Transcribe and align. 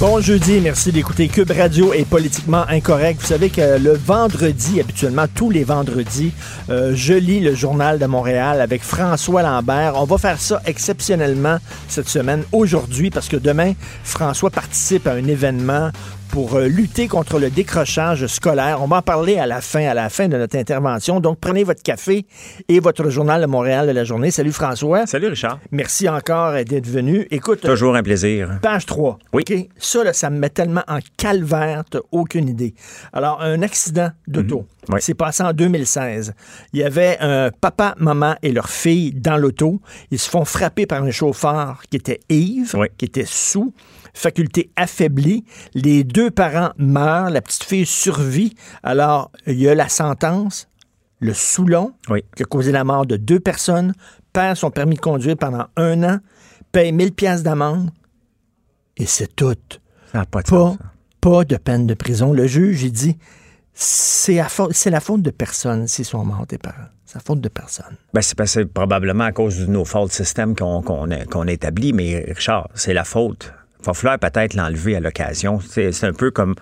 Bon 0.00 0.20
jeudi, 0.20 0.60
merci 0.60 0.90
d'écouter 0.90 1.28
Cube 1.28 1.52
Radio 1.52 1.92
est 1.92 2.04
politiquement 2.04 2.64
incorrect. 2.68 3.20
Vous 3.20 3.28
savez 3.28 3.48
que 3.48 3.78
le 3.78 3.92
vendredi, 3.92 4.80
habituellement 4.80 5.26
tous 5.32 5.50
les 5.50 5.62
vendredis, 5.62 6.32
euh, 6.68 6.92
je 6.96 7.14
lis 7.14 7.38
le 7.38 7.54
journal 7.54 8.00
de 8.00 8.06
Montréal 8.06 8.60
avec 8.60 8.82
François 8.82 9.42
Lambert. 9.42 9.94
On 9.94 10.04
va 10.04 10.18
faire 10.18 10.40
ça 10.40 10.60
exceptionnellement 10.66 11.58
cette 11.86 12.08
semaine, 12.08 12.42
aujourd'hui, 12.50 13.10
parce 13.10 13.28
que 13.28 13.36
demain, 13.36 13.74
François 14.02 14.50
participe 14.50 15.06
à 15.06 15.12
un 15.12 15.28
événement 15.28 15.90
pour 16.34 16.56
euh, 16.56 16.66
lutter 16.66 17.06
contre 17.06 17.38
le 17.38 17.48
décrochage 17.48 18.26
scolaire. 18.26 18.82
On 18.82 18.88
va 18.88 18.96
en 18.96 19.02
parler 19.02 19.38
à 19.38 19.46
la 19.46 19.60
fin, 19.60 19.86
à 19.86 19.94
la 19.94 20.08
fin 20.08 20.26
de 20.26 20.36
notre 20.36 20.58
intervention. 20.58 21.20
Donc, 21.20 21.38
prenez 21.38 21.62
votre 21.62 21.80
café 21.84 22.26
et 22.66 22.80
votre 22.80 23.08
journal 23.08 23.40
de 23.40 23.46
Montréal 23.46 23.86
de 23.86 23.92
la 23.92 24.02
journée. 24.02 24.32
Salut 24.32 24.50
François. 24.50 25.06
Salut 25.06 25.28
Richard. 25.28 25.60
Merci 25.70 26.08
encore 26.08 26.54
d'être 26.64 26.88
venu. 26.88 27.28
Écoute, 27.30 27.60
Toujours 27.60 27.94
un 27.94 28.02
plaisir. 28.02 28.58
Page 28.60 28.84
3. 28.84 29.18
Oui. 29.32 29.44
OK? 29.48 29.68
Ça, 29.78 30.02
là, 30.02 30.12
ça 30.12 30.28
me 30.28 30.36
met 30.40 30.50
tellement 30.50 30.82
en 30.88 30.98
calvaire, 31.16 31.84
t'as 31.88 32.00
aucune 32.10 32.48
idée. 32.48 32.74
Alors, 33.12 33.40
un 33.40 33.62
accident 33.62 34.10
d'auto. 34.26 34.58
Mhm. 34.88 34.94
Oui. 34.94 34.98
C'est 35.00 35.14
passé 35.14 35.44
en 35.44 35.52
2016. 35.52 36.34
Il 36.72 36.80
y 36.80 36.82
avait 36.82 37.16
un 37.20 37.50
papa, 37.52 37.94
maman 37.98 38.34
et 38.42 38.50
leur 38.50 38.68
fille 38.68 39.12
dans 39.12 39.36
l'auto. 39.36 39.80
Ils 40.10 40.18
se 40.18 40.28
font 40.28 40.44
frapper 40.44 40.84
par 40.84 41.00
un 41.04 41.12
chauffeur 41.12 41.82
qui 41.88 41.96
était 41.96 42.18
ivre, 42.28 42.76
Oui. 42.80 42.88
qui 42.98 43.04
était 43.04 43.24
sous, 43.24 43.72
faculté 44.14 44.70
affaiblie. 44.76 45.44
Les 45.74 46.04
deux 46.04 46.30
parents 46.30 46.70
meurent, 46.78 47.28
la 47.30 47.42
petite 47.42 47.64
fille 47.64 47.84
survit. 47.86 48.54
Alors, 48.82 49.30
il 49.46 49.58
y 49.60 49.68
a 49.68 49.74
la 49.74 49.88
sentence, 49.88 50.68
le 51.20 51.34
Soulon, 51.34 51.92
Oui. 52.08 52.22
qui 52.36 52.42
a 52.44 52.46
causé 52.46 52.72
la 52.72 52.84
mort 52.84 53.04
de 53.06 53.16
deux 53.16 53.40
personnes, 53.40 53.92
perd 54.32 54.56
son 54.56 54.70
permis 54.70 54.96
de 54.96 55.00
conduire 55.00 55.36
pendant 55.36 55.66
un 55.76 56.02
an, 56.04 56.18
paye 56.72 56.92
1000 56.92 57.12
pièces 57.12 57.42
d'amende, 57.42 57.90
et 58.96 59.06
c'est 59.06 59.34
tout. 59.34 59.54
Ça 60.12 60.24
pas 60.24 60.42
de 60.42 60.48
Pas, 60.48 60.56
sens. 60.56 60.76
ça. 60.78 60.84
pas 61.20 61.44
de 61.44 61.56
peine 61.56 61.86
de 61.86 61.94
prison. 61.94 62.32
Le 62.32 62.46
juge, 62.46 62.82
il 62.84 62.92
dit, 62.92 63.16
c'est 63.72 64.34
la, 64.36 64.48
faute, 64.48 65.22
de 65.22 65.30
personne 65.30 65.88
s'ils 65.88 66.04
sont 66.04 66.24
morts, 66.24 66.46
tes 66.46 66.58
parents. 66.58 66.86
C'est 67.04 67.16
la 67.16 67.20
faute 67.20 67.40
de 67.40 67.48
personne. 67.48 67.96
Ben, 68.12 68.22
c'est 68.22 68.64
probablement 68.66 69.24
à 69.24 69.32
cause 69.32 69.58
de 69.58 69.66
nos 69.66 69.84
fautes 69.84 70.12
système 70.12 70.54
qu'on 70.54 70.82
qu'on 70.82 71.10
a, 71.10 71.24
qu'on 71.24 71.48
a 71.48 71.52
établi, 71.52 71.92
mais 71.92 72.24
Richard, 72.28 72.68
c'est 72.74 72.94
la 72.94 73.04
faute. 73.04 73.52
Va 73.84 73.92
falloir 73.92 74.18
peut-être 74.18 74.54
l'enlever 74.54 74.96
à 74.96 75.00
l'occasion. 75.00 75.58
C'est 75.60 76.04
un 76.04 76.12
peu 76.12 76.30
comme 76.30 76.54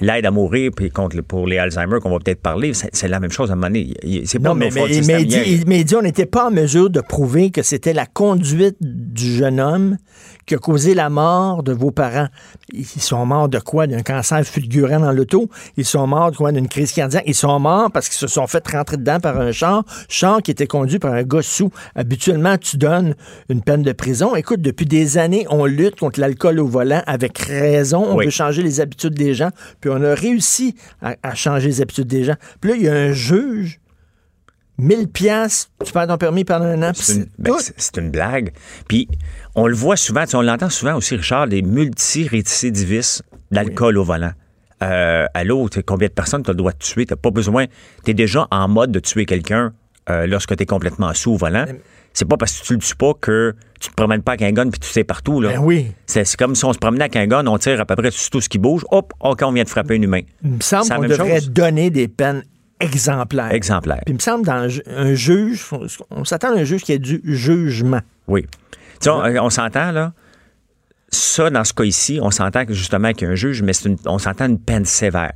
l'aide 0.00 0.26
à 0.26 0.30
mourir 0.30 0.70
puis 0.76 0.90
contre, 0.90 1.20
pour 1.22 1.46
les 1.46 1.58
Alzheimer 1.58 2.00
qu'on 2.02 2.10
va 2.10 2.18
peut-être 2.18 2.42
parler. 2.42 2.72
C'est 2.74 3.08
la 3.08 3.18
même 3.18 3.30
chose 3.30 3.50
à 3.50 3.54
un 3.54 3.56
moment 3.56 3.68
donné. 3.68 3.94
C'est 4.26 4.38
pas 4.38 4.50
Non, 4.50 4.54
mais, 4.54 4.68
mais, 4.74 5.64
mais 5.66 5.84
dit, 5.84 5.96
on 5.96 6.02
n'était 6.02 6.26
pas 6.26 6.48
en 6.48 6.50
mesure 6.50 6.90
de 6.90 7.00
prouver 7.00 7.50
que 7.50 7.62
c'était 7.62 7.94
la 7.94 8.06
conduite 8.06 8.76
du 8.80 9.36
jeune 9.36 9.60
homme 9.60 9.96
qui 10.44 10.54
a 10.54 10.58
causé 10.58 10.94
la 10.94 11.10
mort 11.10 11.62
de 11.62 11.72
vos 11.72 11.90
parents. 11.90 12.28
Ils 12.72 12.84
sont 12.84 13.26
morts 13.26 13.48
de 13.48 13.58
quoi? 13.58 13.86
D'un 13.86 14.02
cancer 14.02 14.44
fulgurant 14.44 15.00
dans 15.00 15.12
l'auto? 15.12 15.48
Ils 15.76 15.84
sont 15.84 16.06
morts 16.06 16.30
de 16.30 16.36
quoi? 16.36 16.52
D'une 16.52 16.68
crise 16.68 16.92
cardiaque? 16.92 17.24
Ils 17.26 17.34
sont 17.34 17.58
morts 17.58 17.90
parce 17.90 18.08
qu'ils 18.08 18.18
se 18.18 18.28
sont 18.28 18.46
fait 18.46 18.66
rentrer 18.68 18.96
dedans 18.96 19.18
par 19.18 19.40
un 19.40 19.50
char, 19.50 19.84
char 20.08 20.42
qui 20.42 20.52
était 20.52 20.66
conduit 20.66 20.98
par 20.98 21.14
un 21.14 21.24
gars 21.24 21.42
sous. 21.42 21.70
Habituellement, 21.94 22.58
tu 22.58 22.76
donnes 22.76 23.14
une 23.48 23.62
peine 23.62 23.82
de 23.82 23.92
prison. 23.92 24.36
Écoute, 24.36 24.60
depuis 24.60 24.86
des 24.86 25.18
années, 25.18 25.46
on 25.50 25.64
lutte 25.64 25.98
contre 25.98 26.20
l'alcool 26.20 26.60
au 26.66 26.68
volant 26.68 27.02
avec 27.06 27.38
raison. 27.38 28.04
On 28.04 28.16
Oui. 28.16 28.26
veut 28.26 28.30
changer 28.30 28.62
les 28.62 28.80
habitudes 28.80 29.14
des 29.14 29.34
gens. 29.34 29.50
Puis 29.80 29.90
on 29.92 30.02
a 30.02 30.14
réussi 30.14 30.74
à, 31.00 31.14
à 31.22 31.34
changer 31.34 31.68
les 31.68 31.80
habitudes 31.80 32.06
des 32.08 32.24
gens. 32.24 32.36
Puis 32.60 32.70
là, 32.70 32.76
il 32.76 32.82
y 32.82 32.88
a 32.88 32.94
un 32.94 33.12
juge 33.12 33.80
1000 34.78 35.08
pièces, 35.08 35.70
tu 35.84 35.92
perds 35.92 36.06
ton 36.08 36.18
permis 36.18 36.44
pendant 36.44 36.66
un 36.66 36.82
an. 36.82 36.92
C'est 36.94 37.14
une, 37.14 37.26
ben, 37.38 37.54
une 37.96 38.10
blague. 38.10 38.52
Puis 38.88 39.08
on 39.54 39.66
le 39.66 39.74
voit 39.74 39.96
souvent, 39.96 40.24
on 40.34 40.42
l'entend 40.42 40.68
souvent 40.68 40.96
aussi, 40.96 41.16
Richard, 41.16 41.46
des 41.48 41.62
multirécidivistes 41.62 43.22
d'alcool 43.50 43.96
au 43.96 44.04
volant. 44.04 44.32
Euh, 44.82 45.26
sais, 45.72 45.82
combien 45.82 46.08
de 46.08 46.12
personnes 46.12 46.42
tu 46.42 46.50
as 46.50 46.52
le 46.52 46.58
droit 46.58 46.72
de 46.72 46.78
tuer? 46.78 47.06
Tu 47.06 47.16
pas 47.16 47.30
besoin. 47.30 47.64
Tu 48.04 48.10
es 48.10 48.14
déjà 48.14 48.46
en 48.50 48.68
mode 48.68 48.92
de 48.92 48.98
tuer 48.98 49.24
quelqu'un 49.24 49.72
euh, 50.10 50.26
lorsque 50.26 50.54
tu 50.54 50.62
es 50.62 50.66
complètement 50.66 51.14
sous 51.14 51.32
au 51.32 51.36
volant. 51.36 51.64
C'est 52.18 52.24
pas 52.24 52.38
parce 52.38 52.58
que 52.58 52.64
tu 52.66 52.72
le 52.72 52.78
tues 52.78 52.96
pas 52.96 53.12
que 53.20 53.54
tu 53.78 53.90
te 53.90 53.94
promènes 53.94 54.22
pas 54.22 54.32
avec 54.32 54.42
un 54.42 54.50
gun 54.52 54.70
puis 54.70 54.80
tu 54.80 54.88
sais 54.88 55.04
partout. 55.04 55.38
Là. 55.42 55.50
Ben 55.52 55.58
oui. 55.58 55.92
C'est 56.06 56.34
comme 56.36 56.54
si 56.54 56.64
on 56.64 56.72
se 56.72 56.78
promenait 56.78 57.02
avec 57.04 57.16
un 57.16 57.26
gun, 57.26 57.46
on 57.46 57.58
tire 57.58 57.78
à 57.78 57.84
peu 57.84 57.94
près 57.94 58.10
sur 58.10 58.30
tout 58.30 58.40
ce 58.40 58.48
qui 58.48 58.58
bouge. 58.58 58.86
Hop, 58.90 59.12
OK, 59.20 59.40
on 59.42 59.52
vient 59.52 59.64
de 59.64 59.68
frapper 59.68 59.96
un 59.98 60.00
humain. 60.02 60.22
Il 60.42 60.52
me 60.52 60.60
semble 60.62 60.88
qu'on 60.88 61.02
devrait 61.02 61.40
chose. 61.40 61.50
donner 61.50 61.90
des 61.90 62.08
peines 62.08 62.42
exemplaires. 62.80 63.52
Exemplaire. 63.52 64.00
Puis 64.06 64.14
il 64.14 64.16
me 64.16 64.20
semble 64.20 64.46
dans 64.46 64.54
un 64.54 64.68
ju- 64.68 64.82
un 64.86 65.12
juge, 65.12 65.66
on 66.10 66.24
s'attend 66.24 66.54
à 66.56 66.58
un 66.60 66.64
juge 66.64 66.84
qui 66.84 66.94
a 66.94 66.98
du 66.98 67.20
jugement. 67.24 68.00
Oui. 68.28 68.46
Tu 69.02 69.10
on, 69.10 69.18
on 69.22 69.50
s'entend, 69.50 69.90
là. 69.92 70.14
Ça, 71.10 71.50
dans 71.50 71.64
ce 71.64 71.74
cas 71.74 71.84
ici, 71.84 72.18
on 72.22 72.30
s'entend 72.30 72.64
que 72.64 72.72
justement 72.72 73.12
qu'il 73.12 73.26
y 73.26 73.28
a 73.28 73.32
un 73.32 73.36
juge, 73.36 73.60
mais 73.62 73.72
une- 73.84 73.96
on 74.06 74.18
s'entend 74.18 74.46
une 74.46 74.58
peine 74.58 74.86
sévère. 74.86 75.32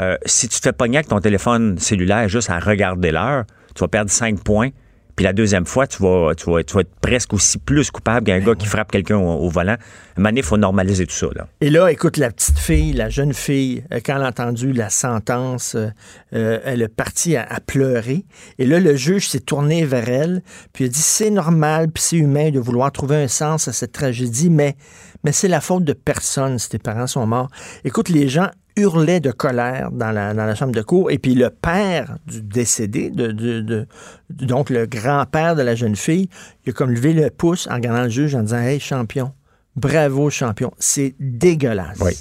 Euh, 0.00 0.16
si 0.26 0.48
tu 0.48 0.58
te 0.60 0.62
fais 0.62 0.72
pogner 0.72 0.98
avec 0.98 1.08
ton 1.08 1.18
téléphone 1.20 1.76
cellulaire 1.78 2.28
juste 2.28 2.50
à 2.50 2.58
regarder 2.60 3.10
l'heure, 3.10 3.44
tu 3.74 3.80
vas 3.80 3.88
perdre 3.88 4.10
5 4.12 4.42
points. 4.44 4.70
Puis 5.16 5.24
la 5.24 5.32
deuxième 5.32 5.66
fois, 5.66 5.86
tu 5.86 6.02
vas, 6.02 6.34
tu 6.34 6.50
vas, 6.50 6.62
tu 6.64 6.74
vas 6.74 6.80
être 6.80 6.94
presque 7.00 7.32
aussi 7.32 7.58
plus 7.58 7.90
coupable 7.90 8.26
qu'un 8.26 8.40
gars 8.40 8.54
qui 8.54 8.66
frappe 8.66 8.90
quelqu'un 8.90 9.16
au, 9.16 9.44
au 9.44 9.48
volant. 9.48 9.76
Donné, 10.16 10.40
il 10.40 10.42
faut 10.42 10.56
normaliser 10.56 11.06
tout 11.06 11.14
ça. 11.14 11.26
Là. 11.34 11.46
Et 11.60 11.70
là, 11.70 11.88
écoute, 11.90 12.16
la 12.16 12.30
petite 12.30 12.58
fille, 12.58 12.92
la 12.92 13.08
jeune 13.08 13.32
fille, 13.32 13.84
euh, 13.92 14.00
quand 14.04 14.16
elle 14.16 14.22
a 14.22 14.28
entendu 14.28 14.72
la 14.72 14.90
sentence, 14.90 15.74
euh, 15.74 15.88
euh, 16.34 16.58
elle 16.64 16.82
est 16.82 16.88
partie 16.88 17.36
à, 17.36 17.46
à 17.48 17.60
pleurer. 17.60 18.24
Et 18.58 18.66
là, 18.66 18.80
le 18.80 18.96
juge 18.96 19.28
s'est 19.28 19.40
tourné 19.40 19.84
vers 19.84 20.08
elle, 20.08 20.42
puis 20.72 20.84
il 20.84 20.86
a 20.88 20.90
dit 20.90 20.98
c'est 21.00 21.30
normal, 21.30 21.90
puis 21.90 22.02
c'est 22.02 22.16
humain 22.16 22.50
de 22.50 22.58
vouloir 22.58 22.90
trouver 22.92 23.16
un 23.16 23.28
sens 23.28 23.68
à 23.68 23.72
cette 23.72 23.92
tragédie, 23.92 24.50
mais, 24.50 24.76
mais 25.22 25.32
c'est 25.32 25.48
la 25.48 25.60
faute 25.60 25.84
de 25.84 25.92
personne 25.92 26.58
si 26.58 26.68
tes 26.68 26.78
parents 26.78 27.06
sont 27.06 27.26
morts. 27.26 27.50
Écoute, 27.84 28.08
les 28.08 28.28
gens 28.28 28.48
hurlaient 28.76 29.20
de 29.20 29.30
colère 29.30 29.90
dans 29.92 30.10
la, 30.10 30.34
dans 30.34 30.46
la 30.46 30.54
chambre 30.54 30.72
de 30.72 30.82
cour, 30.82 31.10
et 31.10 31.18
puis 31.18 31.34
le 31.34 31.50
père 31.50 32.16
du 32.26 32.42
décédé, 32.42 33.10
de, 33.10 33.28
de- 33.30 33.60
de- 33.60 33.86
donc 34.30 34.68
le 34.70 34.86
grand-père 34.86 35.54
de 35.54 35.62
la 35.62 35.74
jeune 35.74 35.94
fille, 35.96 36.28
il 36.66 36.70
a 36.70 36.72
comme 36.72 36.90
levé 36.90 37.12
le 37.12 37.30
pouce 37.30 37.68
en 37.70 37.74
regardant 37.74 38.02
le 38.04 38.08
juge 38.08 38.34
en 38.34 38.42
disant 38.42 38.58
Hey, 38.58 38.80
champion, 38.80 39.32
bravo, 39.76 40.28
champion. 40.30 40.72
C'est 40.78 41.14
dégueulasse. 41.20 41.98
Oui. 42.00 42.12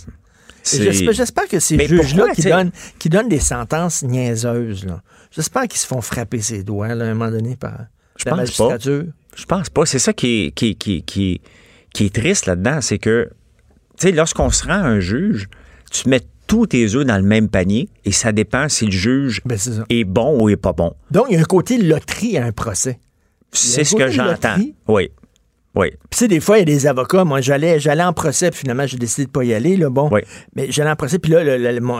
J'espère, 0.64 1.48
que 1.50 1.60
ces 1.60 1.78
juges-là 1.88 2.30
qui 2.34 2.44
donnent, 2.44 2.72
qui 2.98 3.10
donnent 3.10 3.28
des 3.30 3.40
sentences 3.40 4.02
niaiseuses, 4.04 4.88
j'espère 5.32 5.64
qu'ils 5.68 5.80
se 5.80 5.88
font 5.88 6.00
frapper 6.02 6.40
ses 6.42 6.64
doigts 6.64 6.96
là, 6.96 7.06
à 7.06 7.08
un 7.10 7.14
moment 7.14 7.32
donné 7.32 7.56
par 7.58 7.88
Je 8.18 8.26
la 8.26 8.32
pense 8.32 8.38
magistrature. 8.38 9.04
Je 9.36 9.46
pense 9.46 9.70
pas. 9.70 9.86
C'est 9.86 10.00
ça 10.00 10.14
qui 10.14 10.46
est, 10.46 10.52
qui, 10.52 10.76
qui, 10.78 11.04
qui, 11.04 11.42
qui 11.94 12.06
est 12.06 12.16
triste 12.16 12.46
là-dedans, 12.46 12.80
c'est 12.80 13.00
que, 13.00 13.30
tu 13.98 14.08
sais, 14.08 14.12
lorsqu'on 14.14 14.50
se 14.52 14.64
rend 14.66 14.74
un 14.76 15.00
juge, 15.02 15.50
tu 15.92 16.08
mets 16.08 16.22
tous 16.48 16.68
tes 16.68 16.96
œufs 16.96 17.06
dans 17.06 17.18
le 17.18 17.24
même 17.24 17.50
panier 17.50 17.90
et 18.06 18.12
ça 18.12 18.32
dépend 18.32 18.70
si 18.70 18.86
le 18.86 18.92
juge 18.92 19.42
Ben, 19.46 19.58
est 19.90 20.04
bon 20.04 20.42
ou 20.42 20.50
est 20.50 20.58
pas 20.58 20.74
bon. 20.74 20.94
Donc, 21.12 21.28
il 21.30 21.36
y 21.36 21.38
a 21.38 21.42
un 21.42 21.46
côté 21.46 21.78
loterie 21.78 22.38
à 22.38 22.46
un 22.46 22.52
procès. 22.52 23.00
C'est 23.52 23.84
ce 23.84 23.96
que 23.96 24.10
j'entends. 24.10 24.56
Oui. 24.88 25.12
Oui. 25.76 25.90
Puis, 26.12 26.20
tu 26.20 26.28
des 26.28 26.40
fois, 26.40 26.58
il 26.58 26.60
y 26.60 26.62
a 26.62 26.66
des 26.66 26.86
avocats. 26.86 27.24
Moi, 27.24 27.42
j'allais, 27.42 27.80
j'allais 27.80 28.04
en 28.04 28.14
procès, 28.14 28.52
puis 28.52 28.60
finalement, 28.60 28.86
j'ai 28.86 28.98
décidé 28.98 29.26
de 29.26 29.32
pas 29.32 29.44
y 29.44 29.54
aller. 29.56 29.76
Là, 29.76 29.90
bon. 29.90 30.08
Oui. 30.12 30.22
Mais 30.56 30.68
j'allais 30.70 30.92
en 30.92 30.96
procès, 30.96 31.18
puis 31.18 31.32
là, 31.32 31.44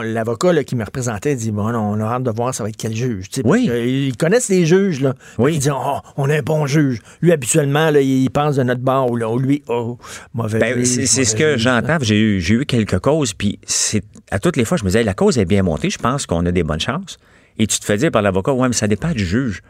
l'avocat 0.04 0.62
qui 0.62 0.76
me 0.76 0.84
représentait 0.84 1.34
dit 1.34 1.50
Bon, 1.50 1.74
on 1.74 2.00
a 2.00 2.04
hâte 2.04 2.22
de 2.22 2.30
voir 2.30 2.54
ça 2.54 2.62
va 2.62 2.68
être 2.68 2.76
quel 2.76 2.94
juge. 2.94 3.26
Parce 3.28 3.42
Oui. 3.44 3.66
que 3.66 3.84
Ils 3.84 4.16
connaissent 4.16 4.48
les 4.48 4.64
juges. 4.64 5.00
Là. 5.00 5.14
Oui. 5.38 5.54
Ils 5.54 5.58
disent 5.58 5.72
Oh, 5.74 5.98
on 6.16 6.30
a 6.30 6.36
un 6.38 6.42
bon 6.42 6.66
juge. 6.66 7.00
Lui, 7.20 7.32
habituellement, 7.32 7.90
là, 7.90 8.00
il 8.00 8.30
pense 8.30 8.56
de 8.56 8.62
notre 8.62 8.80
bord, 8.80 9.10
ou 9.10 9.16
là, 9.16 9.28
ou 9.28 9.38
lui, 9.40 9.62
oh, 9.68 9.98
mauvais 10.34 10.58
Ben, 10.60 10.78
juge. 10.84 11.06
c'est 11.06 11.24
ce 11.24 11.34
que 11.34 11.56
j'entends. 11.58 11.98
J'ai 12.00 12.18
eu, 12.20 12.40
j'ai 12.40 12.54
eu 12.54 12.66
quelques 12.66 13.00
causes, 13.00 13.34
puis 13.34 13.58
c'est 13.66 14.04
à 14.30 14.38
toutes 14.38 14.56
les 14.56 14.64
fois, 14.64 14.76
je 14.76 14.84
me 14.84 14.88
disais, 14.88 15.02
la 15.02 15.14
cause 15.14 15.36
est 15.38 15.44
bien 15.44 15.62
montée, 15.64 15.90
je 15.90 15.98
pense 15.98 16.26
qu'on 16.26 16.46
a 16.46 16.52
des 16.52 16.62
bonnes 16.62 16.80
chances. 16.80 17.18
Et 17.58 17.66
tu 17.66 17.78
te 17.80 17.84
fais 17.84 17.96
dire 17.96 18.10
par 18.10 18.22
l'avocat, 18.22 18.52
ouais, 18.52 18.68
mais 18.68 18.74
ça 18.74 18.86
dépend 18.88 19.10
du 19.10 19.24
juge. 19.24 19.62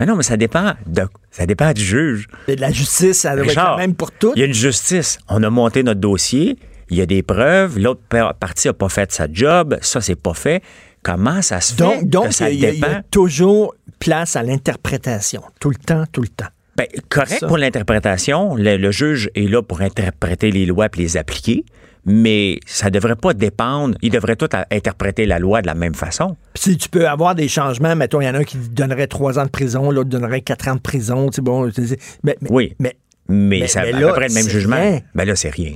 Mais 0.00 0.06
non, 0.06 0.16
mais 0.16 0.22
ça 0.22 0.36
dépend 0.38 0.72
de, 0.86 1.02
ça 1.30 1.46
dépend 1.46 1.72
du 1.72 1.82
juge. 1.84 2.26
Et 2.48 2.56
de 2.56 2.60
la 2.60 2.72
justice, 2.72 3.20
ça 3.20 3.36
doit 3.36 3.44
être 3.44 3.54
la 3.54 3.76
même 3.76 3.94
pour 3.94 4.10
toutes. 4.10 4.32
Il 4.34 4.40
y 4.40 4.42
a 4.42 4.46
une 4.46 4.54
justice. 4.54 5.18
On 5.28 5.42
a 5.42 5.50
monté 5.50 5.82
notre 5.82 6.00
dossier. 6.00 6.56
Il 6.88 6.96
y 6.96 7.02
a 7.02 7.06
des 7.06 7.22
preuves. 7.22 7.78
L'autre 7.78 8.00
par- 8.08 8.34
partie 8.34 8.66
n'a 8.68 8.72
pas 8.72 8.88
fait 8.88 9.12
sa 9.12 9.26
job. 9.30 9.76
Ça, 9.82 10.00
c'est 10.00 10.16
pas 10.16 10.34
fait. 10.34 10.62
Comment 11.02 11.40
ça 11.42 11.60
se 11.60 11.74
fait 11.74 12.04
Donc, 12.04 12.28
que 12.28 12.34
ça 12.34 12.50
il 12.50 12.58
y, 12.60 12.66
a- 12.66 12.70
il 12.72 12.80
y 12.80 12.84
a 12.84 13.02
toujours 13.10 13.74
place 14.00 14.34
à 14.36 14.42
l'interprétation. 14.42 15.42
Tout 15.60 15.70
le 15.70 15.76
temps, 15.76 16.04
tout 16.10 16.22
le 16.22 16.28
temps. 16.28 16.48
Ben, 16.76 16.86
correct 17.08 17.40
Ça. 17.40 17.46
pour 17.46 17.58
l'interprétation. 17.58 18.54
Le, 18.56 18.76
le 18.76 18.90
juge 18.90 19.28
est 19.34 19.48
là 19.50 19.62
pour 19.62 19.82
interpréter 19.82 20.50
les 20.50 20.66
lois 20.66 20.86
et 20.86 20.98
les 20.98 21.16
appliquer. 21.16 21.64
Mais 22.06 22.58
ça 22.66 22.86
ne 22.86 22.90
devrait 22.90 23.16
pas 23.16 23.34
dépendre. 23.34 23.96
Il 24.02 24.10
devrait 24.10 24.36
tout 24.36 24.48
à- 24.52 24.66
interpréter 24.70 25.26
la 25.26 25.38
loi 25.38 25.60
de 25.62 25.66
la 25.66 25.74
même 25.74 25.94
façon. 25.94 26.36
Puis 26.54 26.62
si 26.62 26.76
tu 26.78 26.88
peux 26.88 27.06
avoir 27.08 27.34
des 27.34 27.48
changements, 27.48 27.94
mettons, 27.94 28.20
il 28.20 28.24
y 28.26 28.28
en 28.28 28.34
a 28.34 28.38
un 28.38 28.44
qui 28.44 28.56
donnerait 28.56 29.06
trois 29.06 29.38
ans 29.38 29.44
de 29.44 29.50
prison, 29.50 29.90
l'autre 29.90 30.08
donnerait 30.10 30.40
quatre 30.40 30.68
ans 30.68 30.76
de 30.76 30.80
prison, 30.80 31.28
c'est 31.32 31.42
bon. 31.42 31.70
Mais, 32.22 32.36
mais, 32.40 32.48
Oui. 32.50 32.74
mais, 32.78 32.96
mais, 33.28 33.60
Mais- 33.60 33.66
ça 33.66 33.82
mais 33.82 33.92
à 33.92 34.00
là, 34.00 34.08
peu 34.08 34.14
près 34.14 34.28
le 34.28 34.34
même 34.34 34.48
jugement. 34.48 34.76
rien. 34.76 35.00
Ben 35.14 35.24
là, 35.26 35.36
c'est 35.36 35.50
rien. 35.50 35.72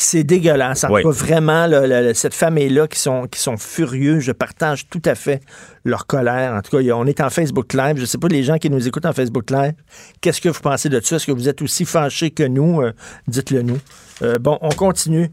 C'est 0.00 0.22
dégueulasse. 0.22 0.84
En 0.84 0.92
Oui. 0.92 1.02
tout 1.02 1.08
cas, 1.10 1.14
vraiment, 1.16 1.66
là, 1.66 2.14
cette 2.14 2.32
famille-là 2.34 2.86
qui 2.86 3.00
sont, 3.00 3.26
qui 3.26 3.40
sont 3.40 3.56
furieux, 3.56 4.20
je 4.20 4.30
partage 4.30 4.88
tout 4.88 5.02
à 5.04 5.16
fait 5.16 5.42
leur 5.84 6.06
colère. 6.06 6.52
En 6.54 6.62
tout 6.62 6.76
cas, 6.76 6.92
on 6.94 7.04
est 7.04 7.20
en 7.20 7.30
Facebook 7.30 7.72
Live. 7.74 7.96
Je 7.96 8.02
ne 8.02 8.06
sais 8.06 8.16
pas, 8.16 8.28
les 8.28 8.44
gens 8.44 8.58
qui 8.58 8.70
nous 8.70 8.86
écoutent 8.86 9.06
en 9.06 9.12
Facebook 9.12 9.50
Live, 9.50 9.72
qu'est-ce 10.20 10.40
que 10.40 10.50
vous 10.50 10.60
pensez 10.60 10.88
de 10.88 11.00
ça? 11.00 11.16
Est-ce 11.16 11.26
que 11.26 11.32
vous 11.32 11.48
êtes 11.48 11.60
aussi 11.62 11.84
fâchés 11.84 12.30
que 12.30 12.44
nous? 12.44 12.80
Euh, 12.80 12.92
Dites-le 13.26 13.62
nous. 13.62 13.78
Euh, 14.22 14.34
bon, 14.40 14.56
on 14.62 14.68
continue. 14.68 15.32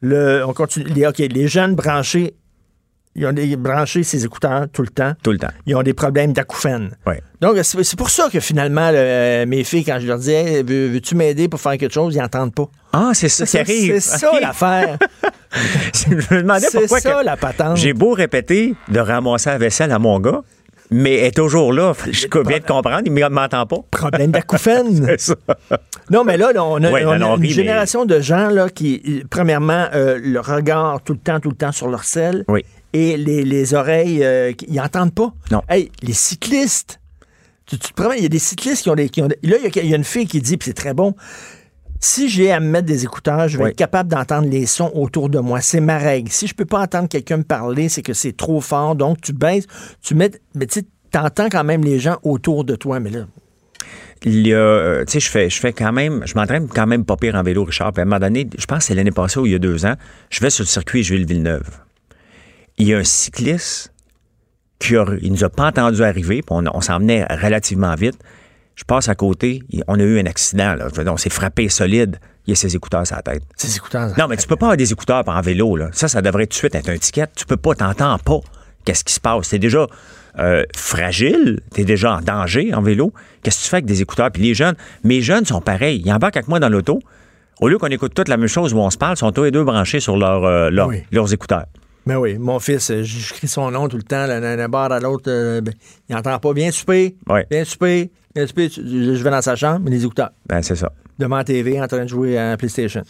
Le, 0.00 0.44
on 0.46 0.52
continue. 0.52 0.84
Les, 0.94 1.06
OK, 1.08 1.18
les 1.18 1.48
jeunes 1.48 1.74
branchés, 1.74 2.34
ils 3.16 3.26
ont 3.26 3.32
des, 3.32 3.54
branchés 3.56 4.02
ces 4.02 4.24
écouteurs 4.24 4.66
tout 4.72 4.82
le 4.82 4.88
temps. 4.88 5.12
Tout 5.22 5.32
le 5.32 5.38
temps. 5.38 5.48
Ils 5.66 5.74
ont 5.76 5.82
des 5.82 5.94
problèmes 5.94 6.32
d'acouphènes. 6.32 6.90
Ouais. 7.06 7.22
Donc, 7.40 7.56
c'est 7.62 7.82
c'est 7.84 7.98
pour 7.98 8.10
ça 8.10 8.28
que 8.32 8.40
finalement, 8.40 8.90
euh, 8.92 9.46
mes 9.46 9.62
filles, 9.64 9.84
quand 9.84 9.98
je 10.00 10.06
leur 10.06 10.18
dis 10.18 10.32
Hey, 10.32 10.62
veux- 10.62 10.88
veux-tu 10.88 11.14
m'aider 11.14 11.48
pour 11.48 11.60
faire 11.60 11.76
quelque 11.78 11.92
chose, 11.94 12.14
ils 12.14 12.20
n'entendent 12.20 12.54
pas. 12.54 12.66
Ah, 12.92 13.10
c'est 13.14 13.28
ça 13.28 13.44
qui 13.44 13.50
C'est 13.52 13.60
arrive. 13.60 14.00
c'est 14.00 14.18
ça 14.18 14.32
OK. 14.32 14.40
l'affaire. 14.40 14.98
Je 15.94 16.14
me 16.14 16.40
demandais 16.42 16.66
C'est 16.70 16.78
pourquoi 16.80 17.00
ça 17.00 17.20
que- 17.20 17.24
la 17.24 17.36
patente. 17.36 17.76
J'ai 17.76 17.92
beau 17.92 18.12
répéter 18.12 18.74
de 18.88 18.98
ramasser 18.98 19.50
la 19.50 19.58
vaisselle 19.58 19.92
à 19.92 19.98
mon 20.00 20.18
gars, 20.20 20.40
mais 20.90 21.14
elle 21.14 21.26
est 21.26 21.36
toujours 21.36 21.72
là. 21.72 21.92
Je 22.10 22.26
viens 22.46 22.58
de 22.58 22.64
comprendre, 22.64 23.02
il 23.06 23.12
ne 23.14 23.28
m'entend 23.28 23.64
pas. 23.66 23.76
Problème 23.90 24.32
d'acouphènes. 24.32 25.04
C'est 25.18 25.20
ça. 25.20 25.34
non, 26.10 26.24
mais 26.24 26.36
là, 26.36 26.50
on 26.56 26.82
a, 26.82 26.90
Ouais, 26.90 27.04
on 27.04 27.10
a 27.12 27.18
non, 27.18 27.28
non, 27.30 27.36
une 27.36 27.42
rit, 27.42 27.48
mais- 27.48 27.54
génération 27.54 28.04
de 28.04 28.20
gens 28.20 28.48
là, 28.48 28.68
qui, 28.68 29.22
premièrement, 29.30 29.86
euh, 29.94 30.18
le 30.22 30.40
regard 30.40 31.00
tout 31.02 31.12
le 31.12 31.18
temps, 31.20 31.38
tout 31.40 31.50
le 31.50 31.56
temps 31.56 31.72
sur 31.72 31.88
leur 31.88 32.04
selle 32.04 32.44
Oui. 32.48 32.64
Et 32.94 33.16
les, 33.18 33.44
les 33.44 33.74
oreilles, 33.74 34.24
euh, 34.24 34.52
ils 34.66 34.74
n'entendent 34.76 35.14
pas. 35.14 35.34
Non. 35.50 35.60
Hey, 35.68 35.90
les 36.02 36.14
cyclistes. 36.14 37.00
Tu, 37.66 37.78
tu 37.78 37.88
te 37.92 37.94
promènes, 37.94 38.18
il 38.18 38.22
y 38.22 38.26
a 38.26 38.30
des 38.30 38.38
cyclistes 38.38 38.82
qui 38.84 38.90
ont 38.90 38.94
des. 38.94 39.08
qui 39.10 39.20
ont 39.22 39.26
des- 39.28 39.38
là, 39.42 39.56
il 39.62 39.74
y, 39.74 39.78
a, 39.78 39.82
il 39.82 39.90
y 39.90 39.92
a 39.94 39.96
une 39.96 40.04
fille 40.04 40.26
qui 40.26 40.40
dit, 40.40 40.56
puis 40.56 40.66
c'est 40.68 40.74
très 40.74 40.94
bon. 40.94 41.14
Si 42.00 42.28
j'ai 42.28 42.52
à 42.52 42.60
me 42.60 42.66
mettre 42.68 42.86
des 42.86 43.04
écouteurs, 43.04 43.48
je 43.48 43.56
vais 43.56 43.64
Oui. 43.64 43.70
être 43.70 43.76
capable 43.76 44.10
d'entendre 44.10 44.46
les 44.48 44.66
sons 44.66 44.90
autour 44.94 45.30
de 45.30 45.38
moi. 45.38 45.60
C'est 45.62 45.80
ma 45.80 45.96
règle. 45.96 46.30
Si 46.30 46.46
je 46.46 46.54
peux 46.54 46.66
pas 46.66 46.80
entendre 46.80 47.08
quelqu'un 47.08 47.38
me 47.38 47.42
parler, 47.44 47.88
c'est 47.88 48.02
que 48.02 48.12
c'est 48.12 48.36
trop 48.36 48.60
fort. 48.60 48.94
Donc, 48.94 49.20
tu 49.22 49.32
baisses, 49.32 49.64
tu 50.02 50.14
mets. 50.14 50.30
Mais 50.54 50.66
tu 50.66 50.80
sais, 50.80 50.86
t'entends 51.10 51.48
quand 51.48 51.64
même 51.64 51.82
les 51.82 51.98
gens 51.98 52.18
autour 52.22 52.64
de 52.64 52.76
toi. 52.76 53.00
Mais 53.00 53.08
là, 53.08 53.20
Il 54.26 54.46
y 54.46 54.52
a, 54.52 54.58
euh, 54.58 55.04
tu 55.06 55.12
sais, 55.12 55.20
je 55.20 55.30
fais, 55.30 55.48
je 55.48 55.58
fais 55.58 55.72
quand 55.72 55.92
même, 55.92 56.22
je 56.26 56.34
m'entraîne 56.34 56.68
quand 56.68 56.86
même 56.86 57.06
pas 57.06 57.16
pire 57.16 57.34
en 57.36 57.42
vélo, 57.42 57.64
Richard. 57.64 57.92
Puis 57.94 58.00
à 58.00 58.02
un 58.02 58.04
moment 58.06 58.20
donné, 58.20 58.48
je 58.58 58.66
pense 58.66 58.78
que 58.80 58.84
c'est 58.84 58.94
l'année 58.94 59.10
passée 59.10 59.38
ou 59.40 59.46
il 59.46 59.52
y 59.52 59.54
a 59.54 59.58
deux 59.58 59.86
ans, 59.86 59.94
je 60.28 60.40
vais 60.40 60.50
sur 60.50 60.64
le 60.64 60.68
circuit 60.68 61.02
Jules 61.02 61.24
Villeneuve. 61.24 61.68
Il 62.78 62.88
y 62.88 62.94
a 62.94 62.98
un 62.98 63.04
cycliste 63.04 63.92
qui 64.78 64.96
a, 64.96 65.04
il 65.22 65.32
nous 65.32 65.44
a 65.44 65.48
pas 65.48 65.66
entendu 65.68 66.02
arriver, 66.02 66.42
puis 66.42 66.50
on, 66.50 66.64
on 66.72 66.80
s'en 66.80 66.98
venait 66.98 67.24
relativement 67.24 67.94
vite. 67.94 68.18
Je 68.74 68.84
passe 68.84 69.08
à 69.08 69.14
côté, 69.14 69.62
on 69.86 70.00
a 70.00 70.02
eu 70.02 70.18
un 70.20 70.26
accident, 70.26 70.74
là. 70.74 70.88
On 71.06 71.16
s'est 71.16 71.30
frappé 71.30 71.68
solide. 71.68 72.18
Il 72.46 72.50
y 72.50 72.52
a 72.52 72.56
ses 72.56 72.74
écouteurs 72.76 73.06
sur 73.06 73.16
la 73.16 73.22
tête. 73.22 73.42
ces 73.56 73.74
écouteurs. 73.76 74.12
Non, 74.18 74.26
mais 74.28 74.36
tu 74.36 74.46
peux 74.48 74.56
pas 74.56 74.66
avoir 74.66 74.76
des 74.76 74.92
écouteurs 74.92 75.22
en 75.26 75.40
vélo, 75.40 75.76
là. 75.76 75.88
Ça, 75.92 76.08
ça 76.08 76.20
devrait 76.20 76.44
tout 76.46 76.50
de 76.50 76.54
suite 76.54 76.74
être 76.74 76.88
un 76.90 76.98
ticket. 76.98 77.26
Tu 77.36 77.46
peux 77.46 77.56
pas, 77.56 77.74
t'entends 77.74 78.18
pas 78.18 78.40
qu'est-ce 78.84 79.04
qui 79.04 79.14
se 79.14 79.20
passe. 79.20 79.48
T'es 79.48 79.58
déjà 79.60 79.86
euh, 80.40 80.64
fragile, 80.76 81.60
t'es 81.72 81.84
déjà 81.84 82.16
en 82.16 82.20
danger 82.20 82.74
en 82.74 82.82
vélo. 82.82 83.14
Qu'est-ce 83.42 83.58
que 83.60 83.62
tu 83.64 83.68
fais 83.70 83.76
avec 83.76 83.86
des 83.86 84.02
écouteurs? 84.02 84.30
Puis 84.32 84.42
les 84.42 84.54
jeunes, 84.54 84.74
mes 85.04 85.22
jeunes 85.22 85.46
sont 85.46 85.60
pareils. 85.62 86.02
Ils 86.04 86.12
embarquent 86.12 86.36
avec 86.38 86.48
moi 86.48 86.58
dans 86.58 86.68
l'auto. 86.68 87.00
Au 87.60 87.68
lieu 87.68 87.78
qu'on 87.78 87.86
écoute 87.86 88.12
toute 88.12 88.28
la 88.28 88.36
même 88.36 88.48
chose 88.48 88.74
où 88.74 88.78
on 88.78 88.90
se 88.90 88.98
parle, 88.98 89.14
ils 89.14 89.18
sont 89.20 89.30
tous 89.32 89.44
les 89.44 89.50
deux 89.52 89.62
branchés 89.64 90.00
sur 90.00 90.16
leur, 90.18 90.44
euh, 90.44 90.68
leur- 90.70 90.88
Oui. 90.88 91.04
leurs 91.12 91.32
écouteurs. 91.32 91.64
Mais 92.06 92.16
oui, 92.16 92.36
mon 92.38 92.58
fils, 92.58 92.90
euh, 92.90 93.02
j'écris 93.02 93.48
son 93.48 93.70
nom 93.70 93.88
tout 93.88 93.96
le 93.96 94.02
temps, 94.02 94.26
d'un 94.26 94.68
bar 94.68 94.92
à 94.92 95.00
l'autre. 95.00 95.24
euh, 95.28 95.60
ben, 95.60 95.72
il 96.08 96.14
n'entend 96.14 96.38
pas. 96.38 96.52
Viens 96.52 96.70
souper. 96.70 97.16
Ouais. 97.28 97.46
Viens 97.50 97.64
souper. 97.64 98.10
Viens 98.36 98.46
souper. 98.46 98.68
Je 98.68 99.22
vais 99.22 99.30
dans 99.30 99.42
sa 99.42 99.56
chambre, 99.56 99.80
mais 99.84 99.90
les 99.90 100.04
écouteurs. 100.04 100.30
Ben, 100.46 100.62
c'est 100.62 100.76
ça. 100.76 100.92
Devant 101.18 101.36
la 101.36 101.44
TV, 101.44 101.80
en 101.80 101.86
train 101.86 102.04
de 102.04 102.08
jouer 102.08 102.36
à 102.36 102.56
PlayStation. 102.56 103.02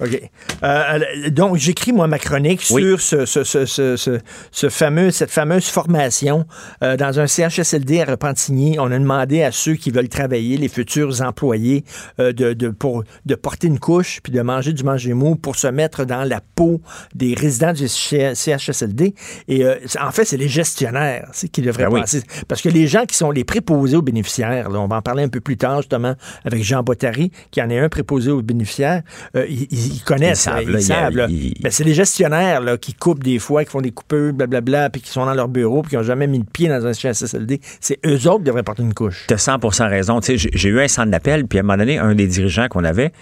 OK. 0.00 0.30
Euh, 0.62 1.30
donc, 1.30 1.56
j'écris, 1.56 1.92
moi, 1.92 2.06
ma 2.06 2.18
chronique 2.18 2.62
Oui. 2.70 2.82
sur 2.82 3.00
ce, 3.00 3.24
ce, 3.24 3.64
ce, 3.64 4.18
ce, 4.52 4.68
fameux, 4.68 5.10
cette 5.10 5.30
fameuse 5.30 5.66
formation 5.66 6.46
euh, 6.82 6.96
dans 6.96 7.18
un 7.18 7.26
CHSLD 7.26 8.00
à 8.00 8.04
Repentigny. 8.04 8.78
On 8.78 8.90
a 8.90 8.98
demandé 8.98 9.42
à 9.42 9.52
ceux 9.52 9.74
qui 9.74 9.90
veulent 9.90 10.08
travailler, 10.08 10.58
les 10.58 10.68
futurs 10.68 11.22
employés, 11.22 11.84
euh, 12.20 12.32
de, 12.32 12.52
de, 12.52 12.68
pour, 12.68 13.04
de 13.24 13.34
porter 13.34 13.68
une 13.68 13.78
couche 13.78 14.20
puis 14.22 14.32
de 14.32 14.42
manger 14.42 14.72
du 14.72 14.84
manger 14.84 15.14
mou 15.14 15.34
pour 15.36 15.56
se 15.56 15.66
mettre 15.66 16.04
dans 16.04 16.24
la 16.24 16.40
peau 16.54 16.80
des 17.14 17.34
résidents 17.34 17.72
du 17.72 17.88
CHSLD. 17.88 19.14
Et 19.48 19.64
en 20.00 20.10
fait, 20.10 20.24
c'est 20.24 20.36
les 20.36 20.48
gestionnaires 20.48 21.30
qui 21.52 21.62
devraient 21.62 21.84
Ben 21.84 21.92
oui. 21.92 22.20
Parce 22.48 22.60
que 22.60 22.68
les 22.68 22.86
gens 22.86 23.06
qui 23.06 23.16
sont 23.16 23.30
les 23.30 23.44
préposés 23.44 23.96
aux 23.96 24.02
bénéficiaires, 24.02 24.68
là, 24.68 24.78
on 24.80 24.88
va 24.88 24.96
en 24.96 25.02
parler 25.02 25.22
un 25.22 25.28
peu 25.28 25.40
plus 25.40 25.56
tard 25.56 25.78
justement 25.78 26.14
avec 26.44 26.62
Jean 26.62 26.82
Bottary, 26.82 27.30
qui 27.50 27.62
en 27.62 27.70
est 27.70 27.78
un 27.78 27.88
préposé 27.88 28.30
aux 28.30 28.42
bénéficiaires, 28.42 29.02
ils, 29.34 29.85
ils- 29.86 30.02
connaissent, 30.02 30.48
Ils 30.66 30.82
savent, 30.82 31.14
Ben, 31.14 31.70
c'est 31.70 31.84
les 31.84 31.94
gestionnaires 31.94 32.60
là, 32.60 32.76
qui 32.76 32.94
coupent 32.94 33.22
des 33.22 33.38
fois, 33.38 33.64
qui 33.64 33.70
font 33.70 33.80
des 33.80 33.90
coupeurs, 33.90 34.32
blablabla, 34.32 34.90
puis 34.90 35.00
qui 35.00 35.10
sont 35.10 35.24
dans 35.26 35.34
leur 35.34 35.48
bureau, 35.48 35.82
puis 35.82 35.90
qui 35.90 35.96
n'ont 35.96 36.02
jamais 36.02 36.26
mis 36.26 36.38
le 36.38 36.44
pied 36.44 36.68
dans 36.68 36.86
un 36.86 36.92
CHSLD. 36.92 37.60
C'est 37.80 37.98
eux 38.06 38.26
autres 38.28 38.38
qui 38.38 38.44
devraient 38.44 38.62
porter 38.62 38.82
une 38.82 38.94
couche. 38.94 39.24
Tu 39.28 39.34
as 39.34 39.38
100% 39.38 39.88
raison. 39.88 40.20
J'ai- 40.22 40.68
eu 40.68 40.80
un 40.80 40.88
centre 40.88 41.10
d'appel, 41.10 41.46
puis 41.46 41.58
à 41.58 41.60
un 41.60 41.62
moment 41.64 41.78
donné, 41.78 41.98
un 41.98 42.14
des 42.14 42.26
dirigeants 42.26 42.68
qu'on 42.68 42.84
avait, 42.84 43.12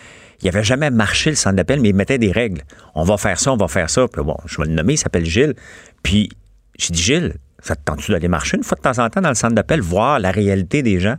il 0.43 0.49
avait 0.49 0.65
jamais 0.65 0.91
marché 0.91 1.31
le 1.31 1.37
centre 1.37 1.57
d'appel, 1.57 1.81
mais 1.81 1.91
il 1.91 1.95
mettait 1.95 2.19
des 2.19 2.33
règles. 2.33 2.63
On 2.95 3.05
va 3.05 3.17
faire 3.17 3.39
ça, 3.39 3.53
on 3.53 3.57
va 3.57 3.69
faire 3.69 3.89
ça. 3.91 4.07
Puis 4.09 4.23
bon, 4.23 4.37
je 4.47 4.57
vais 4.61 4.67
le 4.69 4.75
nommer, 4.75 4.95
il 4.95 4.99
s'appelle 4.99 5.25
Gilles. 5.25 5.55
Puis 6.03 6.29
j'ai 6.79 6.93
dit, 6.93 7.03
Gilles, 7.03 7.35
ça 7.61 7.77
te 7.77 7.81
tente-tu 7.85 8.13
d'aller 8.13 8.29
marcher 8.29 8.57
une 8.57 8.65
fois 8.65 8.77
de 8.77 8.83
temps 8.83 9.03
en 9.03 9.09
temps 9.09 9.21
dans 9.23 9.29
le 9.31 9.35
centre 9.35 9.55
d'appel, 9.55 9.81
voir 9.81 10.19
la 10.19 10.31
réalité 10.31 10.83
des 10.83 11.01
gens? 11.01 11.17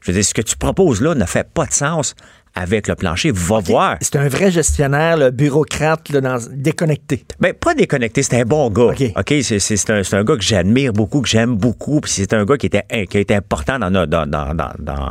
Je 0.00 0.10
veux 0.10 0.14
dire, 0.16 0.24
ce 0.24 0.34
que 0.34 0.42
tu 0.42 0.56
proposes 0.56 1.00
là 1.00 1.14
ne 1.14 1.24
fait 1.24 1.48
pas 1.48 1.64
de 1.66 1.72
sens 1.72 2.14
avec 2.54 2.88
le 2.88 2.94
plancher. 2.94 3.30
Va 3.32 3.60
voir. 3.60 3.96
C'est 4.00 4.16
un 4.16 4.28
vrai 4.28 4.50
gestionnaire, 4.50 5.16
le 5.16 5.30
bureaucrate, 5.30 6.10
là, 6.10 6.20
dans- 6.20 6.38
déconnecté. 6.50 7.24
Ben, 7.40 7.54
pas 7.54 7.74
déconnecté, 7.74 8.22
c'est 8.22 8.40
un 8.40 8.44
bon 8.44 8.70
gars. 8.70 8.92
OK. 8.92 9.02
OK, 9.16 9.34
c'est, 9.42 9.90
un, 9.90 10.24
gars 10.24 10.36
que 10.36 10.42
j'admire 10.42 10.92
beaucoup, 10.92 11.20
que 11.20 11.28
j'aime 11.28 11.56
beaucoup, 11.56 12.00
puis 12.00 12.10
c'est 12.10 12.32
un 12.34 12.44
gars 12.44 12.56
qui 12.56 12.66
était, 12.66 12.84
qui 13.08 13.16
a 13.16 13.20
été 13.20 13.34
important 13.34 13.78
dans, 13.78 13.90
dans, 13.90 14.06
dans, 14.06 14.26
dans, 14.26 14.54
dans, 14.78 15.08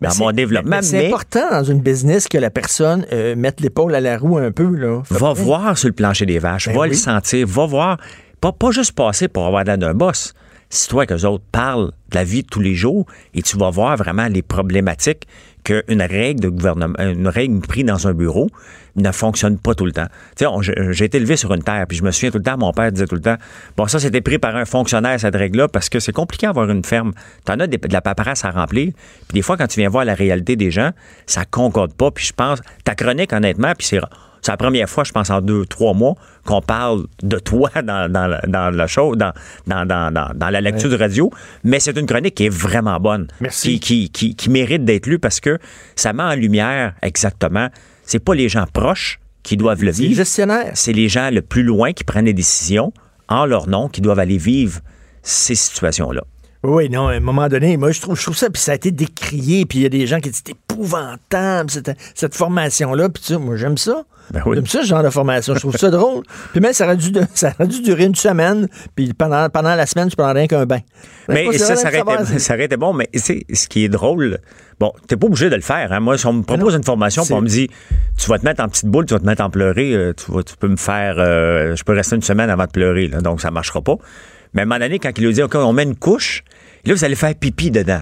Ben, 0.00 0.10
mon 0.18 0.32
développement. 0.32 0.76
mais 0.76 0.82
C'est 0.82 1.06
important 1.06 1.50
dans 1.50 1.64
une 1.64 1.80
business 1.80 2.28
que 2.28 2.38
la 2.38 2.50
personne 2.50 3.06
euh, 3.12 3.34
mette 3.36 3.60
l'épaule 3.60 3.94
à 3.94 4.00
la 4.00 4.18
roue 4.18 4.38
un 4.38 4.52
peu. 4.52 4.74
Là. 4.76 5.02
Va 5.10 5.32
voir 5.32 5.76
sur 5.78 5.88
le 5.88 5.94
plancher 5.94 6.26
des 6.26 6.38
vaches, 6.38 6.66
Ben 6.68 6.74
va 6.74 6.80
oui. 6.82 6.88
le 6.90 6.94
sentir, 6.94 7.46
va 7.46 7.66
voir. 7.66 7.96
Pas, 8.40 8.52
pas 8.52 8.70
juste 8.70 8.92
passer 8.92 9.28
pour 9.28 9.46
avoir 9.46 9.64
l'air 9.64 9.78
d'un 9.78 9.94
boss. 9.94 10.34
Si 10.68 10.88
toi 10.88 11.06
que 11.06 11.14
les 11.14 11.24
autres 11.24 11.44
parlent 11.52 11.92
de 12.10 12.14
la 12.16 12.24
vie 12.24 12.42
de 12.42 12.48
tous 12.48 12.60
les 12.60 12.74
jours 12.74 13.06
et 13.32 13.42
tu 13.42 13.56
vas 13.56 13.70
voir 13.70 13.96
vraiment 13.96 14.26
les 14.26 14.42
problématiques 14.42 15.26
qu'une 15.64 16.02
règle 16.02 16.40
de 16.40 16.48
gouvernement, 16.48 16.94
une 16.98 17.28
règle 17.28 17.60
prise 17.60 17.84
dans 17.84 18.06
un 18.06 18.12
bureau 18.12 18.48
ne 18.96 19.10
fonctionne 19.10 19.58
pas 19.58 19.74
tout 19.74 19.86
le 19.86 19.92
temps. 19.92 20.06
Tu 20.36 20.44
sais, 20.44 20.92
j'ai 20.92 21.06
été 21.06 21.16
élevé 21.16 21.36
sur 21.36 21.52
une 21.52 21.62
terre, 21.62 21.86
puis 21.88 21.96
je 21.96 22.04
me 22.04 22.10
souviens 22.10 22.30
tout 22.30 22.38
le 22.38 22.44
temps, 22.44 22.56
mon 22.56 22.72
père 22.72 22.92
disait 22.92 23.06
tout 23.06 23.16
le 23.16 23.20
temps, 23.20 23.36
bon, 23.76 23.88
ça, 23.88 23.98
c'était 23.98 24.20
pris 24.20 24.38
par 24.38 24.54
un 24.54 24.64
fonctionnaire, 24.64 25.18
cette 25.18 25.34
règle-là, 25.34 25.68
parce 25.68 25.88
que 25.88 25.98
c'est 25.98 26.12
compliqué 26.12 26.46
d'avoir 26.46 26.70
une 26.70 26.84
ferme. 26.84 27.12
Tu 27.44 27.52
en 27.52 27.58
as 27.58 27.66
de 27.66 27.78
la 27.90 28.00
paperasse 28.00 28.44
à 28.44 28.50
remplir, 28.50 28.92
puis 29.28 29.34
des 29.34 29.42
fois, 29.42 29.56
quand 29.56 29.66
tu 29.66 29.80
viens 29.80 29.88
voir 29.88 30.04
la 30.04 30.14
réalité 30.14 30.54
des 30.54 30.70
gens, 30.70 30.90
ça 31.26 31.44
concorde 31.44 31.94
pas, 31.94 32.10
puis 32.10 32.24
je 32.24 32.32
pense, 32.32 32.60
ta 32.84 32.94
chronique, 32.94 33.32
honnêtement, 33.32 33.72
puis 33.76 33.86
c'est 33.86 34.00
c'est 34.44 34.52
la 34.52 34.56
première 34.58 34.88
fois, 34.90 35.04
je 35.04 35.12
pense, 35.12 35.30
en 35.30 35.40
deux, 35.40 35.64
trois 35.64 35.94
mois, 35.94 36.14
qu'on 36.44 36.60
parle 36.60 37.06
de 37.22 37.38
toi 37.38 37.70
dans, 37.82 38.12
dans, 38.12 38.26
la- 38.26 38.42
dans 38.46 38.68
la 38.74 38.86
show, 38.86 39.16
dans, 39.16 39.32
la 39.66 40.60
lecture 40.60 40.90
de 40.90 40.96
radio. 40.96 41.30
Mais 41.64 41.80
c'est 41.80 41.96
une 41.98 42.06
chronique 42.06 42.34
qui 42.34 42.44
est 42.46 42.54
vraiment 42.54 43.00
bonne. 43.00 43.26
Merci. 43.40 43.80
Qui, 43.80 44.10
qui, 44.10 44.10
qui, 44.10 44.36
qui 44.36 44.50
mérite 44.50 44.84
d'être 44.84 45.06
lue 45.06 45.18
parce 45.18 45.40
que 45.40 45.58
ça 45.96 46.12
met 46.12 46.22
en 46.22 46.34
lumière 46.34 46.92
exactement. 47.02 47.68
C'est 48.04 48.18
pas 48.22 48.34
les 48.34 48.48
gens 48.50 48.66
proches 48.72 49.18
qui 49.42 49.56
doivent 49.56 49.82
le 49.82 49.92
C'est 49.92 50.02
les 50.02 50.08
vivre. 50.08 50.18
gestionnaires. 50.18 50.70
C'est 50.74 50.92
les 50.92 51.08
gens 51.08 51.30
le 51.30 51.40
plus 51.40 51.62
loin 51.62 51.92
qui 51.92 52.04
prennent 52.04 52.26
des 52.26 52.32
décisions 52.34 52.92
en 53.28 53.46
leur 53.46 53.66
nom 53.66 53.88
qui 53.88 54.02
doivent 54.02 54.18
aller 54.18 54.36
vivre 54.38 54.80
ces 55.22 55.54
situations-là. 55.54 56.22
Oui, 56.62 56.88
non, 56.90 57.08
à 57.08 57.12
un 57.14 57.20
moment 57.20 57.48
donné, 57.48 57.76
moi, 57.76 57.92
je 57.92 58.00
trouve, 58.00 58.16
je 58.18 58.22
trouve 58.22 58.36
ça, 58.36 58.48
puis 58.50 58.60
ça 58.60 58.72
a 58.72 58.74
été 58.74 58.90
décrié, 58.90 59.66
puis 59.66 59.78
il 59.80 59.82
y 59.82 59.86
a 59.86 59.90
des 59.90 60.06
gens 60.06 60.18
qui 60.20 60.30
disent 60.30 60.42
c'est 60.46 60.52
épouvantable, 60.52 61.70
cette, 61.70 61.90
cette 62.14 62.34
formation-là, 62.34 63.08
puis 63.08 63.22
tu 63.22 63.34
sais, 63.34 63.38
moi, 63.38 63.56
j'aime 63.56 63.76
ça. 63.78 64.04
Ben 64.32 64.42
oui. 64.46 64.56
J'aime 64.56 64.66
ça, 64.66 64.80
ce 64.82 64.86
genre 64.86 65.02
de 65.02 65.10
formation. 65.10 65.54
Je 65.54 65.60
trouve 65.60 65.76
ça 65.76 65.90
drôle. 65.90 66.22
Puis 66.52 66.60
même, 66.60 66.72
ça 66.72 66.84
aurait 66.86 66.96
dû, 66.96 67.10
de- 67.12 67.24
ça 67.34 67.52
aurait 67.58 67.68
dû 67.68 67.82
durer 67.82 68.04
une 68.04 68.14
semaine, 68.14 68.68
puis 68.96 69.12
pendant, 69.12 69.48
pendant 69.50 69.74
la 69.74 69.86
semaine, 69.86 70.08
tu 70.08 70.16
prends 70.16 70.32
rien 70.32 70.46
qu'un 70.46 70.66
bain. 70.66 70.80
Mais 71.28 71.46
C'est 71.52 71.58
ça, 71.58 71.76
ça 71.76 71.88
aurait, 71.88 72.00
été, 72.22 72.38
ça 72.38 72.54
aurait 72.54 72.64
été 72.64 72.76
bon, 72.76 72.92
mais 72.94 73.08
ce 73.14 73.68
qui 73.68 73.84
est 73.84 73.88
drôle. 73.88 74.38
Bon, 74.80 74.92
t'es 75.06 75.16
pas 75.16 75.26
obligé 75.26 75.50
de 75.50 75.54
le 75.54 75.60
faire. 75.62 75.92
Hein. 75.92 76.00
Moi, 76.00 76.18
si 76.18 76.26
on 76.26 76.32
me 76.32 76.42
propose 76.42 76.74
une 76.74 76.82
formation, 76.84 77.22
puis 77.24 77.32
on 77.34 77.40
me 77.42 77.48
dit, 77.48 77.68
tu 78.18 78.28
vas 78.28 78.38
te 78.38 78.44
mettre 78.44 78.62
en 78.62 78.68
petite 78.68 78.86
boule, 78.86 79.06
tu 79.06 79.14
vas 79.14 79.20
te 79.20 79.26
mettre 79.26 79.42
en 79.44 79.50
pleurer, 79.50 79.92
euh, 79.94 80.12
tu, 80.14 80.32
vas- 80.32 80.42
tu 80.42 80.56
peux 80.56 80.68
me 80.68 80.76
faire, 80.76 81.14
euh, 81.18 81.76
je 81.76 81.84
peux 81.84 81.92
rester 81.92 82.16
une 82.16 82.22
semaine 82.22 82.50
avant 82.50 82.64
de 82.64 82.70
pleurer, 82.70 83.06
là, 83.08 83.20
donc 83.20 83.40
ça 83.40 83.50
marchera 83.52 83.82
pas. 83.82 83.96
Mais 84.52 84.60
à 84.60 84.64
un 84.64 84.66
moment 84.66 84.80
donné, 84.80 84.98
quand 84.98 85.10
il 85.16 85.26
lui 85.26 85.32
dit, 85.32 85.42
OK, 85.42 85.54
on 85.56 85.72
met 85.72 85.82
une 85.84 85.96
couche, 85.96 86.42
là, 86.84 86.94
vous 86.94 87.04
allez 87.04 87.14
faire 87.16 87.34
pipi 87.34 87.70
dedans. 87.70 88.00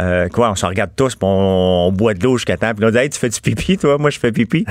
Euh, 0.00 0.28
quoi, 0.28 0.50
on 0.50 0.54
se 0.54 0.64
regarde 0.64 0.90
tous, 0.96 1.14
puis 1.16 1.24
on, 1.28 1.86
on 1.88 1.92
boit 1.92 2.14
de 2.14 2.24
l'eau 2.24 2.36
jusqu'à 2.38 2.56
temps, 2.56 2.72
puis 2.72 2.80
là, 2.82 2.88
on 2.88 2.90
dit, 2.90 2.98
hey, 2.98 3.10
tu 3.10 3.18
fais 3.18 3.28
du 3.28 3.40
pipi, 3.40 3.76
toi, 3.76 3.98
moi, 3.98 4.08
je 4.10 4.18
fais 4.18 4.32
pipi. 4.32 4.64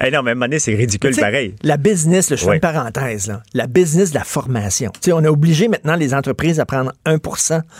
Eh 0.00 0.10
non, 0.10 0.22
mais 0.22 0.30
à 0.30 0.32
un 0.32 0.34
moment 0.34 0.46
donné, 0.46 0.58
c'est 0.58 0.74
ridicule 0.74 1.14
pareil. 1.16 1.54
La 1.62 1.76
business, 1.76 2.28
là, 2.30 2.36
je 2.36 2.42
fais 2.42 2.48
Oui. 2.50 2.54
une 2.56 2.60
parenthèse, 2.60 3.28
là. 3.28 3.42
la 3.54 3.66
business 3.68 4.10
de 4.10 4.16
la 4.18 4.24
formation. 4.24 4.90
Tu 4.94 4.98
sais, 5.02 5.12
on 5.12 5.18
a 5.24 5.28
obligé 5.28 5.68
maintenant 5.68 5.94
les 5.94 6.12
entreprises 6.12 6.58
à 6.58 6.66
prendre 6.66 6.92
1 7.06 7.18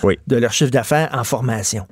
Oui. 0.05 0.19
de 0.29 0.37
leur 0.37 0.53
chiffre 0.53 0.71
d'affaires 0.71 1.09
en 1.13 1.25
formation. 1.25 1.87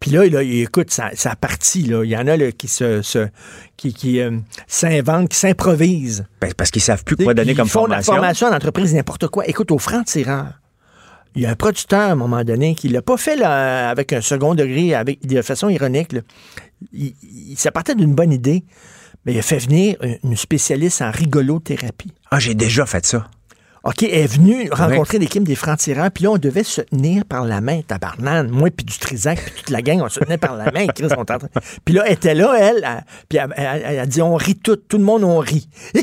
Puis 0.00 0.10
là, 0.12 0.24
là, 0.26 0.42
écoute, 0.42 0.90
ça, 0.90 1.10
ça 1.12 1.32
a 1.32 1.36
parti. 1.36 1.82
Là. 1.82 2.02
Il 2.04 2.10
y 2.10 2.16
en 2.16 2.26
a 2.26 2.34
là, 2.38 2.50
qui 2.52 2.68
se, 2.68 3.02
se- 3.02 3.28
qui, 3.76 3.92
qui 3.92 4.20
euh, 4.22 4.30
s'inventent, 4.66 5.28
qui 5.28 5.36
s'improvisent. 5.36 6.24
Ben, 6.40 6.50
parce 6.56 6.70
qu'ils 6.70 6.80
savent 6.80 7.04
plus 7.04 7.16
quoi 7.16 7.34
donner 7.34 7.52
Ils 7.52 7.56
comme 7.56 7.68
font 7.68 7.84
de 7.84 7.90
la 7.90 7.96
formation. 8.00 8.14
formation 8.14 8.46
en 8.46 8.52
entreprise, 8.54 8.94
n'importe 8.94 9.28
quoi. 9.28 9.46
Écoute, 9.46 9.70
au 9.70 9.78
franc-tireur, 9.78 10.46
il 11.34 11.42
y 11.42 11.46
a 11.46 11.50
un 11.50 11.54
producteur, 11.54 12.00
à 12.00 12.12
un 12.12 12.14
moment 12.16 12.42
donné, 12.44 12.74
qui 12.74 12.88
l'a 12.88 13.02
pas 13.02 13.16
fait 13.16 13.40
avec 13.42 14.12
un 14.12 14.20
second 14.20 14.54
degré, 14.54 14.94
avec, 14.94 15.24
de 15.26 15.42
façon 15.42 15.68
ironique. 15.68 16.14
il- 16.92 17.14
ça 17.56 17.70
partait 17.70 17.94
d'une 17.94 18.14
bonne 18.14 18.32
idée, 18.32 18.64
mais 19.24 19.32
il 19.34 19.38
a 19.38 19.42
fait 19.42 19.58
venir 19.58 19.96
une 20.24 20.36
spécialiste 20.36 21.02
en 21.02 21.10
rigolothérapie. 21.10 22.12
Ah, 22.30 22.38
j'ai 22.38 22.54
déjà 22.54 22.86
fait 22.86 23.04
ça. 23.04 23.28
OK, 23.82 24.02
elle 24.02 24.10
est 24.14 24.26
venue 24.26 24.68
rencontrer 24.70 25.18
l'équipe 25.18 25.42
des 25.42 25.54
francs-tireurs, 25.54 26.10
puis 26.10 26.24
là, 26.24 26.32
on 26.32 26.36
devait 26.38 26.64
se 26.64 26.82
tenir 26.82 27.24
par 27.24 27.44
la 27.46 27.60
main, 27.62 27.80
tabarnane. 27.80 28.48
Moi, 28.50 28.68
puis 28.76 28.84
du 28.84 28.98
Trisac, 28.98 29.40
puis 29.42 29.52
toute 29.56 29.70
la 29.70 29.80
gang, 29.80 30.02
on 30.02 30.08
se 30.10 30.20
tenait 30.20 30.36
par 30.36 30.54
la 30.56 30.70
main. 30.70 30.86
Chris, 30.88 31.08
on 31.16 31.24
Puis 31.84 31.94
là, 31.94 32.02
elle 32.06 32.12
était 32.12 32.34
là, 32.34 32.54
elle, 32.58 33.04
puis 33.28 33.38
elle, 33.38 33.54
elle- 33.56 33.82
elle 33.86 33.98
a 34.00 34.06
dit, 34.06 34.20
on 34.20 34.34
rit 34.34 34.56
tout, 34.56 34.76
tout 34.76 34.98
le 34.98 35.04
monde, 35.04 35.24
on 35.24 35.38
rit. 35.38 35.68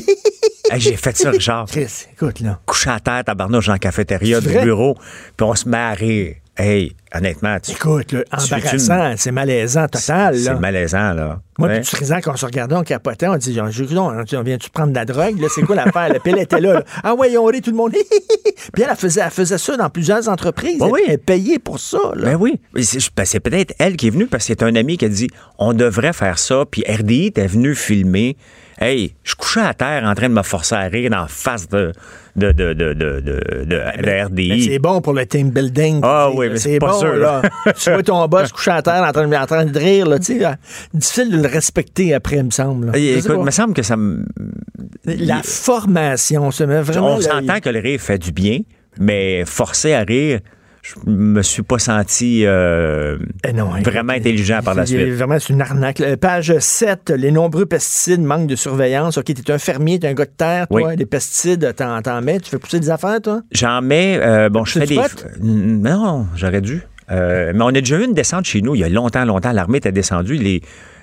Hey, 0.70 0.80
j'ai 0.80 0.96
fait 0.96 1.16
ça, 1.16 1.30
Richard. 1.30 1.64
Chris, 1.64 2.04
écoute, 2.12 2.40
là. 2.40 2.60
Couché 2.66 2.90
à 2.90 3.00
terre, 3.00 3.24
tabarnouche 3.24 3.68
dans 3.68 3.72
la 3.72 3.78
cafétéria 3.78 4.38
du 4.38 4.48
bureau, 4.60 4.96
puis 5.34 5.46
on 5.46 5.54
se 5.54 5.66
met 5.66 5.78
à 5.78 5.92
rire. 5.94 6.34
Hey, 6.60 6.92
honnêtement, 7.14 7.56
tu, 7.60 7.70
Écoute, 7.70 8.08
Tu- 8.08 8.16
embarrassant, 8.32 9.14
c'est 9.16 9.30
malaisant 9.30 9.86
total, 9.86 10.36
c'est 10.36 10.54
malaisant, 10.58 11.12
là. 11.14 11.40
Moi, 11.56 11.68
Ouais. 11.68 11.74
puis 11.80 11.84
du 11.88 11.96
Trisac, 11.96 12.26
on 12.26 12.34
se 12.36 12.44
regardait, 12.46 12.74
on 12.74 12.82
capotait, 12.82 13.28
on 13.28 13.36
dit, 13.36 13.56
on, 13.60 13.66
on 13.66 14.42
vient-tu 14.42 14.70
prendre 14.70 14.90
de 14.90 14.94
la 14.96 15.04
drogue, 15.04 15.40
là? 15.40 15.46
C'est 15.54 15.62
quoi 15.62 15.76
l'affaire? 15.76 16.08
là? 16.12 16.18
Puis 16.18 16.32
elle 16.32 16.40
était 16.40 16.60
là, 16.60 16.74
là. 16.74 16.84
Ah 17.04 17.14
ouais, 17.14 17.36
on 17.38 17.44
rit 17.44 17.60
tout 17.62 17.70
le 17.70 17.76
monde. 17.76 17.92
puis 18.72 18.82
elle, 18.82 18.88
elle 18.90 18.96
faisait, 18.96 19.20
elle 19.24 19.30
faisait 19.30 19.58
ça 19.58 19.76
dans 19.76 19.88
plusieurs 19.88 20.28
entreprises. 20.28 20.80
Elle, 20.82 20.90
oui. 20.90 21.00
elle 21.06 21.18
payait 21.18 21.60
pour 21.60 21.78
ça, 21.78 21.98
là. 22.16 22.24
Ben 22.32 22.36
oui. 22.36 22.60
Ben, 22.74 22.82
c'est 22.82 23.40
peut-être 23.40 23.74
elle 23.78 23.96
qui 23.96 24.08
est 24.08 24.10
venue 24.10 24.26
parce 24.26 24.44
que 24.44 24.48
c'est 24.48 24.62
un 24.64 24.74
ami 24.74 24.98
qui 24.98 25.04
a 25.04 25.08
dit 25.08 25.28
on 25.58 25.72
devrait 25.72 26.12
faire 26.12 26.38
ça. 26.40 26.64
Puis 26.68 26.82
RDI 26.88 27.26
était 27.26 27.46
venu 27.46 27.74
filmer. 27.76 28.36
Hey, 28.80 29.14
je 29.24 29.34
couchais 29.34 29.60
à 29.60 29.74
terre 29.74 30.04
en 30.04 30.14
train 30.14 30.28
de 30.28 30.34
me 30.34 30.42
forcer 30.42 30.76
à 30.76 30.82
rire 30.82 31.10
la 31.10 31.26
face 31.28 31.68
de, 31.68 31.92
de, 32.36 32.52
de, 32.52 32.72
de, 32.74 32.92
de, 32.94 33.20
de 33.20 34.24
RDI. 34.26 34.62
C'est 34.70 34.78
bon 34.78 35.00
pour 35.00 35.14
le 35.14 35.26
team 35.26 35.50
building. 35.50 35.98
Ah 36.04 36.30
oui, 36.32 36.48
mais 36.50 36.58
c'est 36.58 36.78
pas 36.78 36.92
bon, 36.92 36.98
sûr, 37.00 37.14
là. 37.16 37.42
tu 37.76 37.90
vois 37.90 38.02
ton 38.04 38.26
boss 38.28 38.52
couché 38.52 38.70
à 38.70 38.80
terre 38.80 39.02
en 39.02 39.10
train 39.10 39.26
de, 39.26 39.34
en 39.34 39.46
train 39.46 39.64
de 39.64 39.76
rire, 39.78 40.06
là, 40.06 40.18
tu 40.20 40.38
sais. 40.38 40.46
Difficile 40.94 41.30
de 41.32 41.42
le 41.42 41.48
respecter 41.48 42.14
après, 42.14 42.36
il 42.36 42.44
me 42.44 42.50
semble. 42.50 42.86
là. 42.92 42.96
Écoute, 42.96 43.32
il 43.36 43.44
me 43.44 43.50
semble 43.50 43.74
que 43.74 43.82
ça 43.82 43.96
me. 43.96 44.24
La 45.04 45.42
formation, 45.42 46.50
ça 46.52 46.66
met 46.66 46.80
vraiment. 46.80 47.16
On 47.16 47.20
s'entend 47.20 47.58
que 47.60 47.70
le 47.70 47.80
rire 47.80 48.00
fait 48.00 48.18
du 48.18 48.30
bien, 48.30 48.60
mais 49.00 49.44
forcer 49.44 49.94
à 49.94 50.02
rire, 50.02 50.38
je 50.88 51.10
me 51.10 51.42
suis 51.42 51.62
pas 51.62 51.78
senti 51.78 52.44
euh, 52.46 53.18
Eh 53.46 53.52
non, 53.52 53.76
écoute, 53.76 53.92
vraiment 53.92 54.12
intelligent 54.14 54.60
par 54.64 54.74
la 54.74 54.86
suite. 54.86 55.00
Vraiment, 55.08 55.38
c'est 55.38 55.52
une 55.52 55.60
arnaque. 55.60 56.00
Euh, 56.00 56.16
Page 56.16 56.58
7, 56.58 57.10
les 57.10 57.30
nombreux 57.30 57.66
pesticides 57.66 58.22
manquent 58.22 58.46
de 58.46 58.56
surveillance. 58.56 59.18
OK, 59.18 59.24
t'es 59.24 59.52
un 59.52 59.58
fermier, 59.58 59.98
t'es 59.98 60.08
un 60.08 60.14
gars 60.14 60.24
de 60.24 60.30
terre, 60.36 60.68
toi. 60.68 60.88
Oui. 60.88 60.96
Des 60.96 61.06
pesticides, 61.06 61.74
t'en, 61.76 62.00
t'en 62.02 62.20
mets. 62.22 62.40
Tu 62.40 62.50
fais 62.50 62.58
pousser 62.58 62.80
des 62.80 62.90
affaires, 62.90 63.20
toi? 63.20 63.42
J'en 63.52 63.82
mets. 63.82 64.18
euh, 64.22 64.48
bon, 64.48 64.64
je 64.64 64.78
fais 64.78 64.86
des. 64.86 64.98
Non, 65.42 66.26
j'aurais 66.34 66.60
dû. 66.60 66.82
Euh, 67.10 67.52
mais 67.54 67.62
on 67.62 67.68
a 67.68 67.72
déjà 67.72 67.98
eu 67.98 68.04
une 68.04 68.12
descente 68.12 68.44
chez 68.44 68.60
nous 68.60 68.74
il 68.74 68.80
y 68.80 68.84
a 68.84 68.88
longtemps, 68.88 69.24
longtemps. 69.24 69.52
L'armée 69.52 69.78
était 69.78 69.92
descendue. 69.92 70.36
Les, 70.36 70.60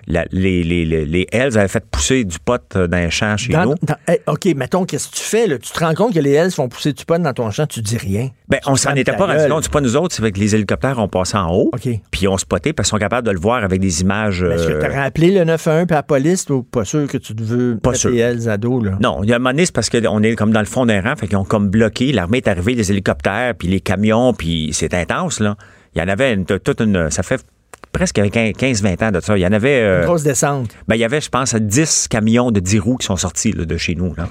la- 0.08 0.26
les, 0.32 0.64
les, 0.64 0.86
les, 0.86 1.06
les 1.06 1.28
Hells 1.32 1.58
avaient 1.58 1.68
fait 1.68 1.84
pousser 1.90 2.24
du 2.24 2.38
pot 2.40 2.62
euh, 2.76 2.88
dans 2.88 2.98
un 2.98 3.10
champ 3.10 3.38
chez 3.38 3.54
Dans- 3.54 3.66
nous. 3.66 3.76
dans- 3.82 3.96
hey, 4.08 4.20
OK, 4.28 4.46
mettons, 4.56 4.86
qu'est-ce 4.86 5.10
que 5.10 5.16
tu 5.16 5.22
fais? 5.24 5.48
Là? 5.48 5.58
Tu 5.58 5.72
te 5.72 5.80
rends 5.80 5.94
compte 5.94 6.14
que 6.14 6.20
les 6.20 6.32
ailes 6.32 6.52
font 6.52 6.68
pousser 6.70 6.94
du 6.94 7.04
pot 7.06 7.22
dans 7.22 7.34
ton 7.34 7.50
champ, 7.52 7.66
tu 7.66 7.82
dis 7.82 7.98
rien. 7.98 8.30
Ben, 8.48 8.60
on 8.68 8.76
s'en 8.76 8.92
était 8.94 9.12
ta 9.12 9.18
pas 9.18 9.26
rendu 9.26 9.50
compte. 9.50 9.64
C'est 9.64 9.72
pas 9.72 9.82
nous 9.82 9.96
autres, 9.96 10.14
c'est 10.16 10.22
avec 10.22 10.38
les 10.38 10.54
hélicoptères, 10.56 11.00
on 11.00 11.08
passait 11.08 11.38
en 11.38 11.52
haut. 11.52 11.72
OK. 11.74 11.90
Puis 12.12 12.28
on 12.28 12.38
spotait 12.38 12.74
parce 12.74 12.90
qu'ils 12.90 12.98
sont 12.98 13.00
capables 13.00 13.26
de 13.28 13.32
le 13.32 13.40
voir 13.40 13.64
avec 13.64 13.80
des 13.82 14.02
images. 14.02 14.44
Est-ce 14.44 14.68
que 14.68 14.74
euh, 14.74 14.80
tu 14.80 14.86
as 14.96 15.04
appelé 15.04 15.32
le 15.32 15.44
911 15.46 15.86
puis 15.88 15.96
la 15.96 16.04
police 16.04 16.46
ou 16.50 16.62
pas 16.64 16.86
sûr 16.86 17.08
que 17.08 17.18
tu 17.18 17.34
veux 17.38 17.78
Pas 17.82 17.94
sûr. 17.96 18.12
les 18.12 18.20
ailes 18.20 18.50
à 18.50 18.58
dos, 18.58 18.82
là? 18.82 18.98
Non, 19.02 19.22
il 19.24 19.30
y 19.30 19.34
a 19.34 19.38
un 19.38 19.40
moment 19.40 19.50
donné, 19.52 19.66
c'est 19.66 19.74
parce 19.74 19.90
qu'on 19.90 20.22
est 20.22 20.36
comme 20.36 20.52
dans 20.52 20.60
le 20.60 20.66
fond 20.68 20.86
d'un 20.86 21.02
rang, 21.02 21.16
fait 21.16 21.28
qu'ils 21.28 21.38
ont 21.38 21.44
comme 21.44 21.70
bloqué. 21.70 22.12
L'armée 22.12 22.38
est 22.38 22.48
arrivée, 22.48 22.76
les 22.76 22.92
hélicoptères, 22.92 23.56
puis 23.58 23.68
les 23.68 23.80
camions, 23.80 24.34
puis 24.34 24.70
c'est 24.74 24.94
intense, 24.94 25.40
là. 25.40 25.56
Il 25.96 26.00
y 26.00 26.02
en 26.04 26.08
avait 26.10 26.34
une- 26.34 26.46
toute 26.46 26.82
une. 26.82 27.10
Ça 27.10 27.24
fait 27.24 27.42
presque 27.96 28.18
15-20 28.20 29.04
ans 29.08 29.12
de 29.12 29.20
ça. 29.22 29.38
Il 29.38 29.42
y 29.42 29.48
en 29.48 29.52
avait. 29.54 29.82
euh, 29.82 30.00
Une 30.02 30.06
grosse 30.06 30.24
descente. 30.24 30.70
ben, 30.88 30.96
il 30.96 31.00
y 31.00 31.04
avait, 31.06 31.22
je 31.22 31.30
pense, 31.30 31.56
10 31.56 32.08
camions 32.10 32.52
de 32.52 32.60
10 32.60 32.80
roues 32.80 32.98
qui 32.98 33.06
sont 33.06 33.16
sortis 33.16 33.52
là, 33.54 33.66
de 33.66 33.78
chez 33.78 33.96
nous. 33.96 34.14
Là. 34.16 34.28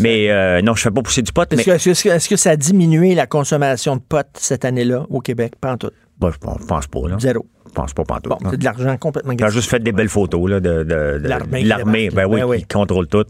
Mais 0.00 0.30
euh, 0.30 0.60
non, 0.62 0.74
je 0.74 0.82
fais 0.82 0.90
pas 0.90 1.02
pousser 1.02 1.22
du 1.22 1.32
pot, 1.32 1.42
Est-ce 1.52 1.56
mais 1.56 1.64
que, 1.64 1.70
est-ce 2.10 2.28
que- 2.28 2.36
ça 2.36 2.50
a 2.50 2.56
diminué 2.56 3.14
la 3.14 3.26
consommation 3.26 3.96
de 3.96 4.00
pot 4.02 4.26
cette 4.34 4.64
année-là 4.64 5.06
au 5.08 5.20
Québec? 5.20 5.54
Pas 5.60 5.72
en 5.72 5.76
tout. 5.76 5.90
Bon, 6.18 6.30
je 6.30 6.38
pense- 6.38 6.86
pas. 6.86 7.08
Là. 7.08 7.16
Zéro. 7.18 7.46
Je 7.66 7.72
pense 7.72 7.92
pas 7.92 8.04
pantoute. 8.04 8.30
Bon, 8.30 8.38
non. 8.42 8.50
c'est 8.50 8.56
de 8.56 8.64
l'argent 8.64 8.96
complètement 8.96 9.32
J'ai 9.32 9.36
gaspillé. 9.36 9.60
juste 9.60 9.70
fait 9.70 9.80
des 9.82 9.92
belles 9.92 10.08
photos 10.08 10.48
là, 10.50 10.60
de, 10.60 10.82
de- 10.82 11.18
de- 11.18 11.28
L'armée. 11.28 12.10
Ben 12.10 12.24
oui, 12.26 12.40
Ben 12.40 12.44
oui. 12.46 12.58
qui 12.60 12.66
contrôle 12.66 13.06
tout. 13.06 13.24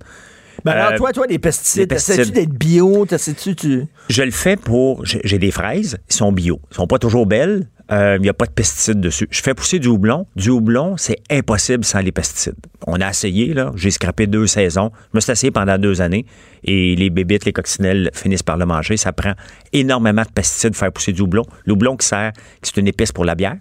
Ben 0.64 0.72
alors, 0.72 0.92
Euh, 0.92 0.96
toi, 0.96 1.12
toi, 1.12 1.26
les 1.28 1.38
pesticides, 1.38 1.92
essaies-tu 1.92 2.30
d'être 2.30 2.50
bio? 2.50 3.04
T'essaies-tu, 3.06 3.54
tu... 3.56 3.84
Je 4.08 4.22
le 4.22 4.30
fais 4.30 4.56
pour. 4.56 5.04
J'ai 5.04 5.20
j'ai 5.24 5.38
des 5.38 5.50
fraises, 5.50 5.98
ils 6.08 6.14
sont 6.14 6.32
bio. 6.32 6.60
Ils 6.70 6.76
sont 6.76 6.86
pas 6.86 6.98
toujours 6.98 7.26
belles. 7.26 7.68
Euh, 7.90 8.16
Il 8.18 8.22
n'y 8.22 8.28
a 8.28 8.34
pas 8.34 8.46
de 8.46 8.50
pesticides 8.50 9.00
dessus. 9.00 9.28
Je 9.30 9.40
fais 9.42 9.54
pousser 9.54 9.78
du 9.78 9.88
houblon. 9.88 10.26
Du 10.36 10.50
houblon, 10.50 10.96
c'est 10.96 11.18
impossible 11.30 11.84
sans 11.84 12.00
les 12.00 12.12
pesticides. 12.12 12.56
On 12.86 13.00
a 13.00 13.10
essayé, 13.10 13.54
là. 13.54 13.72
J'ai 13.76 13.90
scrappé 13.90 14.26
deux 14.26 14.46
saisons. 14.46 14.90
Je 15.12 15.16
me 15.16 15.20
suis 15.20 15.32
essayé 15.32 15.50
pendant 15.50 15.78
deux 15.78 16.00
années. 16.00 16.26
Et 16.64 16.96
les 16.96 17.10
bébites, 17.10 17.44
les 17.44 17.52
coccinelles 17.52 18.10
finissent 18.14 18.42
par 18.42 18.56
le 18.56 18.66
manger. 18.66 18.96
Ça 18.96 19.12
prend 19.12 19.32
énormément 19.72 20.22
de 20.22 20.30
pesticides 20.30 20.72
pour 20.72 20.80
faire 20.80 20.92
pousser 20.92 21.12
du 21.12 21.22
houblon. 21.22 21.44
Le 21.64 21.72
houblon 21.74 21.96
qui 21.96 22.06
sert, 22.06 22.32
c'est 22.62 22.76
une 22.76 22.88
épice 22.88 23.12
pour 23.12 23.24
la 23.24 23.34
bière. 23.34 23.56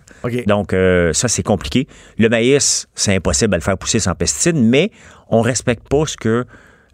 Donc, 0.47 0.73
euh, 0.73 1.13
ça, 1.13 1.27
c'est 1.27 1.43
compliqué. 1.43 1.87
Le 2.17 2.29
maïs, 2.29 2.87
c'est 2.95 3.15
impossible 3.15 3.53
à 3.53 3.57
le 3.57 3.63
faire 3.63 3.77
pousser 3.77 3.99
sans 3.99 4.15
pesticides, 4.15 4.55
mais 4.55 4.91
on 5.29 5.41
respecte 5.41 5.87
pas 5.87 6.05
ce 6.05 6.17
que 6.17 6.45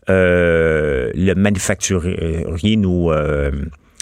euh, 0.10 1.12
le 1.14 1.34
manufacturier 1.36 2.76
nous... 2.76 3.12
euh, 3.12 3.52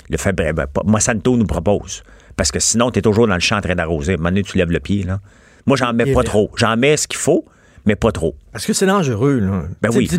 le 0.09 0.17
fait, 0.17 0.33
ben, 0.33 0.53
ben, 0.53 0.65
Monsanto 0.85 1.37
nous 1.37 1.45
propose. 1.45 2.03
Parce 2.39 2.53
que 2.53 2.59
sinon, 2.61 2.89
tu 2.89 2.99
es 2.99 3.01
toujours 3.01 3.27
dans 3.27 3.33
le 3.33 3.41
champ 3.41 3.57
en 3.57 3.61
train 3.61 3.75
d'arroser. 3.75 4.13
À 4.13 4.15
un 4.15 4.17
moment 4.19 4.29
donné, 4.29 4.43
tu 4.43 4.57
lèves 4.57 4.71
le 4.71 4.79
pied. 4.79 5.03
Là. 5.03 5.19
Moi, 5.65 5.75
j'en 5.75 5.91
mets 5.91 6.03
Et 6.07 6.13
pas 6.13 6.21
bien. 6.21 6.29
trop. 6.29 6.49
J'en 6.55 6.77
mets 6.77 6.95
ce 6.95 7.05
qu'il 7.05 7.19
faut, 7.19 7.43
mais 7.85 7.97
pas 7.97 8.13
trop. 8.13 8.33
Parce 8.53 8.65
que 8.65 8.71
c'est 8.71 8.85
dangereux, 8.85 9.39
là. 9.39 9.63
Ben 9.81 9.89
oui. 9.93 10.09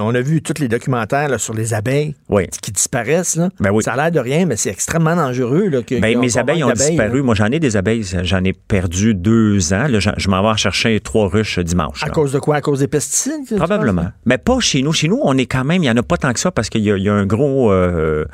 on 0.00 0.14
a 0.14 0.20
vu 0.20 0.42
tous 0.42 0.60
les 0.60 0.68
documentaires 0.68 1.28
là, 1.28 1.38
sur 1.38 1.54
les 1.54 1.74
abeilles 1.74 2.14
Oui. 2.28 2.46
qui 2.62 2.70
disparaissent, 2.70 3.34
là. 3.34 3.48
Ben 3.58 3.72
oui. 3.72 3.82
Ça 3.82 3.94
a 3.94 3.96
l'air 3.96 4.12
de 4.12 4.20
rien, 4.20 4.46
mais 4.46 4.54
c'est 4.54 4.70
extrêmement 4.70 5.16
dangereux, 5.16 5.68
là. 5.68 5.82
que- 5.82 5.98
Ben, 6.00 6.16
mes 6.20 6.38
abeilles 6.38 6.62
ont 6.62 6.70
disparu. 6.70 7.18
là. 7.18 7.24
Moi, 7.24 7.34
j'en 7.34 7.46
ai 7.46 7.58
des 7.58 7.76
abeilles. 7.76 8.04
J'en 8.22 8.44
ai 8.44 8.52
perdu 8.52 9.14
deux 9.14 9.72
ans. 9.72 9.88
Là, 9.88 9.98
je 9.98 10.28
m'en 10.30 10.42
vais 10.42 10.48
en 10.50 10.56
chercher 10.56 11.00
trois 11.00 11.28
ruches 11.28 11.58
dimanche. 11.58 12.00
À 12.04 12.10
cause 12.10 12.30
de 12.32 12.38
quoi? 12.38 12.54
À 12.54 12.60
cause 12.60 12.78
des 12.78 12.86
pesticides? 12.88 13.56
Probablement. 13.56 14.02
penses? 14.02 14.12
Mais 14.24 14.38
pas 14.38 14.60
chez 14.60 14.82
nous. 14.82 14.92
Chez 14.92 15.08
nous, 15.08 15.18
on 15.20 15.36
est 15.36 15.46
quand 15.46 15.64
même, 15.64 15.78
il 15.82 15.86
n'y 15.86 15.90
en 15.90 15.96
a 15.96 16.02
pas 16.04 16.16
tant 16.16 16.32
que 16.32 16.38
ça 16.38 16.52
parce 16.52 16.68
qu'il 16.68 16.82
y, 16.82 16.92
a- 16.92 16.96
il 16.96 17.02
y 17.02 17.08
a 17.08 17.14
un 17.14 17.26
gros. 17.26 17.72
euh, 17.72 18.24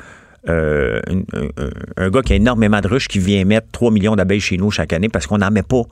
euh, 0.49 0.99
un, 1.07 1.19
un- 1.39 1.69
un 1.97 2.09
gars 2.09 2.21
qui 2.21 2.33
a 2.33 2.35
énormément 2.35 2.81
de 2.81 2.87
ruches 2.87 3.07
qui 3.07 3.19
vient 3.19 3.45
mettre 3.45 3.67
3 3.71 3.91
millions 3.91 4.15
d'abeilles 4.15 4.41
chez 4.41 4.57
nous 4.57 4.71
chaque 4.71 4.91
année 4.93 5.09
parce 5.09 5.25
qu'on 5.27 5.37
n'en 5.37 5.51
met 5.51 5.63
pas 5.63 5.83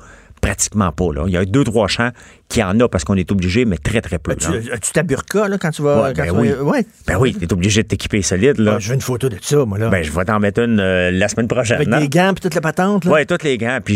pratiquement 0.42 0.92
pas. 0.92 1.14
Là. 1.14 1.24
Il 1.28 1.34
y 1.34 1.38
a 1.38 1.46
deux, 1.46 1.64
trois 1.64 1.88
champs 1.88 2.10
qui 2.50 2.62
en 2.62 2.78
a 2.80 2.90
parce 2.90 3.06
qu'on 3.06 3.16
est 3.16 3.32
obligé, 3.32 3.64
mais 3.64 3.78
très, 3.78 4.02
très 4.02 4.18
peu. 4.20 4.36
Ben, 4.36 4.38
tu-. 4.38 4.72
As-tu 4.72 4.92
ta 4.92 5.04
burqa, 5.04 5.48
là, 5.48 5.58
quand 5.58 5.70
tu 5.72 5.82
vas. 5.82 6.04
Ouais, 6.04 6.14
quand 6.14 6.24
ben 6.24 6.30
tu 6.30 6.36
vas- 6.36 6.64
oui. 6.64 6.72
ouais. 6.72 6.86
Ben 7.08 7.18
oui, 7.18 7.36
tu 7.38 7.46
es 7.46 7.54
obligé 7.54 7.84
de 7.84 7.88
t'équiper 7.88 8.22
solide. 8.22 8.58
Là. 8.58 8.74
Ah, 8.76 8.80
je 8.80 8.90
veux 8.90 8.96
une 8.96 9.02
photo 9.02 9.30
de 9.30 9.38
ça, 9.42 9.64
moi, 9.66 9.78
là. 9.78 9.90
Ben, 9.90 10.04
je 10.04 10.12
vais 10.12 10.26
t'en 10.26 10.40
mettre 10.40 10.62
une 10.62 10.80
euh, 10.80 11.12
la 11.12 11.28
semaine 11.30 11.48
prochaine. 11.48 11.78
Avec 11.78 11.90
des 11.90 12.10
gants 12.10 12.34
puis 12.34 12.42
toute 12.42 12.56
la 12.56 12.62
patente. 12.62 13.06
Oui, 13.06 13.26
tous 13.26 13.44
les 13.44 13.58
gants. 13.58 13.80
Puis 13.84 13.96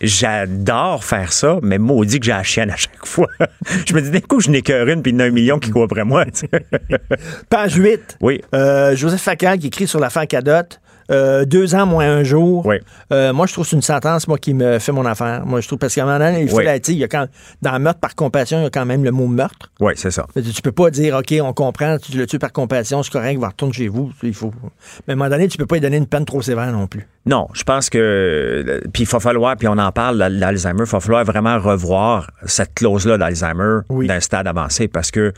j'adore 0.00 1.04
faire 1.04 1.32
ça, 1.32 1.58
mais 1.62 1.78
maudit 1.78 2.20
que 2.20 2.26
j'ai 2.26 2.32
la 2.32 2.42
chienne 2.42 2.70
à 2.70 2.76
chaque 2.76 3.04
fois. 3.06 3.28
je 3.88 3.94
me 3.94 4.00
dis, 4.00 4.10
d'un 4.10 4.20
coup, 4.20 4.40
je 4.40 4.50
n'ai 4.50 4.62
qu'une, 4.62 5.02
puis 5.02 5.12
il 5.12 5.14
y 5.14 5.16
en 5.16 5.20
a 5.20 5.24
un 5.24 5.30
million 5.30 5.58
qui 5.58 5.70
court 5.70 5.84
après 5.84 6.04
moi. 6.04 6.24
Page 7.48 7.74
8. 7.74 8.18
Oui. 8.20 8.40
Euh, 8.54 8.94
Joseph 8.94 9.22
Facal 9.22 9.58
qui 9.58 9.68
écrit 9.68 9.86
sur 9.86 9.98
l'affaire 10.00 10.26
Cadotte. 10.26 10.80
Euh, 11.10 11.44
deux 11.44 11.74
ans 11.74 11.86
moins 11.86 12.04
un 12.08 12.22
jour. 12.22 12.64
Oui. 12.66 12.76
Euh, 13.12 13.32
moi, 13.32 13.46
je 13.46 13.52
trouve 13.52 13.64
que 13.64 13.70
c'est 13.70 13.76
une 13.76 13.82
sentence, 13.82 14.28
moi, 14.28 14.38
qui 14.38 14.54
me 14.54 14.78
fait 14.78 14.92
mon 14.92 15.04
affaire. 15.04 15.44
Moi, 15.44 15.60
je 15.60 15.66
trouve, 15.66 15.78
parce 15.78 15.94
qu'à 15.94 16.02
un 16.02 16.06
moment 16.06 16.18
donné, 16.18 16.42
il 16.42 16.48
faut 16.48 16.58
Oui. 16.58 16.64
sais, 16.64 16.92
il 16.92 16.98
y 16.98 17.04
a 17.04 17.08
quand, 17.08 17.26
dans 17.62 17.78
meurtre 17.80 17.98
par 18.00 18.14
compassion, 18.14 18.58
il 18.60 18.62
y 18.62 18.66
a 18.66 18.70
quand 18.70 18.86
même 18.86 19.02
le 19.04 19.10
mot 19.10 19.26
meurtre. 19.26 19.70
Oui, 19.80 19.92
c'est 19.96 20.10
ça. 20.10 20.26
Tu 20.34 20.42
tu 20.42 20.62
peux 20.62 20.72
pas 20.72 20.90
dire, 20.90 21.16
OK, 21.16 21.34
on 21.42 21.52
comprend, 21.52 21.96
tu 21.98 22.16
le 22.16 22.26
tues 22.26 22.38
par 22.38 22.52
compassion, 22.52 23.02
c'est 23.02 23.12
correct, 23.12 23.38
va 23.38 23.48
retourner 23.48 23.72
chez 23.74 23.88
vous. 23.88 24.12
Il 24.22 24.34
faut. 24.34 24.52
Mais 25.08 25.12
à 25.12 25.14
un 25.14 25.16
moment 25.16 25.30
donné, 25.30 25.48
tu 25.48 25.58
peux 25.58 25.66
pas 25.66 25.74
lui 25.76 25.80
donner 25.80 25.96
une 25.96 26.06
peine 26.06 26.24
trop 26.24 26.42
sévère 26.42 26.70
non 26.72 26.86
plus. 26.86 27.06
Non, 27.26 27.48
je 27.54 27.64
pense 27.64 27.90
que. 27.90 27.98
euh, 27.98 28.80
Puis 28.92 29.02
il 29.02 29.08
va 29.08 29.20
falloir, 29.20 29.56
puis 29.56 29.68
on 29.68 29.78
en 29.78 29.92
parle, 29.92 30.16
l'al- 30.18 30.38
l'Alzheimer, 30.38 30.84
il 30.86 30.90
va 30.90 31.00
falloir 31.00 31.24
vraiment 31.24 31.58
revoir 31.58 32.30
cette 32.46 32.74
clause-là 32.74 33.18
d'Alzheimer 33.18 33.80
Oui. 33.88 34.06
d'un 34.06 34.20
stade 34.20 34.46
avancé 34.46 34.88
parce 34.88 35.10
que 35.10 35.32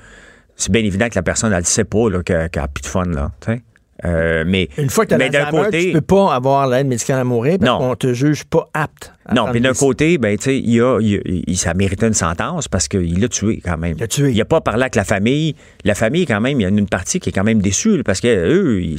c'est 0.57 0.71
bien 0.71 0.83
évident 0.85 1.09
que 1.09 1.15
la 1.15 1.23
personne, 1.23 1.53
elle 1.53 1.61
ne 1.61 1.65
sait 1.65 1.85
pas 1.85 2.11
là, 2.11 2.23
qu'elle 2.23 2.51
qu'elle 2.51 2.63
a 2.63 2.69
plus 2.69 2.83
de 2.83 2.87
fun. 2.87 3.05
Là. 3.07 3.31
Euh, 4.05 4.43
mais 4.47 4.69
Une 4.79 4.91
fois 4.91 5.05
que 5.07 5.15
tu 5.15 5.23
as 5.23 5.29
d'un 5.29 5.45
côté, 5.51 5.87
tu 5.87 5.93
peux 5.93 6.01
pas 6.01 6.35
avoir 6.35 6.67
l'aide 6.67 6.87
médicale 6.89 7.21
à 7.21 7.25
mourir 7.25 7.59
parce 7.61 7.79
qu'on 7.79 7.95
te 7.95 8.13
juge 8.13 8.45
pas 8.45 8.69
apte. 8.75 9.13
à 9.27 9.35
Non, 9.35 9.47
puis 9.51 9.61
d'un 9.61 9.75
côté, 9.75 10.19
ben, 10.19 10.37
tu 10.37 10.45
sais, 10.45 10.59
il 10.59 10.81
a, 10.81 10.99
il, 11.01 11.17
a- 11.19 11.21
il- 11.47 11.57
ça 11.57 11.73
méritait 11.75 12.09
une 12.09 12.13
sentence 12.15 12.67
parce 12.67 12.89
qu'il 12.89 13.21
l'a 13.21 13.29
tué 13.29 13.61
quand 13.65 13.79
même. 13.79 13.95
Il 13.97 14.01
l'a 14.01 14.09
tué. 14.09 14.31
Il 14.33 14.37
n'a 14.39 14.45
pas 14.45 14.61
parlé 14.61 14.83
avec 14.83 14.97
la 14.97 15.05
famille. 15.05 15.55
La 15.85 15.95
famille, 15.95 16.27
quand 16.27 16.41
même, 16.41 16.59
il 16.59 16.63
y 16.65 16.67
a 16.67 16.69
une 16.69 16.89
partie 16.89 17.21
qui 17.21 17.29
est 17.29 17.33
quand 17.33 17.45
même 17.45 17.63
déçue 17.63 17.97
là, 17.99 18.03
parce 18.05 18.21
que 18.21 18.27
eux, 18.29 18.83
ils, 18.83 18.99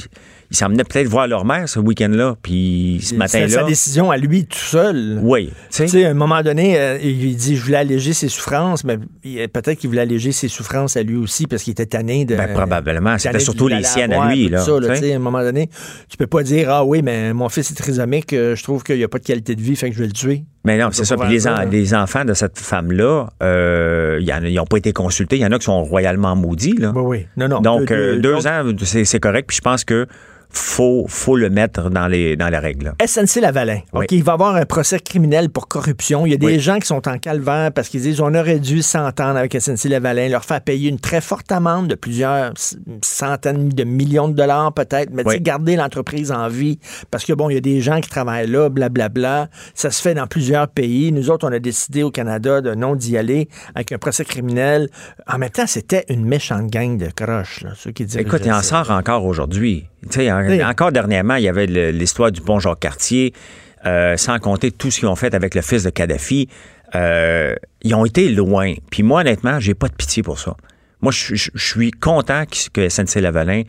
ils 0.54 0.56
s'emmenaient 0.56 0.84
peut-être 0.84 1.08
voir 1.08 1.28
leur 1.28 1.46
mère 1.46 1.68
ce 1.68 1.80
week-end-là. 1.80 2.36
Puis 2.42 3.00
ce 3.02 3.10
C'est 3.10 3.16
matin-là. 3.18 3.50
sa 3.50 3.64
décision 3.64 4.12
à 4.12 4.18
lui 4.18 4.46
tout 4.46 4.58
seul. 4.60 5.20
Oui. 5.22 5.50
tu 5.72 5.88
sais. 5.88 6.06
À 6.06 6.12
un 6.12 6.14
moment 6.14 6.42
donné, 6.44 6.80
euh, 6.80 6.98
il 7.02 7.36
dit 7.36 7.56
je 7.58 7.64
voulais 7.64 7.78
alléger 7.78 8.14
ses 8.14 8.30
souffrances, 8.30 8.84
mais 8.84 8.98
il- 9.24 9.50
peut-être 9.50 9.80
qu'il 9.80 9.90
voulait 9.90 10.02
alléger 10.04 10.32
ses 10.32 10.48
souffrances 10.48 10.96
à 10.96 11.02
lui 11.04 11.16
aussi 11.16 11.48
parce 11.48 11.64
qu'il 11.64 11.72
était 11.72 11.88
tanné 11.88 12.24
de. 12.26 12.36
Ben, 12.36 12.54
probablement. 12.54 13.18
C'était 13.18 13.40
surtout 13.40 13.68
les 13.68 13.84
siennes 13.84 14.14
à 14.14 14.30
lui, 14.32 14.48
là, 14.50 14.60
ça, 14.60 14.72
tu 14.80 14.86
sais. 14.86 14.94
tu 14.94 15.00
sais, 15.00 15.14
à 15.14 15.16
un 15.16 15.20
moment 15.20 15.42
donné, 15.42 15.70
tu 16.08 16.18
peux 16.18 16.28
pas 16.28 16.44
dire 16.44 16.70
ah 16.70 16.86
oui, 16.86 17.02
mais 17.02 17.34
mon 17.34 17.50
fils 17.50 17.72
est 17.72 17.76
trisomique, 17.76 18.32
euh, 18.34 18.56
je 18.56 18.62
trouve 18.64 18.84
qu'il 18.84 18.98
n'y 18.98 19.04
a 19.04 19.08
pas 19.08 19.18
de 19.20 19.26
qualité 19.26 19.56
de 19.56 19.62
vie, 19.62 19.76
fait 19.76 19.90
que 19.90 19.96
je 19.96 20.02
vais 20.02 20.08
le 20.08 20.14
tuer. 20.14 20.44
Mais 20.66 20.78
non, 20.78 20.88
On 20.88 20.92
c'est 20.92 21.04
ça. 21.04 21.18
Puis 21.18 21.30
les, 21.30 21.48
en- 21.48 21.56
hein. 21.56 22.04
enfants 22.04 22.24
de 22.26 22.34
cette 22.34 22.58
femme-là, 22.60 23.28
euh, 23.42 24.20
ils 24.22 24.54
n'ont 24.56 24.66
pas 24.66 24.78
été 24.78 24.94
consultés. 24.94 25.36
Il 25.36 25.42
y 25.42 25.46
en 25.46 25.52
a 25.52 25.58
qui 25.60 25.66
sont 25.66 25.84
royalement 25.84 26.36
maudits. 26.36 26.76
Là. 26.78 26.94
Oui, 26.96 27.02
oui. 27.06 27.26
Non, 27.36 27.48
non. 27.50 27.60
Donc, 27.60 27.88
Deux- 27.90 27.94
euh, 27.96 28.16
deux- 28.16 28.22
deux 28.22 28.34
donc, 28.36 28.46
ans, 28.46 28.64
c'est 28.84 29.04
c'est 29.04 29.20
correct. 29.20 29.48
Puis 29.48 29.58
je 29.58 29.62
pense 29.62 29.84
que 29.84 30.08
faut, 30.54 31.06
faut 31.08 31.36
le 31.36 31.50
mettre 31.50 31.90
dans 31.90 32.08
les, 32.08 32.36
dans 32.36 32.50
les 32.50 32.58
règles. 32.58 32.94
SNC 33.06 33.42
Lavalin. 33.42 33.80
Oui. 33.94 34.06
OK, 34.06 34.12
il 34.12 34.24
va 34.24 34.32
y 34.32 34.36
avoir 34.36 34.56
un 34.56 34.66
procès 34.66 35.00
criminel 35.00 35.50
pour 35.50 35.68
corruption. 35.68 36.26
Il 36.26 36.32
y 36.32 36.36
a 36.36 36.38
des 36.38 36.46
Oui. 36.46 36.60
gens 36.60 36.80
qui 36.80 36.88
sont 36.88 37.08
en 37.08 37.18
calvaire 37.18 37.72
parce 37.72 37.90
qu'ils 37.90 38.02
disent 38.02 38.22
on 38.22 38.34
aurait 38.36 38.60
dû 38.60 38.82
s'entendre 38.82 39.38
avec 39.38 39.54
SNC 39.60 39.90
Lavalin, 39.90 40.30
leur 40.30 40.46
faire 40.46 40.62
payer 40.62 40.90
une 40.90 41.00
très 41.00 41.22
forte 41.22 41.52
amende 41.52 41.88
de 41.88 41.96
plusieurs 41.96 42.54
centaines 43.04 43.70
de 43.70 43.84
millions 43.84 44.28
de 44.28 44.34
dollars 44.36 44.74
peut-être, 44.74 45.10
mais 45.12 45.24
tu 45.24 45.32
sais, 45.32 45.36
Oui. 45.38 45.42
garder 45.42 45.76
l'entreprise 45.76 46.32
en 46.32 46.48
vie 46.48 46.80
parce 47.12 47.26
que 47.26 47.34
bon, 47.34 47.50
il 47.50 47.56
y 47.56 47.58
a 47.58 47.62
des 47.62 47.82
gens 47.82 48.00
qui 48.02 48.10
travaillent 48.10 48.48
là, 48.50 48.70
blablabla. 48.70 49.50
Ça 49.74 49.92
se 49.92 50.02
fait 50.02 50.14
dans 50.14 50.28
plusieurs 50.28 50.68
pays. 50.68 51.12
Nous 51.12 51.30
autres, 51.30 51.48
on 51.48 51.52
a 51.52 51.60
décidé 51.60 52.04
au 52.04 52.12
Canada 52.12 52.62
de 52.62 52.74
non 52.76 52.96
d'y 52.96 53.18
aller 53.18 53.50
avec 53.76 53.92
un 53.92 53.98
procès 53.98 54.26
criminel. 54.26 54.90
En 55.28 55.38
même 55.38 55.50
temps, 55.50 55.68
c'était 55.68 56.06
une 56.10 56.26
méchante 56.26 56.68
gang 56.72 56.98
de 56.98 57.08
croches, 57.08 57.62
là, 57.62 57.72
ceux 57.76 57.92
qui 57.92 58.06
dirigeaient 58.06 58.28
Écoute, 58.28 58.42
il 58.46 58.52
en 58.54 58.62
sort 58.62 58.92
encore 58.92 59.26
aujourd'hui. 59.26 59.88
En- 60.32 60.70
encore 60.70 60.92
dernièrement, 60.92 61.36
il 61.36 61.44
y 61.44 61.50
avait 61.50 61.66
l'histoire 61.92 62.32
du 62.32 62.42
pont 62.42 62.60
Jacques-Cartier, 62.60 63.34
euh, 63.86 64.16
sans 64.18 64.40
compter 64.40 64.72
tout 64.72 64.92
ce 64.92 65.00
qu'ils 65.00 65.08
ont 65.10 65.16
fait 65.16 65.34
avec 65.34 65.56
le 65.56 65.62
fils 65.62 65.84
de 65.84 65.90
Kadhafi. 65.90 66.48
Euh, 66.96 67.56
ils 67.82 67.96
ont 67.96 68.06
été 68.06 68.30
loin. 68.30 68.74
Puis 68.92 69.04
moi, 69.04 69.22
honnêtement, 69.22 69.60
j'ai 69.60 69.74
pas 69.74 69.88
de 69.88 69.96
pitié 69.96 70.22
pour 70.24 70.40
ça. 70.40 70.56
Moi, 71.02 71.12
je 71.12 71.36
je- 71.36 71.50
je 71.54 71.68
suis 71.68 71.92
content 71.92 72.44
que, 72.46 72.70
que 72.72 72.82
SNC-Lavalin 72.90 73.64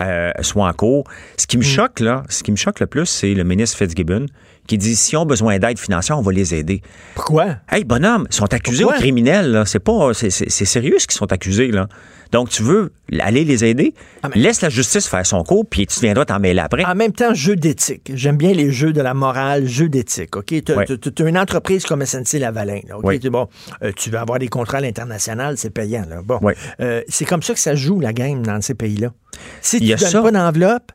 euh, 0.00 0.30
soit 0.42 0.68
en 0.68 0.72
cours. 0.74 1.04
Ce 1.38 1.44
Mm. 1.44 1.46
qui 1.46 1.56
me 1.56 1.62
choque, 1.62 2.00
là, 2.00 2.22
ce 2.28 2.42
qui 2.42 2.50
me 2.52 2.56
choque 2.56 2.80
le 2.80 2.86
plus, 2.86 3.06
c'est 3.06 3.32
le 3.32 3.44
ministre 3.44 3.78
Fitzgibbon 3.78 4.26
qui 4.66 4.78
dit 4.78 4.96
si 4.96 5.16
on 5.16 5.22
a 5.22 5.24
besoin 5.24 5.58
d'aide 5.58 5.78
financière, 5.78 6.18
on 6.18 6.22
va 6.22 6.32
les 6.32 6.54
aider. 6.54 6.82
Pourquoi? 7.14 7.56
Hey, 7.70 7.84
bonhomme, 7.84 8.26
ils 8.30 8.34
sont 8.34 8.52
accusés 8.52 8.82
Pourquoi? 8.82 8.98
aux 8.98 9.00
criminels. 9.00 9.62
C'est 9.66 9.78
pas. 9.78 10.12
C'est, 10.14 10.30
sérieux 10.30 10.96
ce 10.98 11.06
qu'ils 11.06 11.16
sont 11.16 11.32
accusés, 11.32 11.68
là. 11.70 11.88
Donc, 12.32 12.48
tu 12.50 12.64
veux 12.64 12.92
aller 13.20 13.44
les 13.44 13.64
aider? 13.64 13.94
Ah, 14.22 14.28
mais- 14.34 14.40
Laisse 14.40 14.60
la 14.60 14.68
justice 14.68 15.06
faire 15.06 15.24
son 15.24 15.44
cours, 15.44 15.64
puis 15.64 15.86
tu 15.86 16.00
viendras 16.00 16.24
t'en 16.24 16.40
mêler 16.40 16.58
après. 16.58 16.84
En 16.84 16.96
même 16.96 17.12
temps, 17.12 17.32
jeu 17.34 17.54
d'éthique. 17.54 18.10
J'aime 18.14 18.36
bien 18.36 18.52
les 18.52 18.72
jeux 18.72 18.92
de 18.92 19.00
la 19.00 19.14
morale, 19.14 19.66
jeu 19.68 19.88
d'éthique. 19.88 20.34
OK? 20.36 20.46
Tu 20.46 20.72
Ouais. 20.72 20.86
as 20.90 21.22
une 21.28 21.38
entreprise 21.38 21.84
comme 21.86 22.04
SNC 22.04 22.40
Lavalin. 22.40 22.80
Là, 22.88 22.98
OK? 22.98 23.28
Bon, 23.28 23.48
euh, 23.82 23.92
tu 23.94 24.10
veux 24.10 24.18
avoir 24.18 24.40
des 24.40 24.48
contrats 24.48 24.78
à 24.78 24.80
l'international, 24.80 25.56
c'est 25.56 25.70
payant. 25.70 26.04
Là. 26.08 26.20
Bon. 26.24 26.38
Ouais. 26.42 26.56
Euh, 26.80 27.02
c'est 27.08 27.24
comme 27.26 27.42
ça 27.42 27.54
que 27.54 27.60
ça 27.60 27.76
joue 27.76 28.00
la 28.00 28.12
game 28.12 28.44
dans 28.44 28.60
ces 28.60 28.74
pays-là. 28.74 29.12
Si 29.60 29.78
tu 29.78 29.84
ne 29.84 29.90
donnes 29.96 29.98
ça. 30.08 30.22
pas 30.22 30.32
d'enveloppe, 30.32 30.90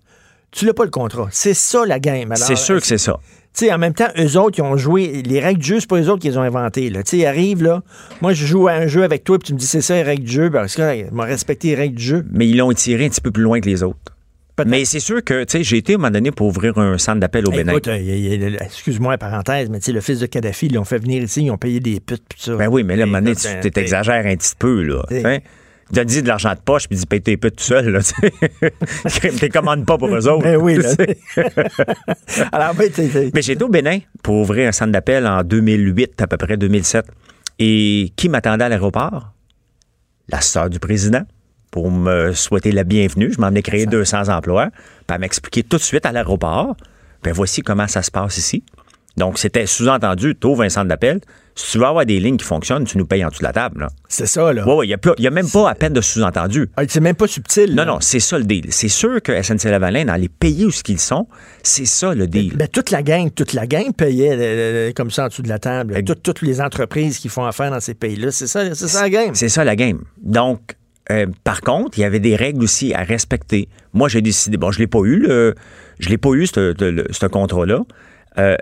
tu 0.51 0.65
n'as 0.65 0.73
pas 0.73 0.83
le 0.83 0.89
contrat. 0.89 1.29
C'est 1.31 1.53
ça 1.53 1.85
la 1.85 1.99
game. 1.99 2.33
C'est 2.35 2.57
sûr 2.57 2.81
que 2.81 2.85
c'est 2.87 2.97
ça. 2.97 3.17
Sais, 3.53 3.74
en 3.74 3.77
même 3.77 3.93
temps, 3.93 4.10
eux 4.17 4.38
autres, 4.38 4.60
ils 4.60 4.62
ont 4.62 4.77
joué. 4.77 5.22
Les 5.25 5.39
règles 5.39 5.60
du 5.60 5.67
jeu, 5.67 5.79
c'est 5.79 5.89
pas 5.89 6.00
eux 6.00 6.10
autres 6.10 6.22
qui 6.22 6.29
les 6.29 6.38
ont 6.38 6.41
inventées. 6.41 6.89
Là. 6.89 7.03
Tu 7.03 7.12
sais, 7.12 7.17
ils 7.17 7.25
arrivent, 7.25 7.63
là. 7.63 7.84
Moi, 8.22 8.34
je 8.34 8.46
joue 8.46 8.67
à 8.67 8.74
un 8.74 8.88
jeu 8.88 9.03
avec 9.03 9.24
toi, 9.24 9.38
puis 9.39 9.48
tu 9.48 9.53
me 9.53 9.60
dis, 9.60 9.67
c'est 9.67 9.81
ça, 9.81 9.96
les 9.96 10.03
règles 10.03 10.24
du 10.24 10.31
jeu. 10.31 10.50
Parce 10.50 10.75
que, 10.75 10.98
ils 10.98 11.12
m'ont 11.12 11.24
respecté 11.24 11.70
les 11.70 11.75
règles 11.75 11.96
du 11.96 12.03
jeu. 12.03 12.25
Mais 12.31 12.48
ils 12.48 12.58
l'ont 12.58 12.72
tiré 12.74 13.05
un 13.05 13.10
petit 13.10 13.22
peu 13.22 13.31
plus 13.31 13.43
loin 13.43 13.60
que 13.60 13.70
les 13.70 13.84
autres. 13.84 14.00
Mais 14.65 14.86
c'est 14.86 15.00
sûr 15.00 15.24
que, 15.24 15.43
tu 15.43 15.58
sais, 15.58 15.63
j'ai 15.63 15.77
été 15.77 15.93
à 15.93 15.96
un 15.96 15.98
moment 15.98 16.12
donné 16.12 16.31
pour 16.31 16.48
ouvrir 16.48 16.77
un 16.77 16.98
centre 16.98 17.20
d'appel 17.20 17.48
au 17.48 17.51
Bénin. 17.51 17.74
Euh, 17.88 18.58
excuse-moi, 18.60 19.17
parenthèse, 19.17 19.70
mais 19.70 19.79
tu 19.79 19.86
sais, 19.86 19.91
le 19.91 20.01
fils 20.01 20.20
de 20.20 20.25
Kadhafi, 20.25 20.67
ils 20.67 20.75
l'ont 20.75 20.84
fait 20.84 21.00
venir 21.00 21.24
ici, 21.24 21.43
ils 21.43 21.51
ont 21.51 21.58
payé 21.58 21.79
des 21.79 22.00
putes, 22.00 22.24
pis 22.29 22.43
ça. 22.43 22.55
Ben 22.55 22.67
oui, 22.67 22.84
mais 22.84 22.96
là, 22.96 23.03
à 23.03 23.05
un 23.05 23.08
moment 23.08 23.22
donné, 23.22 23.36
tu 23.36 23.48
euh, 23.48 23.70
t'exagères 23.70 24.25
un 24.25 24.35
petit 24.35 24.53
peu, 24.57 24.83
là. 24.83 25.03
T'sais. 25.07 25.25
Hein? 25.25 25.40
Tu 25.93 25.99
as 25.99 26.05
dit 26.05 26.21
de 26.21 26.27
l'argent 26.27 26.53
de 26.53 26.59
poche, 26.59 26.87
puis 26.87 26.97
dis 26.97 27.05
paye 27.05 27.21
tes 27.21 27.37
putes 27.37 27.57
tout 27.57 27.63
seul. 27.63 27.99
T'es 29.39 29.49
commandes 29.49 29.85
pas 29.85 29.97
pour 29.97 30.07
eux 30.15 30.27
autres. 30.27 30.43
Ben 30.43 30.55
oui, 30.57 30.77
là. 30.77 30.89
Alors, 32.51 32.73
ben, 32.75 32.89
t'sais, 32.89 33.07
t'sais- 33.09 33.31
Mais 33.33 33.41
j'étais 33.41 33.63
au 33.63 33.69
Bénin 33.69 33.99
pour 34.23 34.35
ouvrir 34.35 34.67
un 34.69 34.71
centre 34.71 34.91
d'appel 34.91 35.27
en 35.27 35.43
2008, 35.43 36.21
à 36.21 36.27
peu 36.27 36.37
près 36.37 36.57
2007. 36.57 37.05
Et 37.59 38.11
qui 38.15 38.29
m'attendait 38.29 38.63
à 38.63 38.69
l'aéroport? 38.69 39.33
La 40.29 40.41
sœur 40.41 40.69
du 40.69 40.79
président 40.79 41.23
pour 41.71 41.91
me 41.91 42.31
souhaiter 42.33 42.71
la 42.71 42.83
bienvenue. 42.83 43.31
Je 43.33 43.39
m'en 43.41 43.47
venais 43.49 43.61
créer 43.61 43.85
200 43.85 44.29
emplois. 44.29 44.69
Puis 44.71 45.15
elle 45.15 45.19
m'expliquer 45.19 45.63
tout 45.63 45.77
de 45.77 45.81
suite 45.81 46.05
à 46.05 46.11
l'aéroport. 46.11 46.75
Ben 47.23 47.33
voici 47.33 47.61
comment 47.61 47.87
ça 47.87 48.01
se 48.01 48.11
passe 48.11 48.37
ici. 48.37 48.63
Donc, 49.17 49.37
c'était 49.37 49.65
sous-entendu, 49.65 50.35
tu 50.39 50.47
ouvres 50.47 50.63
un 50.63 50.69
centre 50.69 50.87
d'appel. 50.87 51.19
Si 51.55 51.72
tu 51.74 51.77
veux 51.79 51.85
avoir 51.85 52.05
des 52.05 52.20
lignes 52.20 52.37
qui 52.37 52.46
fonctionnent, 52.46 52.85
tu 52.85 52.98
nous 52.98 53.05
payes 53.05 53.24
en 53.25 53.29
dessous 53.29 53.42
de 53.42 53.46
la 53.46 53.53
table. 53.53 53.87
c'est 54.07 54.25
ça, 54.25 54.53
là. 54.53 54.66
Ouais, 54.66 54.75
ouais, 54.75 54.87
il 54.87 54.98
n'y 55.20 55.27
a, 55.27 55.31
même 55.31 55.50
pas 55.50 55.70
à 55.70 55.75
peine 55.75 55.94
de 55.94 56.01
sous-entendu. 56.01 56.70
Ah, 56.77 56.83
C'est 56.87 57.00
même 57.01 57.16
pas 57.16 57.27
subtil. 57.27 57.72
Non, 57.72 57.83
là. 57.83 57.85
non, 57.85 57.98
c'est 58.00 58.20
ça 58.20 58.37
le 58.37 58.46
deal. 58.46 58.68
C'est 58.70 58.87
sûr 58.87 59.22
que 59.22 59.31
SNC-Lavalin, 59.31 60.05
dans 60.05 60.16
les 60.16 60.29
pays 60.29 60.66
où 60.66 60.72
ils 60.87 61.00
sont, 61.00 61.27
c'est 61.64 61.85
ça 61.85 62.14
le 62.14 62.27
deal. 62.27 62.55
Ben, 62.55 62.68
toute 62.68 62.92
la 62.92 63.03
gang, 63.03 63.29
toute 63.33 63.53
la 63.53 63.68
gang 63.68 63.92
payait 63.94 64.31
euh, 64.31 64.40
euh, 64.40 64.92
comme 64.94 65.11
ça 65.11 65.25
en 65.25 65.27
dessous 65.27 65.42
de 65.42 65.50
la 65.50 65.59
table. 65.59 66.03
Toutes, 66.03 66.24
toutes 66.24 66.42
les 66.42 66.61
entreprises 66.61 67.20
qui 67.20 67.29
font 67.29 67.46
affaire 67.46 67.72
dans 67.72 67.79
ces 67.79 67.94
pays-là, 67.94 68.31
c'est 68.31 68.48
ça, 68.48 68.74
c'est 68.74 68.87
ça 68.87 69.01
la 69.01 69.09
game. 69.09 69.35
C'est 69.35 69.50
ça 69.50 69.64
la 69.64 69.75
game. 69.75 70.03
Donc, 70.22 70.75
euh, 71.11 71.25
par 71.44 71.61
contre, 71.61 71.98
il 71.98 72.01
y 72.01 72.05
avait 72.05 72.20
des 72.20 72.35
règles 72.35 72.64
aussi 72.64 72.94
à 72.94 73.03
respecter. 73.03 73.68
Moi, 73.94 74.07
j'ai 74.07 74.22
décidé, 74.22 74.57
bon, 74.57 74.72
je 74.72 74.79
l'ai 74.79 74.87
pas 74.87 75.00
eu, 75.03 75.20
le, 75.20 75.55
je 76.00 76.09
l'ai 76.09 76.18
pas 76.18 76.31
eu, 76.31 76.48
ce, 76.48 76.74
ce 77.11 77.25
contrat-là. 77.25 77.81
Euh, 78.37 78.55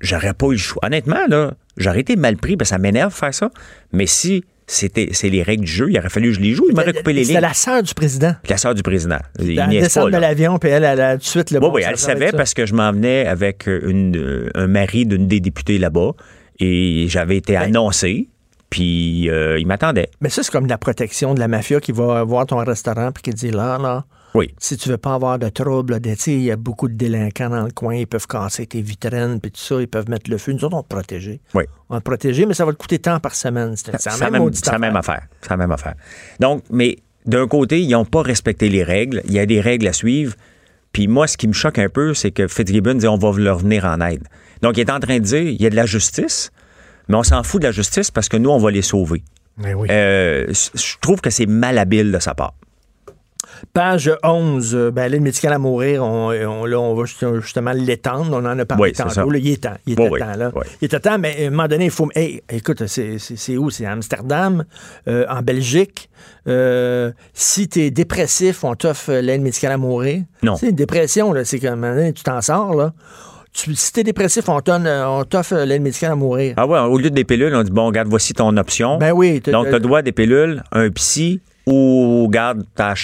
j'aurais 0.00 0.34
pas 0.34 0.46
eu 0.48 0.52
le 0.52 0.56
choix. 0.58 0.84
Honnêtement, 0.84 1.26
là, 1.28 1.54
j'aurais 1.82 2.00
été 2.00 2.16
mal 2.16 2.36
pris, 2.36 2.56
ben, 2.56 2.64
ça 2.64 2.78
m'énerve 2.78 3.12
faire 3.12 3.34
ça. 3.34 3.50
Mais 3.92 4.06
si 4.06 4.44
c'était, 4.66 5.08
c'est 5.12 5.28
les 5.30 5.42
règles 5.42 5.64
du 5.64 5.70
jeu, 5.70 5.90
il 5.90 5.98
aurait 5.98 6.08
fallu 6.10 6.28
que 6.28 6.34
je 6.36 6.40
les 6.40 6.54
joue, 6.54 6.66
il 6.68 6.76
m'aurait 6.76 6.92
coupé 6.92 7.12
les 7.12 7.20
lignes. 7.22 7.28
C'était 7.28 7.40
la 7.40 7.54
sœur 7.54 7.82
du 7.82 7.92
président. 7.92 8.34
La 8.48 8.56
sœur 8.56 8.74
du 8.74 8.82
président. 8.82 9.18
Il 9.40 9.58
Elle 9.58 9.68
descend 9.68 10.10
de 10.12 10.16
l'avion, 10.16 10.58
puis 10.58 10.70
elle, 10.70 10.84
elle 10.84 11.00
a 11.00 11.12
tout 11.14 11.18
de 11.18 11.24
suite 11.24 11.50
le 11.50 11.58
Oui, 11.58 11.66
bon, 11.66 11.72
oui, 11.74 11.82
elle 11.86 11.96
savait 11.96 12.30
parce 12.32 12.54
que 12.54 12.66
je 12.66 12.74
m'en 12.74 12.92
venais 12.92 13.26
avec 13.26 13.66
une, 13.66 14.16
euh, 14.16 14.50
un 14.54 14.68
mari 14.68 15.06
d'une 15.06 15.26
des 15.26 15.40
députées 15.40 15.78
là-bas 15.78 16.12
et 16.60 17.06
j'avais 17.08 17.38
été 17.38 17.54
Ben- 17.54 17.62
annoncé, 17.62 18.28
puis 18.68 19.28
euh, 19.28 19.58
il 19.58 19.66
m'attendait. 19.66 20.08
Mais 20.20 20.28
ça, 20.28 20.42
c'est 20.44 20.52
comme 20.52 20.66
la 20.66 20.78
protection 20.78 21.34
de 21.34 21.40
la 21.40 21.48
mafia 21.48 21.80
qui 21.80 21.90
va 21.90 22.22
voir 22.22 22.46
ton 22.46 22.58
restaurant 22.58 23.10
puis 23.10 23.22
qui 23.24 23.30
dit 23.30 23.50
là, 23.50 23.76
là, 23.78 24.04
Oui. 24.34 24.54
si 24.58 24.76
tu 24.76 24.88
veux 24.88 24.96
pas 24.96 25.14
avoir 25.14 25.38
de 25.38 25.48
troubles, 25.48 25.98
il 26.26 26.42
y 26.42 26.50
a 26.50 26.56
beaucoup 26.56 26.88
de 26.88 26.94
délinquants 26.94 27.50
dans 27.50 27.64
le 27.64 27.72
coin, 27.72 27.96
ils 27.96 28.06
peuvent 28.06 28.26
casser 28.26 28.66
tes 28.66 28.80
vitrines, 28.80 29.40
puis 29.40 29.50
tout 29.50 29.60
ça, 29.60 29.80
ils 29.80 29.88
peuvent 29.88 30.08
mettre 30.08 30.30
le 30.30 30.38
feu. 30.38 30.52
Nous 30.52 30.64
autres, 30.64 30.74
on 30.74 30.78
va 30.78 30.82
te 30.82 30.88
protéger. 30.88 31.40
Oui. 31.54 31.64
On 31.88 31.94
va 31.94 32.00
te 32.00 32.04
protéger, 32.04 32.46
mais 32.46 32.54
ça 32.54 32.64
va 32.64 32.72
te 32.72 32.76
coûter 32.76 32.98
tant 32.98 33.18
par 33.18 33.34
semaine. 33.34 33.74
C'est 33.76 33.92
la 33.92 34.16
même, 34.18 34.32
même, 34.32 34.42
maudite 34.42 34.64
c'est 34.64 34.78
même 34.78 34.96
affaire. 34.96 35.14
affaire. 35.14 35.28
C'est 35.40 35.50
la 35.50 35.56
même 35.56 35.72
affaire. 35.72 35.94
Donc, 36.38 36.62
mais 36.70 36.98
d'un 37.26 37.46
côté, 37.46 37.80
ils 37.80 37.90
n'ont 37.90 38.04
pas 38.04 38.22
respecté 38.22 38.68
les 38.68 38.84
règles. 38.84 39.22
Il 39.26 39.32
y 39.32 39.38
a 39.38 39.46
des 39.46 39.60
règles 39.60 39.88
à 39.88 39.92
suivre. 39.92 40.34
Puis 40.92 41.06
moi, 41.06 41.26
ce 41.26 41.36
qui 41.36 41.48
me 41.48 41.52
choque 41.52 41.78
un 41.78 41.88
peu, 41.88 42.14
c'est 42.14 42.30
que 42.30 42.48
Fitzgibbon 42.48 42.94
dit 42.94 43.06
on 43.06 43.16
va 43.16 43.32
leur 43.36 43.58
venir 43.58 43.84
en 43.84 44.00
aide. 44.00 44.24
Donc, 44.62 44.76
il 44.76 44.80
est 44.80 44.90
en 44.90 45.00
train 45.00 45.18
de 45.18 45.24
dire 45.24 45.42
il 45.42 45.60
y 45.60 45.66
a 45.66 45.70
de 45.70 45.76
la 45.76 45.86
justice, 45.86 46.50
mais 47.08 47.16
on 47.16 47.22
s'en 47.22 47.42
fout 47.42 47.60
de 47.60 47.66
la 47.66 47.72
justice 47.72 48.10
parce 48.10 48.28
que 48.28 48.36
nous, 48.36 48.50
on 48.50 48.58
va 48.58 48.70
les 48.70 48.82
sauver. 48.82 49.22
Mais 49.56 49.74
oui. 49.74 49.88
Euh, 49.90 50.46
je 50.52 50.98
trouve 51.00 51.20
que 51.20 51.30
c'est 51.30 51.46
malhabile 51.46 52.12
de 52.12 52.18
sa 52.18 52.34
part. 52.34 52.54
Page 53.72 54.10
11, 54.22 54.74
euh, 54.74 54.90
ben, 54.90 55.08
l'aide 55.10 55.22
médicale 55.22 55.52
à 55.52 55.58
mourir, 55.58 56.02
on, 56.04 56.30
on- 56.30 56.64
là, 56.66 56.80
on 56.80 56.94
va 56.94 57.04
juste- 57.04 57.24
justement 57.40 57.72
l'étendre. 57.72 58.30
On 58.32 58.44
en 58.44 58.58
a 58.58 58.64
parlé 58.64 58.82
Oui, 58.82 58.92
tantôt. 58.92 59.30
là. 59.30 59.38
il 59.38 59.48
est 59.48 59.62
temps. 59.62 59.74
Il 59.86 59.92
était 59.94 60.08
temps, 60.08 60.36
là. 60.36 60.50
oui. 60.54 60.62
Il 60.80 60.84
était 60.86 61.00
temps, 61.00 61.18
mais 61.18 61.44
à 61.44 61.46
un 61.46 61.50
moment 61.50 61.68
donné, 61.68 61.86
il 61.86 61.90
faut. 61.90 62.08
Hey, 62.14 62.42
écoute, 62.50 62.82
c'est 62.86 63.56
où? 63.56 63.70
C'est 63.70 63.86
à 63.86 63.92
Amsterdam, 63.92 64.64
euh, 65.08 65.24
en 65.28 65.42
Belgique. 65.42 66.08
Euh, 66.48 67.12
si 67.34 67.68
tu 67.68 67.80
es 67.80 67.90
dépressif, 67.90 68.64
on 68.64 68.74
t'offre 68.74 69.12
l'aide 69.12 69.42
médicale 69.42 69.72
à 69.72 69.76
mourir. 69.78 70.22
Non. 70.42 70.56
C'est 70.56 70.68
une 70.70 70.76
dépression, 70.76 71.32
là. 71.32 71.44
C'est 71.44 71.58
comme, 71.58 71.68
à 71.68 71.72
un 71.72 71.76
moment 71.76 71.94
donné, 71.94 72.12
tu 72.12 72.22
t'en 72.22 72.40
sors, 72.40 72.74
là. 72.74 72.92
Tu, 73.52 73.74
si 73.74 73.92
t'es 73.92 74.04
dépressif, 74.04 74.48
on 74.48 74.60
t'offre 74.60 75.54
l'aide 75.64 75.82
médicale 75.82 76.12
à 76.12 76.14
mourir. 76.14 76.54
Ah 76.56 76.66
ouais, 76.66 76.78
au 76.78 76.96
lieu 76.98 77.10
des 77.10 77.24
pilules, 77.24 77.52
on 77.54 77.62
dit 77.64 77.72
bon, 77.72 77.86
regarde, 77.86 78.06
voici 78.08 78.32
ton 78.32 78.56
option. 78.56 78.96
Ben 78.98 79.10
oui. 79.12 79.40
Donc, 79.40 79.68
tu 79.68 79.74
as 79.74 79.78
droit 79.80 79.98
à 79.98 80.02
des 80.02 80.12
pilules, 80.12 80.62
un 80.70 80.88
psy 80.90 81.40
ou 81.70 82.28
garde 82.30 82.64
ta. 82.74 82.94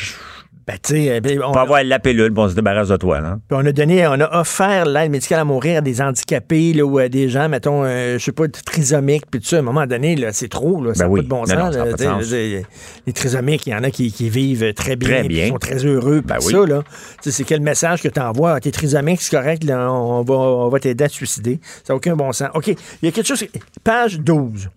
Ben, 0.66 0.74
tu 0.82 0.94
sais, 0.96 1.20
ben, 1.20 1.40
on- 1.44 1.52
Pas 1.52 1.60
avoir 1.60 1.84
la 1.84 2.00
pilule, 2.00 2.30
bon, 2.30 2.46
on 2.46 2.48
se 2.48 2.54
débarrasse 2.56 2.88
de 2.88 2.96
toi, 2.96 3.20
là. 3.20 3.38
Puis 3.48 3.56
on 3.56 3.64
a 3.64 3.70
donné, 3.70 4.04
on 4.08 4.14
a 4.20 4.40
offert 4.40 4.84
l'aide 4.84 5.12
médicale 5.12 5.38
à 5.38 5.44
mourir 5.44 5.78
à 5.78 5.80
des 5.80 6.00
handicapés 6.00 6.72
là, 6.72 6.82
ou 6.84 6.98
à 6.98 7.08
des 7.08 7.28
gens, 7.28 7.48
mettons, 7.48 7.84
euh, 7.84 8.18
je 8.18 8.24
sais 8.24 8.32
pas, 8.32 8.48
trisomiques, 8.48 9.26
puis 9.30 9.38
tout 9.40 9.46
ça. 9.46 9.56
À 9.56 9.58
un 9.60 9.62
moment 9.62 9.86
donné, 9.86 10.16
là, 10.16 10.32
c'est 10.32 10.48
trop, 10.48 10.82
là, 10.82 10.92
ça 10.92 11.04
n'a 11.04 11.10
oui. 11.10 11.20
pas 11.20 11.22
de 11.22 11.28
bon 11.28 11.36
Non, 11.42 11.46
sens. 11.46 11.76
non, 11.76 11.84
là. 11.84 11.92
de 11.92 12.62
Les 13.06 13.12
trisomiques, 13.12 13.64
il 13.68 13.70
y 13.70 13.74
en 13.76 13.84
a 13.84 13.92
qui, 13.92 14.10
qui 14.10 14.28
vivent 14.28 14.74
très 14.74 14.96
bien, 14.96 15.20
Très 15.20 15.28
bien. 15.28 15.48
sont 15.50 15.58
très 15.58 15.84
heureux, 15.84 16.20
Ben 16.24 16.38
oui. 16.44 16.52
ça, 16.52 16.66
là. 16.66 16.82
C'est 17.20 17.44
quel 17.44 17.60
message 17.60 18.02
que 18.02 18.08
tu 18.08 18.18
envoies? 18.18 18.58
T'es 18.58 18.72
trisomique, 18.72 19.22
c'est 19.22 19.36
correct, 19.36 19.62
là, 19.62 19.88
on 19.92 20.22
va, 20.22 20.34
on 20.34 20.68
va 20.68 20.80
t'aider 20.80 21.04
à 21.04 21.08
te 21.08 21.12
suicider. 21.12 21.60
Ça 21.84 21.92
n'a 21.92 21.96
aucun 21.98 22.16
bon 22.16 22.32
sens. 22.32 22.48
OK, 22.54 22.66
il 22.66 22.76
y 23.04 23.06
a 23.06 23.12
quelque 23.12 23.24
chose. 23.28 23.44
Page 23.84 24.18
12. 24.18 24.68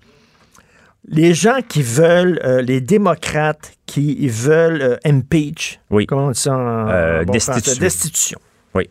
Les 1.08 1.34
gens 1.34 1.60
qui 1.68 1.82
veulent, 1.82 2.40
euh, 2.44 2.62
les 2.62 2.82
démocrates 2.82 3.74
qui 3.86 4.28
veulent 4.28 4.82
euh, 4.82 4.98
impeach, 5.06 5.80
Oui. 5.90 6.06
comment 6.06 6.28
on 6.28 6.32
dit 6.32 6.40
ça 6.40 6.56
en 6.56 6.88
Euh, 6.90 7.24
bon 7.24 7.40
français? 7.40 7.80
Destitution. 7.80 8.40
Oui. 8.76 8.90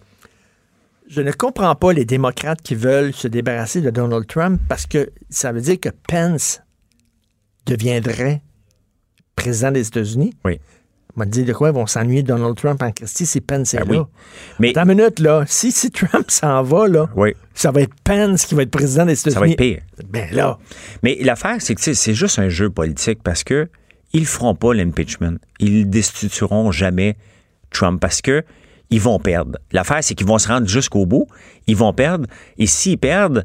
Je 1.09 1.21
ne 1.21 1.31
comprends 1.33 1.75
pas 1.75 1.93
les 1.93 2.05
démocrates 2.05 2.61
qui 2.63 2.75
veulent 2.75 3.13
se 3.13 3.29
débarrasser 3.29 3.81
de 3.81 3.91
Donald 3.91 4.27
Trump 4.27 4.61
parce 4.69 4.87
que 4.87 5.11
ça 5.31 5.53
veut 5.53 5.61
dire 5.61 5.79
que 5.79 5.91
Pence 6.09 6.61
deviendrait 7.67 8.43
président 9.37 9.71
des 9.71 9.87
États-Unis. 9.87 10.35
Oui. 10.45 10.59
Te 11.25 11.31
dire 11.31 11.47
de 11.47 11.53
quoi 11.53 11.69
ils 11.71 11.75
vont 11.75 11.87
s'ennuyer 11.87 12.23
Donald 12.23 12.57
Trump 12.57 12.83
en 12.83 12.91
Christie 12.93 13.27
si 13.27 13.41
Pence 13.41 13.75
est 13.75 13.79
Ben 13.85 13.93
là. 13.93 14.01
oui. 14.01 14.07
Mais 14.59 14.71
Attends 14.71 14.83
une 14.91 14.97
minute, 14.99 15.19
là. 15.21 15.45
Si, 15.47 15.73
si 15.73 15.91
Trump 15.91 16.31
s'en 16.31 16.63
va, 16.63 16.89
là, 16.89 17.09
oui, 17.17 17.35
ça 17.55 17.71
va 17.71 17.81
être 17.83 17.95
Pence 18.05 18.45
qui 18.47 18.55
va 18.55 18.63
être 18.63 18.71
président 18.71 19.07
des 19.07 19.13
États-Unis. 19.19 19.35
ça 19.35 19.41
va 19.41 19.49
être 19.49 19.57
pire. 19.59 19.81
Ben 20.09 20.29
là. 20.33 20.59
Mais 21.03 21.19
l'affaire, 21.21 21.57
c'est 21.61 21.75
que 21.75 21.81
c'est 21.95 22.15
juste 22.15 22.39
un 22.39 22.49
jeu 22.49 22.71
politique 22.71 23.21
parce 23.23 23.45
que 23.45 23.69
ils 24.13 24.27
feront 24.27 24.55
pas 24.55 24.73
l'impeachment. 24.75 25.39
Ils 25.59 25.89
destitueront 25.89 26.73
jamais 26.73 27.17
Trump 27.71 28.01
parce 28.01 28.23
que 28.23 28.45
ils 28.91 29.01
vont 29.01 29.19
perdre. 29.19 29.59
L'affaire, 29.73 29.99
c'est 30.03 30.15
qu'ils 30.15 30.27
vont 30.27 30.39
se 30.39 30.49
rendre 30.49 30.67
jusqu'au 30.67 31.05
bout. 31.05 31.27
Ils 31.67 31.77
vont 31.77 31.93
perdre. 31.93 32.27
Et 32.57 32.67
s'ils 32.67 32.97
perdent, 32.97 33.45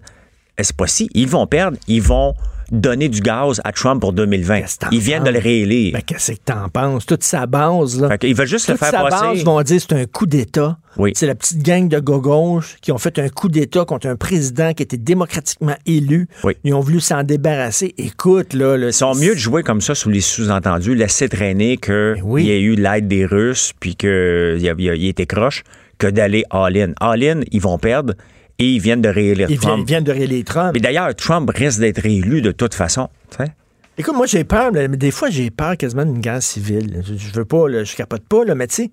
eh, 0.58 0.64
c'est 0.64 0.76
pas 0.76 0.88
si, 0.88 1.10
ils 1.14 1.28
vont 1.28 1.48
perdre, 1.48 1.78
ils 1.88 2.02
vont 2.02 2.34
donner 2.74 3.08
du 3.08 3.22
gaz 3.22 3.62
à 3.64 3.72
Trump 3.72 4.02
pour 4.02 4.12
2020. 4.14 4.62
Qu'est-ce 4.62 4.76
que 4.80 4.86
t'en 4.86 4.90
Ils 4.92 5.00
viennent 5.00 5.24
de 5.24 5.30
le 5.30 5.40
réélire. 5.40 5.94
Ben, 5.94 6.02
qu'est-ce 6.02 6.32
que 6.34 6.38
t'en 6.44 6.68
penses? 6.70 7.06
Toute 7.06 7.24
sa 7.24 7.46
base, 7.46 8.02
là. 8.02 8.18
Qu'ils 8.18 8.36
veulent 8.36 8.48
juste 8.48 8.68
le 8.70 8.76
faire 8.78 8.90
sa 8.92 9.04
passer. 9.04 9.26
base 9.26 9.44
vont 9.44 9.62
dire 9.62 9.80
c'est 9.80 9.94
un 9.94 10.06
coup 10.06 10.26
d'État. 10.26 10.78
Oui. 10.98 11.12
C'est 11.16 11.26
la 11.28 11.36
petite 11.36 11.64
gang 11.64 11.88
de 11.88 12.00
gauche 12.00 12.76
qui 12.82 12.92
ont 12.92 12.98
fait 12.98 13.18
un 13.20 13.30
coup 13.30 13.50
d'État 13.50 13.86
contre 13.86 14.08
un 14.08 14.16
président 14.16 14.74
qui 14.74 14.84
était 14.84 14.98
démocratiquement 14.98 15.76
élu. 15.86 16.28
Oui. 16.44 16.54
Ils 16.64 16.74
ont 16.74 16.80
voulu 16.82 17.00
s'en 17.00 17.24
débarrasser. 17.24 17.94
Écoute, 17.98 18.54
là. 18.54 18.78
Ils 18.78 18.94
sont 18.94 19.16
mieux 19.16 19.34
de 19.34 19.40
jouer 19.40 19.64
comme 19.64 19.82
ça 19.82 19.96
sous 19.96 20.10
les 20.10 20.22
sous-entendus, 20.22 20.96
laisser 20.96 21.30
traîner 21.30 21.78
qu'il 21.78 21.94
Ben 21.94 22.22
oui. 22.24 22.46
y 22.46 22.52
a 22.52 22.58
eu 22.58 22.76
l'aide 22.76 23.08
des 23.08 23.26
Russes 23.26 23.74
puis 23.80 23.96
qu'il 23.96 24.10
a- 24.10 24.74
il 24.96 25.06
était 25.08 25.26
croche, 25.26 25.64
que 25.98 26.08
d'aller 26.08 26.44
all-in. 26.50 26.94
All-in, 27.00 27.42
ils 27.52 27.62
vont 27.62 27.78
perdre 27.78 28.14
et 28.60 28.66
ils 28.68 28.80
viennent 28.80 29.02
de 29.02 29.10
réélire 29.10 29.50
Ils 29.50 29.60
Trump. 29.60 29.80
ils 29.82 29.86
viennent 29.88 30.04
de 30.04 30.12
réélire 30.12 30.44
Trump. 30.46 30.76
Et 30.76 30.80
d'ailleurs, 30.80 31.14
Trump 31.16 31.50
risque 31.54 31.80
d'être 31.80 32.02
réélu 32.02 32.42
de 32.42 32.52
toute 32.52 32.74
façon. 32.74 33.10
tu 33.32 33.38
sais. 33.38 33.52
Écoute, 33.96 34.16
moi, 34.16 34.26
j'ai 34.26 34.44
peur, 34.44 34.72
là, 34.72 34.88
mais 34.88 34.98
des 34.98 35.12
fois, 35.12 35.30
j'ai 35.30 35.52
peur 35.52 35.78
quasiment 35.78 36.04
d'une 36.04 36.20
guerre 36.20 36.42
civile. 36.42 37.04
Je, 37.06 37.14
je 37.16 37.32
veux 37.34 37.46
pas, 37.46 37.68
là, 37.70 37.84
je 37.84 37.96
capote 37.96 38.24
pas, 38.28 38.44
là, 38.44 38.56
mais 38.56 38.66
tu 38.66 38.76
sais, 38.76 38.92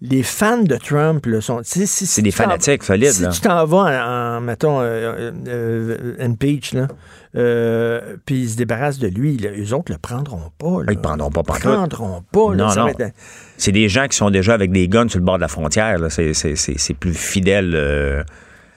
les 0.00 0.24
fans 0.24 0.62
de 0.62 0.74
Trump 0.76 1.24
là, 1.26 1.40
sont. 1.40 1.60
si- 1.62 1.86
si 1.86 2.04
C'est 2.04 2.20
des 2.22 2.32
fanatiques 2.32 2.82
solides, 2.82 3.12
Si 3.12 3.22
là. 3.22 3.28
tu 3.28 3.40
t'en 3.42 3.64
vas 3.64 3.76
en, 3.78 4.38
en, 4.38 4.40
mettons, 4.40 4.80
euh, 4.80 5.30
euh, 5.30 5.32
euh, 5.46 6.14
impeach, 6.18 6.72
là, 6.72 6.88
euh, 7.36 8.16
puis 8.26 8.40
ils 8.42 8.50
se 8.50 8.56
débarrassent 8.56 8.98
de 8.98 9.06
lui, 9.06 9.36
là, 9.36 9.50
eux 9.56 9.72
autres 9.72 9.92
le 9.92 9.98
prendront 9.98 10.50
pas. 10.58 10.82
Là. 10.82 10.86
Ils 10.92 10.96
le 10.96 11.00
prendront 11.00 11.30
pas 11.30 11.44
partout. 11.44 11.68
prendront 11.68 12.22
pas. 12.32 12.54
là, 12.54 12.74
Non, 12.74 12.74
non. 12.74 12.88
être- 12.88 13.12
C'est 13.56 13.70
des 13.72 13.88
gens 13.88 14.08
qui 14.08 14.16
sont 14.16 14.30
déjà 14.30 14.54
avec 14.54 14.72
des 14.72 14.88
guns 14.88 15.08
sur 15.08 15.20
le 15.20 15.24
bord 15.24 15.36
de 15.36 15.42
la 15.42 15.48
frontière. 15.48 15.96
C'est, 16.10 16.34
c'est- 16.34 16.56
c'est- 16.56 16.78
c'est 16.78 16.94
plus 16.94 17.14
fidèle 17.14 17.72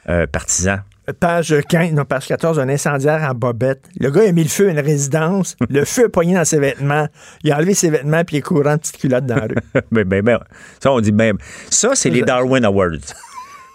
euh, 0.09 0.27
partisan. 0.27 0.79
Page 1.19 1.53
15, 1.67 1.91
non, 1.91 2.05
page 2.05 2.27
14, 2.27 2.59
un 2.59 2.69
incendiaire 2.69 3.27
en 3.29 3.33
bobette. 3.33 3.89
Le 3.99 4.09
gars 4.09 4.21
a 4.21 4.31
mis 4.31 4.43
le 4.43 4.49
feu 4.49 4.69
à 4.69 4.71
une 4.71 4.79
résidence. 4.79 5.57
le 5.69 5.83
feu 5.85 6.05
a 6.05 6.09
poigné 6.09 6.33
dans 6.33 6.45
ses 6.45 6.59
vêtements. 6.59 7.07
Il 7.43 7.51
a 7.51 7.57
enlevé 7.57 7.73
ses 7.73 7.89
vêtements 7.89 8.23
puis 8.23 8.37
il 8.37 8.39
est 8.39 8.41
courant 8.41 8.75
de 8.75 8.79
petite 8.79 8.97
culotte 8.97 9.25
dans 9.25 9.35
la 9.35 9.47
rue. 9.47 9.55
ben, 9.91 10.05
ben, 10.05 10.21
ben, 10.23 10.39
ça, 10.79 10.93
on 10.93 11.01
dit 11.01 11.11
ben. 11.11 11.37
Ça, 11.69 11.93
c'est 11.95 12.09
les 12.09 12.21
Darwin 12.21 12.63
Awards. 12.63 13.13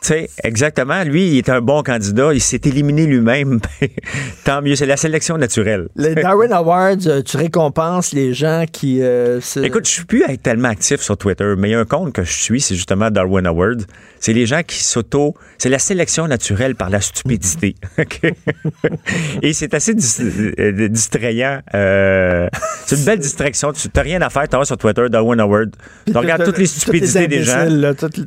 Tu 0.01 0.07
sais, 0.09 0.31
exactement. 0.45 1.03
Lui, 1.03 1.27
il 1.29 1.39
est 1.39 1.49
un 1.49 1.61
bon 1.61 1.83
candidat. 1.83 2.33
Il 2.33 2.41
s'est 2.41 2.61
éliminé 2.65 3.05
lui-même. 3.07 3.59
Tant 4.45 4.63
mieux. 4.63 4.77
C'est 4.77 4.87
la 4.87 4.97
sélection 4.97 5.37
naturelle. 5.37 5.89
Les 5.97 6.15
Darwin 6.23 6.53
Awards, 6.53 6.95
euh, 7.07 7.21
tu 7.23 7.37
récompenses 7.37 8.13
les 8.13 8.33
gens 8.33 8.65
qui. 8.71 9.03
euh, 9.03 9.41
se- 9.41 9.59
Écoute, 9.61 9.87
je 9.87 9.91
suis 9.91 10.05
plus 10.05 10.23
à 10.23 10.33
être 10.33 10.43
tellement 10.43 10.69
actif 10.69 11.01
sur 11.01 11.17
Twitter, 11.17 11.53
mais 11.59 11.71
il 11.71 11.73
y 11.73 11.75
a 11.75 11.81
un 11.81 11.85
compte 11.85 12.13
que 12.13 12.23
je 12.23 12.31
suis, 12.33 12.61
c'est 12.61 12.77
justement 12.77 13.11
Darwin 13.11 13.45
Awards. 13.47 13.75
C'est 14.21 14.33
les 14.33 14.47
gens 14.47 14.63
qui 14.65 14.83
s'auto. 14.85 15.35
C'est 15.59 15.69
la 15.69 15.81
sélection 15.81 16.29
naturelle 16.29 16.77
par 16.77 16.91
la 16.91 17.01
stupidité. 17.01 17.75
Et 19.43 19.53
c'est 19.53 19.75
assez 19.75 19.95
dis- 19.95 20.53
euh, 20.59 20.89
distrayant. 20.89 21.61
Euh, 21.75 22.49
c'est 22.87 22.97
une 22.97 23.05
belle 23.05 23.19
distraction. 23.19 23.73
Tu 23.73 23.89
n'as 23.95 24.03
rien 24.03 24.23
à 24.23 24.31
faire, 24.31 24.49
tu 24.49 24.57
vas 24.57 24.65
sur 24.65 24.77
Twitter, 24.77 25.07
Darwin 25.11 25.41
Awards. 25.41 25.67
Tu 26.07 26.17
regardes 26.17 26.45
toutes 26.45 26.59
les 26.59 26.67
stupidités 26.67 27.27
des 27.29 27.43
gens. 27.43 27.67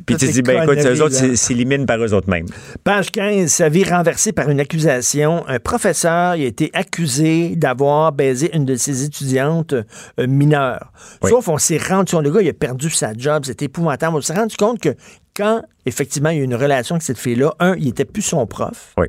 Puis 0.06 0.16
tu 0.16 0.26
te 0.26 0.32
dis, 0.32 0.42
ben 0.42 0.62
écoute, 0.64 0.78
eux 0.86 1.02
autres 1.02 1.14
c'est- 1.14 1.36
s'éliminent 1.62 1.86
par 1.86 2.02
eux 2.02 2.12
autres 2.12 2.28
mêmes. 2.28 2.46
Page 2.84 3.10
15, 3.10 3.50
sa 3.50 3.68
vie 3.68 3.84
renversée 3.84 4.32
par 4.32 4.50
une 4.50 4.60
accusation. 4.60 5.46
Un 5.48 5.58
professeur 5.58 6.36
il 6.36 6.44
a 6.44 6.46
été 6.46 6.70
accusé 6.72 7.56
d'avoir 7.56 8.12
baisé 8.12 8.54
une 8.54 8.64
de 8.64 8.74
ses 8.74 9.04
étudiantes 9.04 9.72
euh, 9.72 10.26
mineures. 10.26 10.92
Oui. 11.22 11.30
Sauf 11.30 11.48
on 11.48 11.58
s'est 11.58 11.78
rendu 11.78 12.12
compte, 12.12 12.24
le 12.24 12.30
gars, 12.30 12.42
il 12.42 12.48
a 12.48 12.52
perdu 12.52 12.90
sa 12.90 13.12
job, 13.14 13.44
c'était 13.44 13.66
épouvantable. 13.66 14.16
On 14.16 14.20
s'est 14.20 14.34
rendu 14.34 14.56
compte 14.56 14.80
que 14.80 14.94
quand, 15.34 15.62
effectivement, 15.86 16.30
il 16.30 16.36
y 16.36 16.40
a 16.40 16.42
eu 16.42 16.44
une 16.44 16.54
relation 16.54 16.96
avec 16.96 17.02
cette 17.02 17.18
fille-là, 17.18 17.54
un, 17.58 17.74
il 17.76 17.88
était 17.88 18.04
plus 18.04 18.22
son 18.22 18.46
prof. 18.46 18.94
Oui. 18.98 19.06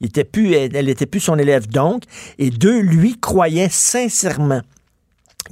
Il 0.00 0.08
était 0.08 0.24
plus, 0.24 0.52
elle, 0.52 0.76
elle 0.76 0.88
était 0.88 1.06
plus 1.06 1.20
son 1.20 1.38
élève, 1.38 1.66
donc. 1.68 2.02
Et 2.38 2.50
deux, 2.50 2.80
lui 2.80 3.18
croyait 3.18 3.70
sincèrement 3.70 4.60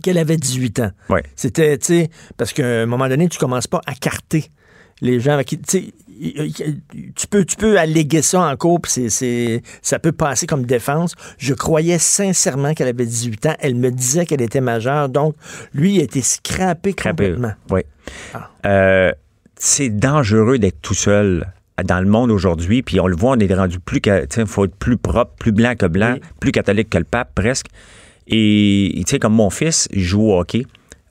qu'elle 0.02 0.18
avait 0.18 0.36
18 0.36 0.80
ans. 0.80 0.90
Oui. 1.08 1.20
C'était, 1.34 1.78
tu 1.78 1.86
sais, 1.86 2.10
parce 2.36 2.52
qu'à 2.52 2.82
un 2.82 2.86
moment 2.86 3.08
donné, 3.08 3.28
tu 3.28 3.38
commences 3.38 3.66
pas 3.66 3.80
à 3.86 3.94
carter 3.94 4.50
les 5.00 5.20
gens 5.20 5.32
avec 5.32 5.48
qui, 5.48 5.58
tu 5.58 5.64
sais, 5.68 5.94
tu 7.16 7.26
peux, 7.28 7.44
tu 7.44 7.56
peux 7.56 7.78
alléguer 7.78 8.22
ça 8.22 8.40
en 8.42 8.56
cours, 8.56 8.80
puis 8.80 8.90
c'est, 8.92 9.08
c'est- 9.08 9.62
ça 9.82 9.98
peut 9.98 10.12
passer 10.12 10.46
comme 10.46 10.64
défense. 10.66 11.14
Je 11.38 11.54
croyais 11.54 11.98
sincèrement 11.98 12.74
qu'elle 12.74 12.88
avait 12.88 13.06
18 13.06 13.46
ans. 13.46 13.54
Elle 13.60 13.74
me 13.74 13.90
disait 13.90 14.26
qu'elle 14.26 14.42
était 14.42 14.60
majeure. 14.60 15.08
Donc, 15.08 15.34
lui, 15.74 15.94
il 15.96 16.00
a 16.00 16.04
été 16.04 16.22
scrappé 16.22 16.92
complètement. 16.92 17.52
Oui. 17.70 17.80
Ah. 18.34 18.50
Euh, 18.66 19.12
c'est 19.56 19.90
dangereux 19.90 20.58
d'être 20.58 20.80
tout 20.82 20.94
seul 20.94 21.46
dans 21.84 22.00
le 22.00 22.06
monde 22.08 22.30
aujourd'hui, 22.30 22.82
puis 22.82 23.00
on 23.00 23.06
le 23.08 23.16
voit, 23.16 23.32
on 23.32 23.38
est 23.38 23.52
rendu 23.52 23.80
plus 23.80 24.00
il 24.04 24.46
faut 24.46 24.64
être 24.66 24.76
plus 24.76 24.96
propre, 24.96 25.32
plus 25.38 25.50
blanc 25.52 25.74
que 25.76 25.86
blanc, 25.86 26.12
Oui. 26.14 26.20
plus 26.38 26.52
catholique 26.52 26.88
que 26.90 26.98
le 26.98 27.04
pape 27.04 27.34
presque. 27.34 27.66
Et 28.28 28.92
tu 28.98 29.10
sais, 29.10 29.18
comme 29.18 29.34
mon 29.34 29.50
fils, 29.50 29.88
il 29.92 30.00
joue 30.02 30.30
au 30.30 30.38
hockey 30.38 30.66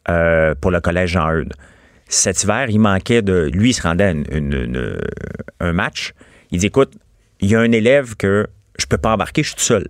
euh, 0.10 0.56
pour 0.60 0.72
le 0.72 0.80
collège 0.80 1.12
Jean-Eudes. 1.12 1.54
Cet 2.14 2.44
hiver, 2.44 2.68
il 2.70 2.80
manquait 2.80 3.22
de. 3.22 3.50
Lui, 3.54 3.70
il 3.72 3.74
se 3.74 3.82
rendait 3.82 4.04
à 4.06 4.12
une- 4.12 4.26
une- 4.32 4.54
une- 4.54 4.98
un 5.60 5.74
match. 5.74 6.14
Il 6.52 6.60
dit 6.60 6.68
Écoute, 6.68 6.94
il 7.42 7.50
y 7.50 7.56
a 7.56 7.60
un 7.60 7.72
élève 7.72 8.16
que 8.16 8.48
je 8.78 8.86
peux 8.86 8.98
pas 8.98 9.14
embarquer, 9.14 9.42
je 9.44 9.48
suis 9.50 9.56
tout 9.58 9.64
seul. 9.64 9.88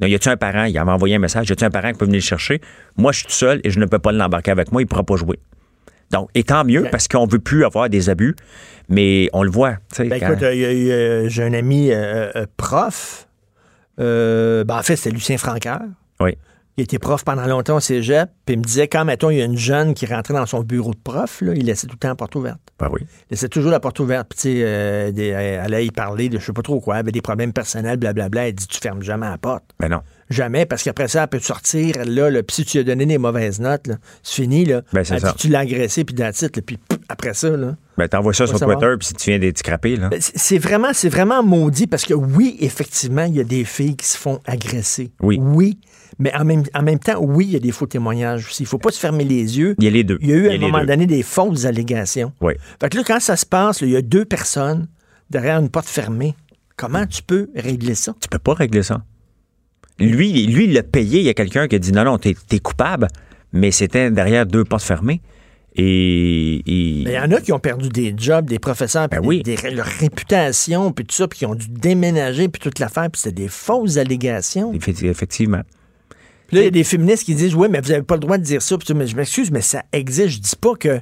Donc, 0.00 0.10
y 0.10 0.14
a-tu 0.14 0.28
un 0.28 0.36
parent? 0.36 0.64
Il 0.64 0.76
avait 0.76 0.90
envoyé 0.90 1.14
un 1.14 1.18
message 1.20 1.48
Y 1.48 1.52
a-tu 1.52 1.64
un 1.64 1.70
parent 1.70 1.92
qui 1.92 1.98
peut 1.98 2.04
venir 2.04 2.18
le 2.18 2.22
chercher? 2.24 2.60
Moi, 2.96 3.12
je 3.12 3.18
suis 3.18 3.26
tout 3.26 3.32
seul 3.32 3.60
et 3.64 3.70
je 3.70 3.78
ne 3.80 3.86
peux 3.86 3.98
pas 3.98 4.12
l'embarquer 4.12 4.50
avec 4.50 4.72
moi, 4.72 4.82
il 4.82 4.84
ne 4.84 4.88
pourra 4.88 5.04
pas 5.04 5.16
jouer. 5.16 5.38
Donc, 6.10 6.28
et 6.34 6.42
tant 6.44 6.64
mieux, 6.64 6.84
parce 6.90 7.08
qu'on 7.08 7.26
ne 7.26 7.30
veut 7.30 7.38
plus 7.38 7.64
avoir 7.64 7.88
des 7.88 8.10
abus, 8.10 8.36
mais 8.88 9.30
on 9.32 9.42
le 9.42 9.50
voit. 9.50 9.76
Ben, 10.08 10.20
quand- 10.20 10.26
écoute, 10.32 10.42
euh, 10.42 10.52
euh, 10.52 11.28
j'ai 11.28 11.42
un 11.44 11.52
ami 11.54 11.90
euh, 11.90 12.30
euh, 12.36 12.46
prof. 12.56 13.26
Euh, 14.00 14.64
ben, 14.64 14.78
en 14.78 14.82
fait, 14.82 14.96
c'était 14.96 15.14
Lucien 15.14 15.38
Francaire. 15.38 15.80
Oui. 16.20 16.36
Il 16.76 16.82
était 16.82 16.98
prof 16.98 17.24
pendant 17.24 17.46
longtemps 17.46 17.76
au 17.76 17.80
cégep, 17.80 18.28
puis 18.46 18.54
il 18.54 18.58
me 18.58 18.64
disait, 18.64 18.88
quand, 18.88 19.04
mettons, 19.04 19.30
il 19.30 19.38
y 19.38 19.42
a 19.42 19.44
une 19.44 19.56
jeune 19.56 19.94
qui 19.94 20.06
rentrait 20.06 20.34
dans 20.34 20.44
son 20.44 20.62
bureau 20.62 20.90
de 20.90 20.98
prof, 21.02 21.40
là, 21.40 21.52
il 21.54 21.66
laissait 21.66 21.86
tout 21.86 21.94
le 21.94 21.98
temps 22.00 22.08
la 22.08 22.16
porte 22.16 22.34
ouverte. 22.34 22.58
Ben 22.80 22.88
oui. 22.92 23.02
Il 23.02 23.34
laissait 23.34 23.48
toujours 23.48 23.70
la 23.70 23.78
porte 23.78 24.00
ouverte, 24.00 24.26
puis 24.30 24.36
tu 24.36 24.42
sais, 24.58 24.62
euh, 24.64 25.12
des- 25.12 25.28
elle 25.28 25.60
allait 25.60 25.86
y 25.86 25.92
parler 25.92 26.28
de 26.28 26.40
je 26.40 26.44
sais 26.46 26.52
pas 26.52 26.62
trop 26.62 26.80
quoi, 26.80 26.96
elle 26.96 27.00
avait 27.00 27.12
des 27.12 27.20
problèmes 27.22 27.52
personnels, 27.52 27.96
blablabla. 27.96 28.48
Elle 28.48 28.54
dit, 28.54 28.66
tu 28.66 28.78
fermes 28.80 29.02
jamais 29.02 29.28
la 29.28 29.38
porte. 29.38 29.62
Ben 29.78 29.88
non. 29.88 30.00
Jamais, 30.30 30.66
parce 30.66 30.82
qu'après 30.82 31.06
ça, 31.06 31.22
elle 31.22 31.28
peut 31.28 31.38
sortir, 31.38 31.94
là, 32.06 32.30
là 32.30 32.42
puis 32.42 32.56
si 32.56 32.64
tu 32.64 32.78
lui 32.78 32.80
as 32.80 32.84
donné 32.84 33.06
des 33.06 33.18
mauvaises 33.18 33.60
notes, 33.60 33.86
là, 33.86 33.94
c'est 34.24 34.42
fini, 34.42 34.64
là. 34.64 34.82
Ben, 34.92 35.04
c'est 35.04 35.14
Elle 35.14 35.20
ça. 35.20 35.30
dit, 35.30 35.36
tu 35.38 35.48
l'as 35.50 35.60
agressé, 35.60 36.02
puis 36.04 36.14
it, 36.16 36.42
là, 36.42 36.48
puis 36.66 36.78
après 37.08 37.34
ça, 37.34 37.50
là. 37.50 37.76
Ben, 37.96 38.08
t'envoies 38.08 38.32
ça 38.34 38.48
sur 38.48 38.58
savoir. 38.58 38.78
Twitter, 38.80 38.94
puis 38.98 39.06
si 39.06 39.14
tu 39.14 39.30
viens 39.30 39.38
d'être 39.38 39.58
scrappé, 39.58 39.94
là. 39.94 40.08
Ben, 40.08 40.18
C'est 40.20 40.58
vraiment, 40.58 40.88
c'est 40.92 41.08
vraiment 41.08 41.44
maudit 41.44 41.86
parce 41.86 42.04
que 42.04 42.14
oui, 42.14 42.56
effectivement, 42.58 43.24
il 43.24 43.36
y 43.36 43.40
a 43.40 43.44
des 43.44 43.62
filles 43.64 43.94
qui 43.96 44.06
se 44.06 44.16
font 44.18 44.40
agresser. 44.46 45.12
Oui. 45.20 45.38
Oui. 45.40 45.78
Mais 46.18 46.32
en 46.34 46.44
même, 46.44 46.62
en 46.74 46.82
même 46.82 46.98
temps, 46.98 47.18
oui, 47.20 47.46
il 47.46 47.52
y 47.52 47.56
a 47.56 47.60
des 47.60 47.72
faux 47.72 47.86
témoignages 47.86 48.46
aussi. 48.46 48.62
Il 48.62 48.66
faut 48.66 48.78
pas 48.78 48.90
se 48.92 48.98
fermer 49.00 49.24
les 49.24 49.58
yeux. 49.58 49.74
Il 49.78 49.84
y 49.84 49.88
a 49.88 49.90
les 49.90 50.04
deux. 50.04 50.18
Il 50.20 50.28
y 50.28 50.32
a 50.32 50.36
eu 50.36 50.48
à 50.48 50.52
un 50.52 50.58
moment 50.58 50.84
donné 50.84 51.06
des 51.06 51.22
fausses 51.22 51.64
allégations. 51.64 52.32
Oui. 52.40 52.54
Fait 52.80 52.88
que 52.88 52.96
là, 52.98 53.02
quand 53.06 53.20
ça 53.20 53.36
se 53.36 53.44
passe, 53.46 53.80
là, 53.80 53.86
il 53.86 53.92
y 53.92 53.96
a 53.96 54.02
deux 54.02 54.24
personnes 54.24 54.86
derrière 55.30 55.58
une 55.58 55.70
porte 55.70 55.88
fermée. 55.88 56.34
Comment 56.76 57.06
tu 57.06 57.22
peux 57.22 57.48
régler 57.56 57.94
ça? 57.94 58.14
Tu 58.20 58.28
peux 58.28 58.38
pas 58.38 58.54
régler 58.54 58.82
ça. 58.82 59.02
Lui, 59.98 60.46
lui, 60.46 60.64
il 60.64 60.72
l'a 60.72 60.82
payé. 60.82 61.20
Il 61.20 61.24
y 61.26 61.28
a 61.28 61.34
quelqu'un 61.34 61.68
qui 61.68 61.76
a 61.76 61.78
dit 61.78 61.92
non, 61.92 62.04
non, 62.04 62.18
t'es 62.18 62.34
es 62.52 62.58
coupable, 62.58 63.08
mais 63.52 63.70
c'était 63.70 64.10
derrière 64.10 64.44
deux 64.46 64.64
portes 64.64 64.82
fermées. 64.82 65.20
Et. 65.76 66.62
il 66.66 67.08
y 67.10 67.18
en 67.18 67.30
a 67.32 67.40
qui 67.40 67.52
ont 67.52 67.58
perdu 67.58 67.88
des 67.88 68.14
jobs, 68.16 68.46
des 68.46 68.58
professeurs, 68.60 69.08
puis 69.08 69.18
Ben 69.18 69.22
des- 69.22 69.28
oui. 69.28 69.42
des- 69.42 69.70
leur 69.70 69.86
réputation, 69.86 70.92
puis 70.92 71.04
tout 71.04 71.14
ça, 71.14 71.26
puis 71.26 71.40
qui 71.40 71.46
ont 71.46 71.54
dû 71.56 71.66
déménager, 71.68 72.48
puis 72.48 72.60
toute 72.60 72.78
l'affaire, 72.78 73.10
puis 73.10 73.20
c'était 73.20 73.42
des 73.42 73.48
fausses 73.48 73.96
allégations. 73.96 74.72
Effecti- 74.72 75.06
Effectivement. 75.06 75.62
Là, 76.54 76.60
il 76.60 76.64
y 76.64 76.68
a 76.68 76.70
des 76.70 76.84
féministes 76.84 77.24
qui 77.24 77.34
disent 77.34 77.54
Oui, 77.54 77.68
mais 77.70 77.80
vous 77.80 77.90
n'avez 77.90 78.02
pas 78.02 78.14
le 78.14 78.20
droit 78.20 78.38
de 78.38 78.42
dire 78.42 78.62
ça. 78.62 78.76
Puis 78.78 78.94
mais 78.94 79.06
je 79.06 79.16
m'excuse, 79.16 79.50
mais 79.50 79.60
ça 79.60 79.82
existe. 79.92 80.28
Je 80.28 80.40
dis 80.40 80.56
pas 80.60 80.74
que. 80.78 81.00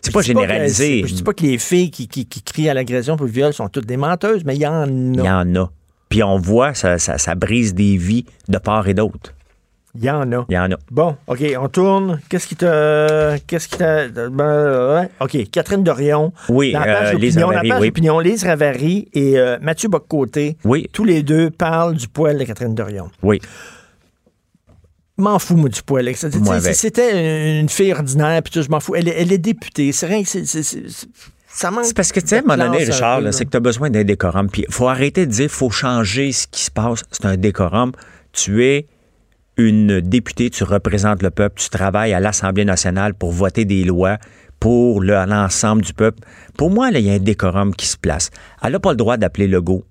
C'est 0.00 0.12
pas 0.12 0.22
généralisé. 0.22 1.02
que- 1.02 1.08
je 1.08 1.14
dis 1.14 1.22
pas 1.22 1.32
que 1.32 1.42
les 1.44 1.58
filles 1.58 1.90
qui, 1.90 2.08
qui- 2.08 2.26
qui 2.26 2.42
crient 2.42 2.68
à 2.68 2.74
l'agression 2.74 3.16
pour 3.16 3.26
le 3.26 3.32
viol 3.32 3.52
sont 3.52 3.68
toutes 3.68 3.86
des 3.86 3.96
menteuses, 3.96 4.44
mais 4.44 4.56
il 4.56 4.60
y 4.62 4.66
en 4.66 4.86
Il 4.86 5.16
y 5.22 5.26
a. 5.26 5.38
en 5.38 5.54
a. 5.56 5.70
Puis 6.08 6.22
on 6.22 6.38
voit, 6.38 6.74
ça, 6.74 6.98
ça, 6.98 7.18
ça 7.18 7.34
brise 7.34 7.72
des 7.74 7.96
vies 7.96 8.26
de 8.48 8.58
part 8.58 8.86
et 8.88 8.94
d'autre. 8.94 9.32
Il 9.94 10.04
y 10.04 10.10
en 10.10 10.32
a. 10.32 10.44
Il 10.48 10.54
y 10.54 10.58
en 10.58 10.72
a. 10.72 10.76
Bon, 10.90 11.16
OK, 11.26 11.44
on 11.60 11.68
tourne. 11.68 12.18
Qu'est-ce 12.30 12.46
qui 12.48 12.56
t'a. 12.56 13.38
Qu'est-ce 13.46 13.68
qui 13.68 13.76
t'a. 13.78 14.08
ben, 14.08 14.94
ouais. 15.00 15.08
OK, 15.20 15.50
Catherine 15.50 15.84
Dorion. 15.84 16.32
Oui, 16.48 16.72
la 16.72 16.80
page 16.80 17.14
euh, 17.14 17.18
Lise 17.18 17.34
d'opinion, 17.36 17.50
la 17.50 17.56
Ravary, 17.60 17.90
page 17.92 18.10
oui. 18.10 18.24
Lise 18.24 18.44
Ravary 18.44 19.08
et 19.12 19.38
euh, 19.38 19.58
Mathieu 19.60 19.88
Boccoté. 19.90 20.56
Oui. 20.64 20.88
Tous 20.92 21.04
les 21.04 21.22
deux 21.22 21.50
parlent 21.50 21.94
du 21.94 22.08
poil 22.08 22.38
de 22.38 22.44
Catherine 22.44 22.74
Dorion. 22.74 23.10
Oui. 23.22 23.38
M'en 25.22 25.38
fous, 25.38 25.56
moi, 25.56 25.68
du 25.68 25.82
poil. 25.82 26.08
C'était 26.74 27.60
une 27.60 27.68
fille 27.68 27.92
ordinaire, 27.92 28.42
puis 28.42 28.52
tout, 28.52 28.62
je 28.62 28.68
m'en 28.68 28.80
fous. 28.80 28.94
Elle, 28.94 29.08
est- 29.08 29.14
elle 29.22 29.32
est 29.32 29.38
députée. 29.38 29.92
C'est 29.92 30.06
rien 30.06 30.22
que 30.22 30.28
c'est- 30.28 30.44
ça 31.54 31.70
manque. 31.70 31.84
C'est 31.84 31.96
parce 31.96 32.12
que, 32.12 32.20
tu 32.20 32.28
sais, 32.28 32.36
à 32.36 32.38
un 32.38 32.42
moment 32.42 32.56
donné, 32.72 32.84
Richard, 32.92 33.20
c'est 33.32 33.44
que 33.44 33.50
tu 33.50 33.56
as 33.56 33.60
besoin 33.60 33.90
d'un 33.90 34.04
décorum. 34.04 34.48
Puis 34.50 34.64
il 34.68 34.72
faut 34.74 34.88
arrêter 34.88 35.26
de 35.26 35.30
dire 35.32 35.50
faut 35.50 35.70
changer 35.70 36.32
ce 36.32 36.46
qui 36.46 36.62
se 36.64 36.70
passe. 36.70 37.02
C'est 37.10 37.26
un 37.26 37.36
décorum. 37.36 37.92
Tu 38.32 38.64
es 38.64 38.86
une 39.58 40.00
députée, 40.00 40.48
tu 40.50 40.64
représentes 40.64 41.22
le 41.22 41.30
peuple, 41.30 41.60
tu 41.60 41.68
travailles 41.68 42.14
à 42.14 42.20
l'Assemblée 42.20 42.64
nationale 42.64 43.12
pour 43.14 43.32
voter 43.32 43.64
des 43.66 43.84
lois 43.84 44.16
pour 44.60 45.02
le- 45.02 45.26
l'ensemble 45.26 45.82
du 45.82 45.92
peuple. 45.92 46.20
Pour 46.56 46.70
moi, 46.70 46.88
il 46.90 47.00
y 47.00 47.10
a 47.10 47.14
un 47.14 47.18
décorum 47.18 47.74
qui 47.74 47.86
se 47.86 47.98
place. 47.98 48.30
Elle 48.62 48.72
n'a 48.72 48.80
pas 48.80 48.90
le 48.92 48.96
droit 48.96 49.16
d'appeler 49.18 49.46
Legault. 49.48 49.84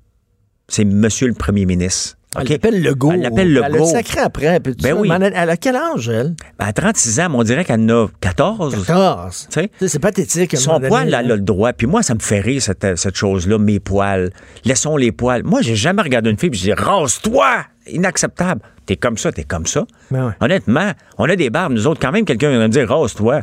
C'est 0.68 0.86
Monsieur 0.86 1.28
le 1.28 1.34
Premier 1.34 1.66
ministre. 1.66 2.18
Elle 2.40 2.48
l'appelle 2.48 2.82
Legault. 2.82 3.12
Elle 3.12 3.22
l'appelle 3.22 3.48
Elle 3.58 3.64
a 3.64 3.68
le 3.70 3.74
Legault. 3.76 3.86
sacré 3.88 4.20
après. 4.22 4.60
puis 4.62 4.74
Ben 4.82 4.94
oui. 4.98 5.10
mais 5.10 5.16
Elle, 5.28 5.34
elle 5.36 5.50
a 5.50 5.58
quel 5.58 5.76
âge, 5.76 6.08
elle? 6.10 6.34
À 6.60 6.72
36 6.72 7.20
ans, 7.20 7.28
on 7.34 7.44
dirait 7.44 7.66
qu'elle 7.66 7.82
en 7.82 8.06
a 8.06 8.08
14. 8.22 8.86
14. 8.86 9.48
Tu 9.50 9.54
sais? 9.60 9.68
Tu 9.68 9.74
sais, 9.80 9.88
C'est 9.88 10.00
pathétique. 10.00 10.56
Son 10.58 10.80
poil, 10.80 11.08
elle 11.08 11.14
a 11.16 11.22
le 11.24 11.40
droit. 11.40 11.74
Puis 11.74 11.88
moi, 11.88 12.04
ça 12.04 12.14
me 12.16 12.20
fait 12.20 12.40
rire, 12.40 12.62
cette, 12.62 12.96
cette 12.98 13.16
chose-là, 13.16 13.58
mes 13.58 13.80
poils. 13.82 14.32
Laissons 14.64 14.96
les 14.96 15.12
poils. 15.12 15.44
Moi, 15.44 15.62
j'ai 15.62 15.76
jamais 15.76 16.02
regardé 16.02 16.30
une 16.30 16.38
fille 16.38 16.50
et 16.52 16.54
je 16.54 16.62
dis 16.62 16.74
rase-toi! 16.74 17.66
Inacceptable. 17.88 18.62
T'es 18.86 18.96
comme 18.96 19.18
ça, 19.18 19.32
t'es 19.32 19.44
comme 19.44 19.66
ça. 19.66 19.86
Ben 20.12 20.28
ouais. 20.28 20.34
Honnêtement, 20.40 20.92
on 21.18 21.26
a 21.30 21.36
des 21.36 21.50
barbes, 21.50 21.74
nous 21.74 21.88
autres. 21.88 22.00
Quand 22.00 22.12
même, 22.12 22.26
quelqu'un 22.26 22.50
vient 22.50 22.60
me 22.60 22.68
dire 22.70 22.88
rase-toi. 22.88 23.42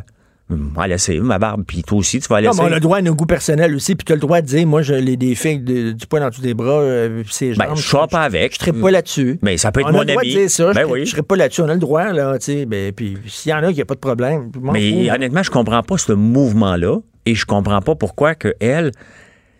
On 0.51 0.79
va 0.79 0.87
laisser 0.87 1.19
ma 1.19 1.37
barbe, 1.37 1.63
puis 1.67 1.83
toi 1.83 1.99
aussi, 1.99 2.19
tu 2.19 2.27
vas 2.27 2.41
Non, 2.41 2.49
laisser. 2.49 2.61
mais 2.63 2.69
on 2.69 2.71
a 2.71 2.75
le 2.75 2.79
droit 2.81 2.97
à 2.97 3.01
nos 3.03 3.13
goûts 3.13 3.27
personnels 3.27 3.75
aussi, 3.75 3.93
puis 3.95 4.03
tu 4.03 4.13
as 4.13 4.15
le 4.15 4.21
droit 4.21 4.41
de 4.41 4.47
dire, 4.47 4.65
moi, 4.65 4.81
j'ai 4.81 5.15
des 5.15 5.35
filles 5.35 5.59
de- 5.59 5.91
du 5.91 6.07
poil 6.07 6.23
dans 6.23 6.31
tous 6.31 6.41
les 6.41 6.55
bras, 6.55 6.81
euh, 6.81 7.21
puis 7.23 7.31
ses 7.33 7.53
Ben, 7.53 7.67
jambes. 7.67 7.77
je 7.77 7.81
serai 7.87 8.07
pas 8.07 8.23
avec. 8.23 8.53
Je 8.55 8.59
serai 8.59 8.73
pas 8.73 8.89
là-dessus. 8.89 9.37
Mais 9.43 9.57
ça 9.57 9.71
peut 9.71 9.81
être 9.81 9.89
on 9.89 9.91
mon 9.91 9.99
a 9.99 10.03
le 10.05 10.07
droit 10.11 10.21
ami. 10.23 10.33
de 10.33 10.39
dire 10.39 10.49
ça. 10.49 10.73
Ben 10.73 10.87
je, 10.87 10.91
oui. 10.91 11.05
je 11.05 11.11
serai 11.11 11.21
pas 11.21 11.35
là-dessus. 11.35 11.61
On 11.61 11.69
a 11.69 11.73
le 11.75 11.79
droit, 11.79 12.11
là, 12.13 12.39
tu 12.39 12.45
sais. 12.45 12.65
Ben, 12.65 12.91
puis 12.91 13.17
s'il 13.27 13.51
y 13.51 13.53
en 13.53 13.59
a 13.63 13.67
qui 13.69 13.75
n'y 13.75 13.81
a 13.81 13.85
pas 13.85 13.93
de 13.93 13.99
problème, 13.99 14.51
Mais 14.73 15.11
honnêtement, 15.11 15.43
je 15.43 15.51
comprends 15.51 15.83
pas 15.83 15.97
ce 15.99 16.13
mouvement-là 16.13 16.97
et 17.27 17.35
je 17.35 17.45
comprends 17.45 17.81
pas 17.81 17.93
pourquoi 17.93 18.33
que 18.33 18.55
elle, 18.59 18.91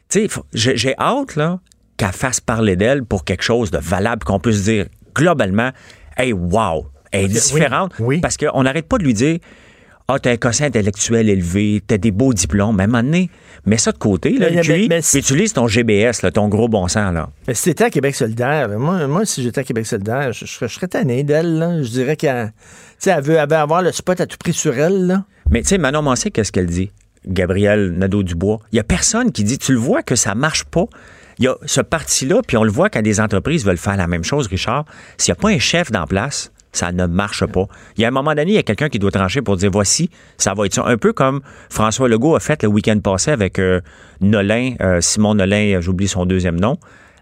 tu 0.10 0.28
sais, 0.28 0.42
j'ai 0.54 0.96
hâte 0.98 1.36
là 1.36 1.60
qu'elle 1.98 2.14
fasse 2.14 2.40
parler 2.42 2.76
d'elle 2.76 3.04
pour 3.06 3.26
quelque 3.26 3.44
chose 3.44 3.70
de 3.70 3.78
valable 3.78 4.24
qu'on 4.24 4.40
puisse 4.40 4.64
dire 4.64 4.88
globalement, 5.14 5.70
hey 6.18 6.34
wow, 6.34 6.88
elle 7.12 7.26
est 7.26 7.26
oui, 7.26 7.34
différente 7.34 7.94
oui. 8.00 8.20
parce 8.22 8.38
qu'on 8.38 8.64
n'arrête 8.64 8.88
pas 8.88 8.98
de 8.98 9.04
lui 9.04 9.14
dire. 9.14 9.38
Ah, 10.12 10.18
t'as 10.18 10.32
un 10.32 10.38
quotient 10.38 10.66
intellectuel 10.66 11.30
élevé, 11.30 11.84
t'as 11.86 12.00
des 12.00 12.10
beaux 12.10 12.34
diplômes, 12.34 12.76
même 12.76 12.96
à 12.96 12.98
un 12.98 13.02
moment 13.04 13.12
donné, 13.14 13.30
mets 13.68 13.78
ça 13.78 13.92
de 13.92 14.00
côté, 14.00 14.32
là, 14.32 14.48
Mais- 14.50 14.56
mais- 14.56 14.62
puis, 14.62 14.88
mais- 14.90 15.02
puis 15.02 15.20
utilise 15.20 15.54
ton 15.54 15.68
GBS, 15.68 16.24
là, 16.24 16.32
ton 16.32 16.48
gros 16.48 16.68
bon 16.68 16.88
sens, 16.88 17.14
là. 17.14 17.30
Mais 17.48 17.54
si 17.54 17.66
t'étais 17.66 17.84
à 17.84 17.90
Québec 17.92 18.16
solidaire, 18.16 18.70
moi, 18.80 19.06
moi 19.06 19.24
si 19.26 19.44
j'étais 19.44 19.62
à 19.62 19.64
Québec 19.64 19.86
solidaire, 19.86 20.34
je, 20.34 20.46
je 20.48 20.52
serais, 20.52 20.68
je 20.68 20.74
serais 20.74 20.88
tanné 20.88 21.24
d'elle. 21.24 21.82
Je 21.84 21.90
dirais 21.90 22.16
qu'elle 22.16 22.52
elle 23.06 23.22
veut, 23.22 23.36
elle 23.36 23.48
veut 23.48 23.56
avoir 23.56 23.84
le 23.84 23.92
spot 23.92 24.20
à 24.20 24.26
tout 24.26 24.38
prix 24.40 24.54
sur 24.54 24.76
elle. 24.76 25.06
Là. 25.06 25.26
Mais 25.52 25.62
tu 25.62 25.68
sais, 25.70 25.78
Manon 25.78 26.02
Mancé, 26.02 26.32
qu'est-ce 26.32 26.52
qu'elle 26.52 26.66
dit? 26.66 26.92
Gabriel 27.28 27.92
Nadeau-Dubois. 27.92 28.60
Il 28.72 28.78
y 28.78 28.80
a 28.80 28.84
personne 28.84 29.32
qui 29.32 29.44
dit, 29.44 29.60
tu 29.60 29.74
le 29.74 29.78
vois 29.78 30.02
que 30.02 30.16
ça 30.16 30.34
marche 30.34 30.64
pas. 30.64 30.86
Il 31.38 31.46
y 31.46 31.48
a 31.48 31.56
ce 31.68 31.82
parti-là, 31.82 32.42
puis 32.48 32.58
on 32.58 32.64
le 32.64 32.72
voit 32.72 32.90
quand 32.90 33.02
des 33.04 33.20
entreprises 33.20 33.64
veulent 33.64 33.78
faire 33.78 33.96
la 33.96 34.08
même 34.08 34.24
chose, 34.24 34.48
Richard. 34.48 34.86
S'il 35.18 35.32
n'y 35.34 35.38
a 35.38 35.42
pas 35.42 35.50
un 35.50 35.60
chef 35.60 35.92
dans 35.92 36.06
place, 36.08 36.52
ça 36.72 36.92
ne 36.92 37.06
marche 37.06 37.46
pas. 37.46 37.66
Il 37.98 38.02
y 38.02 38.06
a 38.06 38.08
un 38.08 38.12
moment 38.12 38.34
donné, 38.36 38.52
il 38.52 38.56
y 38.56 38.60
a 38.60 38.64
quelqu'un 38.64 38.90
qui 38.90 39.00
doit 39.00 39.12
trancher 39.12 39.42
pour 39.42 39.58
dire, 39.58 39.72
voici, 39.72 40.10
ça 40.38 40.54
va 40.54 40.66
être 40.66 40.74
ça. 40.74 40.84
Un 40.86 40.98
peu 40.98 41.14
comme 41.14 41.42
François 41.70 42.08
Legault 42.08 42.36
a 42.36 42.40
fait 42.40 42.64
le 42.64 42.70
week-end 42.70 43.00
passé 43.00 43.32
avec 43.32 43.60
euh, 43.60 43.82
Nolin, 44.22 44.76
euh, 44.82 45.02
Simon 45.02 45.36
Nolin, 45.36 45.76
euh, 45.76 45.82
j'oublie 45.82 46.08
son 46.08 46.26
deuxième 46.26 46.60
nom, 46.60 46.78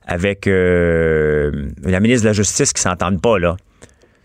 avec 0.06 0.48
euh, 0.48 1.70
la 1.84 2.00
ministre 2.00 2.24
de 2.24 2.30
la 2.30 2.34
Justice 2.34 2.74
qui 2.74 2.82
s'entendent 2.82 3.22
pas, 3.22 3.40
là. 3.40 3.58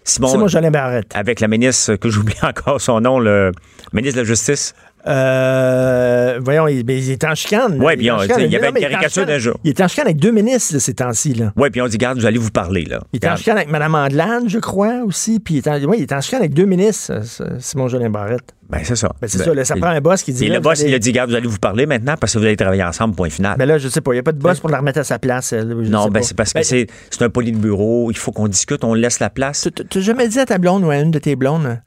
Simon, 0.05 0.37
moi, 0.37 0.49
Jolin 0.49 0.73
Barrette. 0.73 1.13
avec 1.15 1.39
la 1.39 1.47
ministre, 1.47 1.95
que 1.95 2.09
j'oublie 2.09 2.35
encore 2.43 2.81
son 2.81 3.01
nom, 3.01 3.21
le 3.21 3.53
ministre 3.93 4.17
de 4.17 4.23
la 4.23 4.27
Justice. 4.27 4.75
Euh, 5.07 6.39
voyons, 6.43 6.69
il, 6.69 6.85
ben, 6.85 6.97
il 6.97 7.11
est 7.11 7.25
en 7.25 7.35
chicane. 7.35 7.81
est 7.83 7.97
puis 7.97 8.45
il 8.45 8.53
y 8.53 8.57
avait 8.57 8.69
une 8.69 8.75
mais 8.75 8.81
caricature 8.81 9.27
jour. 9.39 9.59
Il 9.65 9.71
est 9.71 9.81
en 9.81 9.89
chicane 9.89 10.07
avec 10.07 10.19
deux 10.19 10.31
ministres 10.31 10.75
là, 10.75 10.81
ces 10.81 10.95
temps-ci. 10.95 11.35
Oui, 11.57 11.71
puis 11.71 11.81
on 11.81 11.87
dit, 11.89 11.99
garde, 11.99 12.19
vous 12.19 12.27
allez 12.27 12.39
vous 12.39 12.51
parler, 12.51 12.85
là. 12.85 13.01
Il 13.13 13.17
est 13.25 13.29
en 13.29 13.37
chicane 13.37 13.57
avec 13.57 13.71
Mme 13.71 13.95
Andelade, 13.95 14.45
je 14.49 14.59
crois, 14.59 15.03
aussi. 15.05 15.41
Puis 15.41 15.55
il 15.55 15.59
est 15.59 15.69
en, 15.69 15.83
ouais, 15.85 15.99
il 15.99 16.03
est 16.03 16.13
en 16.13 16.21
chicane 16.21 16.41
avec 16.41 16.55
deux 16.55 16.65
ministres, 16.67 17.13
euh, 17.41 17.57
Simon 17.59 17.89
Jolin 17.89 18.11
Barrette. 18.11 18.55
Ben, 18.71 18.81
c'est 18.85 18.97
ça. 18.97 19.13
Ben, 19.21 19.29
c'est 19.29 19.39
Ben, 19.39 19.45
ça, 19.45 19.55
là, 19.55 19.65
ça 19.65 19.77
prend 19.77 19.89
un 19.89 20.01
boss 20.01 20.23
qui 20.23 20.33
dit. 20.33 20.47
Et 20.47 20.49
là, 20.49 20.55
le 20.57 20.61
boss, 20.61 20.81
allez- 20.81 20.91
il 20.91 20.95
a 20.95 20.99
dit, 20.99 21.13
garde, 21.13 21.31
vous 21.31 21.37
allez 21.37 21.49
vous 21.49 21.59
parler 21.59 21.85
maintenant 21.85 22.15
parce 22.19 22.33
que 22.33 22.39
vous 22.39 22.45
allez 22.45 22.57
travailler 22.57 22.85
ensemble, 22.85 23.15
point 23.15 23.29
final. 23.29 23.57
Ben 23.59 23.67
là, 23.67 23.79
je 23.79 23.89
sais 23.89 24.01
pas, 24.01 24.13
il 24.13 24.17
n'y 24.17 24.21
a 24.21 24.23
pas 24.23 24.33
de 24.33 24.39
boss 24.39 24.61
pour 24.61 24.71
la 24.71 24.79
remettre 24.79 25.01
à 25.01 25.05
sa 25.05 25.19
place. 25.19 25.53
non, 25.53 26.09
ben, 26.09 26.23
c'est 26.23 26.37
parce 26.37 26.53
que 26.53 26.63
c'est 26.63 26.87
c'est 27.11 27.23
un 27.23 27.29
poli 27.31 27.53
de 27.53 27.59
bureau, 27.59 28.11
il 28.11 28.17
faut 28.17 28.33
qu'on 28.33 28.49
discute, 28.49 28.85
on 28.85 28.95
laisse 28.95 29.21
la 29.21 29.31
place. 29.31 29.69
Tu- 29.91 30.01
jamais 30.01 30.29
dit 30.29 30.39
à 30.39 30.47
ta 30.47 30.59
blonde 30.59 30.85
ou 30.85 30.91
à 30.91 30.97
une 30.97 31.11
de 31.11 31.19
tes 31.19 31.37
blondes, 31.37 31.81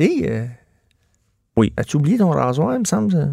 hé, 0.00 0.26
euh, 0.28 0.44
Oui. 1.58 1.72
as-tu 1.76 1.96
oublié 1.96 2.18
ton 2.18 2.30
rasoir, 2.30 2.74
il 2.74 2.80
me 2.80 2.84
semble? 2.84 3.12
ça? 3.12 3.28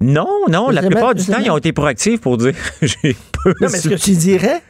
Non, 0.00 0.28
non, 0.48 0.70
la 0.70 0.82
plupart 0.82 1.14
du 1.14 1.24
temps, 1.24 1.38
ils 1.44 1.50
ont 1.50 1.58
été 1.58 1.72
proactifs 1.72 2.20
pour 2.20 2.36
dire, 2.36 2.54
j'ai 2.82 3.16
peu. 3.32 3.50
Non, 3.60 3.68
mais 3.70 3.78
est-ce 3.78 3.88
que 3.88 3.94
tu 3.94 4.12
dirais? 4.12 4.62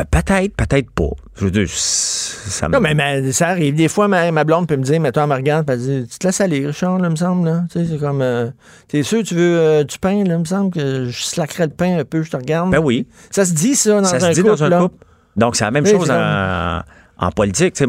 Euh, 0.00 0.04
Peut-être, 0.10 0.56
peut-être 0.56 0.90
pas. 0.90 1.10
Je 1.36 1.44
veux 1.44 1.50
dire, 1.50 1.68
ça 1.68 2.66
me. 2.68 2.72
Non, 2.74 2.80
mais 2.80 2.94
ma- 2.94 3.30
ça 3.32 3.48
arrive. 3.48 3.74
Des 3.74 3.88
fois, 3.88 4.08
ma, 4.08 4.30
ma 4.32 4.44
blonde 4.44 4.66
peut 4.66 4.76
me 4.76 4.82
dire, 4.82 4.98
mettons, 5.00 5.22
elle 5.22 5.28
me 5.28 5.34
regarde, 5.34 5.68
elle 5.68 5.78
dit, 5.78 6.08
tu 6.10 6.18
te 6.18 6.26
laisses 6.26 6.40
aller, 6.40 6.66
Richard, 6.66 6.98
là, 6.98 7.10
me 7.10 7.16
semble, 7.16 7.46
là. 7.46 7.64
Tu 7.70 7.78
sais, 7.84 7.92
c'est 7.92 7.98
comme, 7.98 8.22
euh, 8.22 8.50
t'es 8.88 9.02
sûr, 9.02 9.22
tu 9.22 9.34
veux 9.34 9.58
euh, 9.58 9.84
du 9.84 9.98
pain, 9.98 10.24
là, 10.24 10.38
me 10.38 10.44
semble 10.46 10.70
que 10.72 11.06
je 11.08 11.22
slackerais 11.22 11.66
le 11.66 11.72
pain 11.72 11.98
un 11.98 12.04
peu, 12.04 12.22
je 12.22 12.30
te 12.30 12.36
regarde. 12.36 12.70
Ben 12.70 12.78
oui. 12.78 13.06
Ça 13.30 13.44
se 13.44 13.52
dit, 13.52 13.74
ça, 13.74 14.00
dans 14.00 14.04
ça 14.08 14.16
un 14.16 14.20
se 14.20 14.26
dit 14.30 14.40
couple, 14.40 14.48
dans 14.56 14.64
un 14.64 14.68
là. 14.70 14.80
couple. 14.80 15.04
Donc, 15.36 15.56
c'est 15.56 15.64
la 15.64 15.70
même 15.70 15.86
chose 15.86 16.10
en, 16.10 16.80
en 17.22 17.30
politique. 17.30 17.82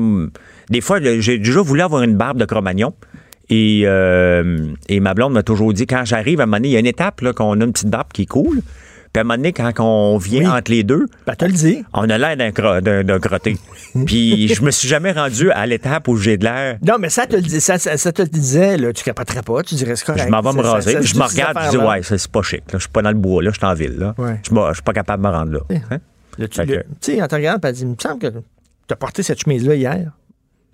Des 0.69 0.81
fois, 0.81 0.99
j'ai 1.01 1.37
déjà 1.39 1.61
voulu 1.61 1.81
avoir 1.81 2.03
une 2.03 2.15
barbe 2.15 2.37
de 2.37 2.45
Cro-Magnon. 2.45 2.93
Et, 3.49 3.81
euh, 3.85 4.67
et 4.87 4.99
ma 5.01 5.13
blonde 5.13 5.33
m'a 5.33 5.43
toujours 5.43 5.73
dit, 5.73 5.85
quand 5.85 6.05
j'arrive, 6.05 6.39
à 6.39 6.43
un 6.43 6.45
moment 6.45 6.57
donné, 6.57 6.69
il 6.69 6.71
y 6.71 6.77
a 6.77 6.79
une 6.79 6.85
étape, 6.85 7.19
là, 7.21 7.33
qu'on 7.33 7.59
a 7.59 7.63
une 7.65 7.73
petite 7.73 7.89
barbe 7.89 8.07
qui 8.13 8.25
cool. 8.25 8.61
Puis 9.11 9.19
à 9.19 9.21
un 9.21 9.23
moment 9.25 9.35
donné, 9.35 9.53
quand 9.53 9.71
on 9.79 10.17
vient 10.17 10.41
Oui. 10.41 10.47
entre 10.57 10.71
les 10.71 10.83
deux, 10.83 11.05
Ben, 11.27 11.35
le 11.41 11.83
on 11.93 12.09
a 12.09 12.17
l'air 12.17 12.35
d'un 12.35 12.49
cro- 12.49 12.81
d'un 12.81 13.03
d'un 13.03 13.19
crotté. 13.19 13.57
Puis 14.07 14.47
je 14.47 14.61
me 14.63 14.71
suis 14.71 14.87
jamais 14.87 15.11
rendu 15.11 15.51
à 15.51 15.67
l'étape 15.67 16.07
où 16.07 16.15
j'ai 16.17 16.37
de 16.37 16.45
l'air. 16.45 16.79
Non, 16.81 16.95
mais 16.99 17.09
ça 17.09 17.27
te 17.27 17.35
le, 17.35 17.43
ça, 17.59 17.77
ça, 17.77 17.95
ça 17.97 18.11
te 18.11 18.23
le 18.23 18.27
disait, 18.29 18.75
là, 18.77 18.91
tu 18.91 19.03
capoterais 19.03 19.43
pas, 19.43 19.61
tu 19.61 19.75
dirais, 19.75 19.95
c'est 19.97 20.05
correct. 20.05 20.23
Je 20.25 20.31
m'en 20.31 20.41
vais 20.41 20.53
me 20.53 20.61
raser. 20.65 20.97
je 21.03 21.15
me 21.15 21.23
regarde 21.23 21.57
et 21.61 21.65
je 21.65 21.69
dis, 21.71 21.77
ouais, 21.77 22.01
ça, 22.01 22.17
c'est 22.17 22.31
pas 22.31 22.41
chic. 22.41 22.61
Là. 22.71 22.79
Je 22.79 22.83
suis 22.85 22.89
pas 22.89 23.03
dans 23.03 23.11
le 23.11 23.17
bois, 23.17 23.43
là, 23.43 23.51
je 23.51 23.57
suis 23.57 23.65
en 23.67 23.73
ville. 23.75 23.97
Là. 23.99 24.15
Ouais. 24.17 24.39
Je 24.41 24.47
suis 24.47 24.55
pas- 24.55 24.69
je 24.69 24.73
suis 24.75 24.83
pas 24.83 24.93
capable 24.93 25.21
de 25.21 25.27
me 25.29 25.33
rendre 25.33 25.51
là. 25.51 25.59
Hein? 25.91 25.97
Là, 26.39 26.47
tu 26.47 26.63
le- 26.63 26.83
sais, 27.01 27.17
elle 27.17 27.27
te 27.27 27.35
regarde, 27.35 27.61
puis 27.61 27.69
elle 27.69 27.75
dit, 27.75 27.81
il 27.83 27.87
me 27.89 27.95
semble 28.01 28.19
que 28.19 28.27
tu 28.87 28.93
as 28.93 28.97
porté 28.97 29.23
cette 29.23 29.39
chemise-là 29.41 29.75
hier? 29.75 30.11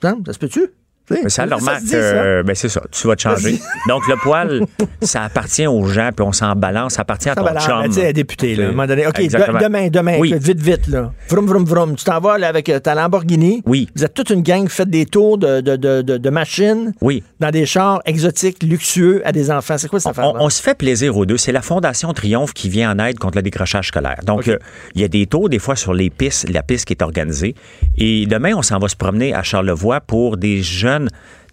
Semble, 0.02 0.26
Ça 0.26 0.34
se 0.34 0.39
peut-tu? 0.39 0.67
Mais 1.12 1.30
ça, 1.30 1.45
leur 1.45 1.60
ça. 1.62 1.78
euh, 1.93 2.43
ben 2.43 2.56
c'est 2.56 2.69
ça, 2.69 2.82
tu 2.91 3.08
vas 3.08 3.15
te 3.15 3.22
changer. 3.22 3.60
Donc, 3.88 4.08
le 4.08 4.15
poil, 4.22 4.62
ça 5.02 5.24
appartient 5.24 5.65
aux 5.67 5.86
gens, 5.88 6.10
puis 6.15 6.26
on 6.26 6.32
s'en 6.32 6.56
balance, 6.56 6.93
ça 6.93 7.02
appartient 7.02 7.30
à 7.30 7.34
Ça 7.36 7.41
ton 7.41 7.48
l'air, 7.52 7.62
chum. 7.62 7.82
ben, 7.82 7.88
tu 7.89 7.93
sais, 7.95 8.13
députée, 8.13 8.56
là, 8.56 8.65
à 8.65 8.67
un 8.67 8.72
moment 8.72 8.86
donné. 8.88 9.08
OK, 9.08 9.19
de- 9.22 9.63
demain, 9.63 9.88
demain, 9.89 10.17
Oui. 10.19 10.34
vite, 10.39 10.60
vite, 10.62 10.88
là. 10.88 11.12
Vroom, 11.30 11.48
vroom, 11.48 11.65
vroom. 11.65 11.95
Tu 11.95 12.04
t'en 12.04 12.19
vas 12.19 12.38
là, 12.38 12.48
avec 12.48 12.69
euh, 12.69 12.80
ta 12.80 12.95
Lamborghini. 12.95 13.62
Oui. 13.65 13.89
Vous 13.95 14.04
êtes 14.04 14.13
toute 14.13 14.30
une 14.30 14.41
gang, 14.41 14.67
faites 14.69 14.89
des 14.89 15.06
tours 15.06 15.38
de, 15.38 15.62
de, 15.62 15.76
de, 16.02 16.30
machines 16.30 16.93
Oui. 17.02 17.24
dans 17.39 17.50
des 17.52 17.65
chars 17.65 18.02
exotiques, 18.06 18.62
luxueux, 18.63 19.22
à 19.26 19.32
des 19.32 19.52
enfants. 19.52 19.78
C'est 19.78 19.88
quoi 19.88 20.00
cette 20.00 20.08
On, 20.08 20.12
affaire 20.12 20.34
on 20.39 20.50
se 20.50 20.62
fait 20.62 20.76
plaisir 20.78 21.15
aux 21.17 21.26
deux. 21.26 21.38
C'est 21.38 21.52
la 21.52 21.62
Fondation 21.62 22.12
Triomphe 22.13 22.54
qui 22.54 22.69
vient 22.69 22.91
en 22.91 23.00
aide 23.04 23.17
contre 23.19 23.38
le 23.38 23.41
décrochage 23.41 23.88
scolaire. 23.88 24.19
Donc, 24.26 24.48
euh, 24.48 24.58
il 24.95 25.02
y 25.02 25.04
a 25.04 25.08
des 25.08 25.26
tours, 25.26 25.50
des 25.50 25.60
fois, 25.60 25.76
sur 25.76 25.93
les 25.93 26.10
pistes, 26.10 26.50
la 26.50 26.63
piste 26.63 26.86
qui 26.86 26.93
est 26.93 27.02
organisée. 27.02 27.56
Et 27.98 28.26
demain, 28.26 28.54
on 28.56 28.62
s'en 28.62 28.80
va 28.80 28.88
se 28.88 28.95
promener 28.95 29.34
à 29.34 29.43
Charlevoix 29.43 30.02
pour 30.02 30.38
des 30.38 30.62
jeunes, 30.62 30.98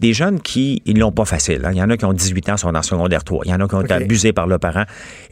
des 0.00 0.12
jeunes 0.12 0.40
qui, 0.40 0.82
ils 0.86 0.98
l'ont 0.98 1.12
pas 1.12 1.24
facile. 1.24 1.62
hein. 1.64 1.70
Il 1.72 1.78
y 1.78 1.82
en 1.82 1.90
a 1.90 1.96
qui 1.96 2.04
ont 2.04 2.12
18 2.12 2.48
ans, 2.50 2.56
sont 2.56 2.74
en 2.74 2.82
secondaire 2.82 3.22
3. 3.24 3.42
Il 3.44 3.50
y 3.50 3.54
en 3.54 3.60
a 3.60 3.68
qui 3.68 3.74
ont 3.74 3.80
été 3.82 3.94
abusés 4.04 4.32
par 4.32 4.46
leurs 4.46 4.60
parents. 4.60 4.84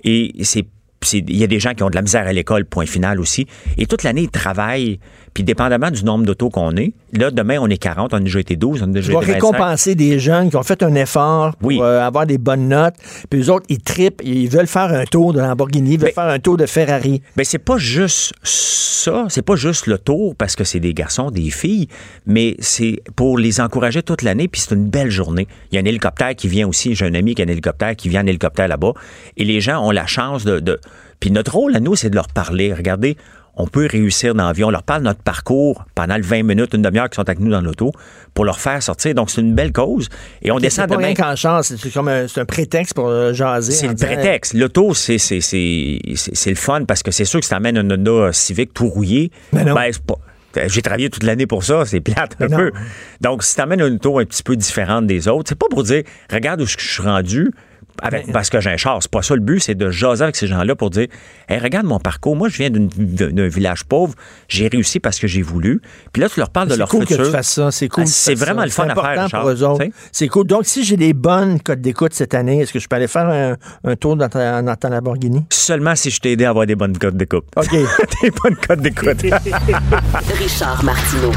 Et 0.05 0.33
c'est 0.43 0.67
c'est- 1.03 1.19
il 1.19 1.37
y 1.37 1.45
a 1.45 1.47
des 1.47 1.61
gens 1.61 1.75
qui 1.75 1.83
ont 1.83 1.91
de 1.91 1.95
la 1.97 2.01
misère 2.01 2.27
à 2.27 2.33
l'école, 2.33 2.65
point 2.65 2.87
final 2.87 3.21
aussi. 3.21 3.47
Et 3.77 3.85
toute 3.85 4.05
l'année, 4.05 4.23
ils 4.23 4.31
travaillent. 4.31 4.99
Puis, 5.35 5.43
dépendamment 5.45 5.91
du 5.91 6.05
nombre 6.05 6.25
d'autos 6.25 6.49
qu'on 6.49 6.77
est, 6.77 6.93
là, 7.13 7.31
demain, 7.31 7.59
on 7.61 7.69
est 7.69 7.77
40, 7.77 8.15
on 8.15 8.17
a 8.17 8.21
déjà 8.21 8.39
été 8.41 8.55
12, 8.57 8.83
on 8.83 8.85
a 8.85 8.87
déjà 8.89 9.13
été 9.13 9.21
25. 9.21 9.35
récompenser 9.35 9.95
des 9.97 10.19
jeunes 10.21 10.49
qui 10.49 10.57
ont 10.57 10.63
fait 10.63 10.83
un 10.83 10.95
effort 10.95 11.57
pour 11.57 11.69
Oui. 11.69 11.79
euh, 11.83 12.01
avoir 12.07 12.25
des 12.27 12.39
bonnes 12.39 12.69
notes. 12.69 12.95
Puis 13.29 13.41
eux 13.43 13.51
autres, 13.51 13.67
ils 13.69 13.81
tripent, 13.83 14.23
ils 14.25 14.49
veulent 14.49 14.67
faire 14.69 14.93
un 14.93 15.05
tour 15.05 15.33
de 15.33 15.41
Lamborghini, 15.41 15.95
ils 15.95 16.01
veulent 16.01 16.13
faire 16.13 16.29
un 16.29 16.39
tour 16.39 16.57
de 16.57 16.67
Ferrari. 16.67 17.21
Ben 17.37 17.45
c'est 17.45 17.59
pas 17.59 17.79
juste 17.79 18.33
ça, 18.43 19.27
c'est 19.29 19.43
pas 19.43 19.57
juste 19.57 19.87
le 19.87 19.99
tour 19.99 20.35
parce 20.37 20.57
que 20.57 20.65
c'est 20.65 20.81
des 20.81 20.95
garçons, 20.95 21.31
des 21.31 21.51
filles, 21.51 21.89
mais 22.27 22.55
c'est 22.61 23.01
pour 23.17 23.37
les 23.37 23.61
encourager 23.61 24.03
toute 24.03 24.23
l'année 24.23 24.49
puis 24.49 24.61
c'est 24.61 24.75
une 24.75 24.89
belle 24.89 25.11
journée. 25.11 25.47
Il 25.71 25.75
y 25.75 25.79
a 25.79 25.83
un 25.83 25.85
hélicoptère 25.85 26.35
qui 26.35 26.49
vient 26.49 26.67
aussi, 26.69 26.95
j'ai 26.95 27.05
un 27.07 27.15
ami 27.15 27.35
qui 27.35 27.43
a 27.43 27.45
un 27.45 27.49
hélicoptère 27.49 27.97
qui 27.97 28.09
vient 28.09 28.23
en 28.23 28.27
hélicoptère 28.27 28.69
là-bas 28.69 28.93
et 29.37 29.45
les 29.45 29.61
gens 29.61 29.85
ont 29.87 29.91
la 29.91 30.07
chance 30.07 30.45
de, 30.45 30.61
de... 30.61 30.81
puis 31.21 31.31
notre 31.31 31.55
rôle 31.55 31.75
à 31.77 31.81
nous 31.81 31.97
c'est 31.97 32.09
de 32.11 32.15
leur 32.15 32.29
parler. 32.29 32.73
Regardez, 32.73 33.17
on 33.57 33.67
peut 33.67 33.87
réussir 33.91 34.35
dans 34.35 34.47
la 34.47 34.53
vie. 34.53 34.65
On 34.65 34.71
leur 34.71 34.83
parle 34.83 35.03
de 35.03 35.07
notre 35.07 35.23
parcours 35.23 35.85
pendant 35.95 36.17
le 36.17 36.23
20 36.23 36.43
minutes, 36.43 36.75
une 36.75 36.83
demi-heure 36.83 37.09
qu'ils 37.09 37.17
sont 37.17 37.23
avec 37.29 37.39
nous 37.41 37.51
dans 37.51 37.61
l'auto 37.61 37.93
pour 38.35 38.45
leur 38.45 38.59
faire 38.59 38.83
sortir. 38.83 39.15
Donc, 39.15 39.31
c'est 39.31 39.41
une 39.41 39.55
belle 39.55 39.73
cause. 39.73 40.09
Et 40.43 40.51
on 40.51 40.59
descend 40.59 40.85
C'est 40.85 40.89
pas 40.89 40.97
demain. 40.97 41.07
rien 41.07 41.15
qu'en 41.15 41.37
chance, 41.37 41.73
c'est 41.77 41.93
comme 41.93 42.09
un, 42.09 42.27
c'est 42.27 42.41
un 42.41 42.45
prétexte 42.45 42.95
pour 42.95 43.07
euh, 43.09 43.33
jaser. 43.33 43.73
C'est 43.73 43.89
le 43.89 43.95
prétexte. 43.95 44.55
L'auto, 44.55 44.93
c'est, 44.95 45.19
c'est, 45.19 45.41
c'est, 45.41 45.99
c'est, 46.17 46.35
c'est 46.35 46.51
le 46.51 46.57
fun 46.57 46.85
parce 46.85 47.03
que 47.03 47.11
c'est 47.13 47.25
sûr 47.25 47.39
que 47.41 47.45
si 47.47 47.51
t'amènes 47.51 47.79
un 47.79 47.89
Honda 47.91 48.33
Civic 48.33 48.75
tout 48.75 48.89
rouillé, 48.89 49.31
Mais 49.53 49.65
non. 49.65 49.75
ben, 49.75 49.89
c'est 49.93 50.03
pas. 50.03 50.17
J'ai 50.69 50.83
travaillé 50.83 51.11
toute 51.11 51.25
l'année 51.25 51.47
pour 51.49 51.65
ça, 51.65 51.85
c'est 51.85 52.01
plate 52.01 52.37
un 52.41 52.47
Mais 52.47 52.49
non. 52.49 52.57
peu. 52.59 52.73
Donc, 53.21 53.43
si 53.43 53.57
t'amènes 53.57 53.81
une 53.81 53.95
auto 53.95 54.19
un 54.21 54.25
petit 54.25 54.43
peu 54.45 54.55
différente 54.57 55.07
des 55.07 55.27
autres, 55.27 55.49
c'est 55.49 55.59
pas 55.59 55.67
pour 55.69 55.83
dire, 55.83 56.03
regarde 56.33 56.61
où 56.61 56.67
je 56.67 56.77
suis 56.79 57.03
rendu, 57.03 57.51
avec, 58.03 58.33
parce 58.33 58.51
que 58.51 58.61
j'ai 58.61 58.71
un 58.71 58.77
char. 58.77 58.99
C'est 59.01 59.11
pas 59.11 59.23
ça 59.23 59.35
le 59.35 59.41
but, 59.41 59.61
c'est 59.61 59.75
de 59.75 59.91
jaser 59.91 60.23
avec 60.25 60.37
ces 60.37 60.47
gens-là 60.47 60.75
pour 60.75 60.91
dire, 60.91 61.07
hey, 61.49 61.59
regarde 61.59 61.87
mon 61.87 61.99
parcours. 61.99 62.37
Moi, 62.37 62.49
je 62.49 62.59
viens 62.59 62.71
d'un 62.71 63.49
village 63.49 63.85
pauvre. 63.85 64.15
J'ai 64.49 64.69
réussi 64.69 65.01
parce 65.01 65.19
que 65.19 65.27
j'ai 65.27 65.43
voulu. 65.43 65.81
Puis 66.13 66.21
là, 66.23 66.29
tu 66.29 66.41
leur 66.41 66.51
parles 66.51 66.69
de 66.69 66.73
C'est 66.73 66.79
leur 66.79 66.89
cool 66.89 67.03
futur. 67.03 67.19
que 67.19 67.25
tu 67.25 67.31
fasses 67.31 67.49
ça. 67.53 67.71
C'est 67.71 67.89
cool. 67.89 68.05
Ah, 68.05 68.11
c'est 68.11 68.35
vraiment 68.35 68.61
ça. 68.61 68.67
le 68.67 68.71
fun 68.73 68.85
C'est 68.87 68.91
à 68.99 69.29
faire, 69.29 69.45
Richard. 69.47 69.79
C'est 70.13 70.29
cool. 70.29 70.47
Donc, 70.47 70.67
si 70.67 70.85
j'ai 70.85 70.97
des 70.97 71.13
bonnes 71.13 71.61
codes 71.61 71.81
d'écoute 71.81 72.15
cette 72.15 72.35
année, 72.35 72.61
est-ce 72.61 72.73
que 72.73 72.79
je 72.79 72.89
peux 72.89 72.97
aller 72.97 73.09
faire 73.09 73.29
un, 73.29 73.57
un 73.85 73.97
tour 73.97 74.17
dans 74.17 74.29
ta, 74.29 74.61
dans 74.63 74.77
ta 74.77 74.89
Lamborghini? 74.89 75.45
Seulement 75.51 75.95
si 75.95 76.11
je 76.11 76.21
t'ai 76.21 76.33
aidé 76.33 76.45
à 76.45 76.51
avoir 76.51 76.67
des 76.67 76.75
bonnes 76.77 76.97
codes 76.99 77.17
d'écoute. 77.17 77.45
OK. 77.57 77.71
des 78.23 78.31
bonnes 78.31 78.57
codes 78.57 78.81
d'écoute. 78.81 79.23
Richard 80.39 80.85
Martineau. 80.85 81.33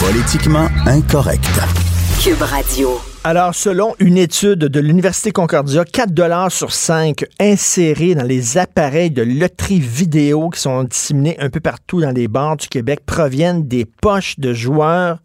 Politiquement 0.00 0.68
incorrect. 0.86 1.97
Cube 2.22 2.42
Radio. 2.42 3.00
Alors, 3.22 3.54
selon 3.54 3.94
une 4.00 4.18
étude 4.18 4.58
de 4.58 4.80
l'Université 4.80 5.30
Concordia, 5.30 5.84
4 5.84 6.12
dollars 6.12 6.50
sur 6.50 6.72
5 6.72 7.24
insérés 7.38 8.16
dans 8.16 8.24
les 8.24 8.58
appareils 8.58 9.12
de 9.12 9.22
loterie 9.22 9.78
vidéo 9.78 10.50
qui 10.50 10.58
sont 10.58 10.82
disséminés 10.82 11.38
un 11.38 11.48
peu 11.48 11.60
partout 11.60 12.00
dans 12.00 12.10
les 12.10 12.26
bars 12.26 12.56
du 12.56 12.66
Québec 12.66 13.00
proviennent 13.06 13.68
des 13.68 13.84
poches 13.84 14.40
de 14.40 14.52
joueurs 14.52 15.18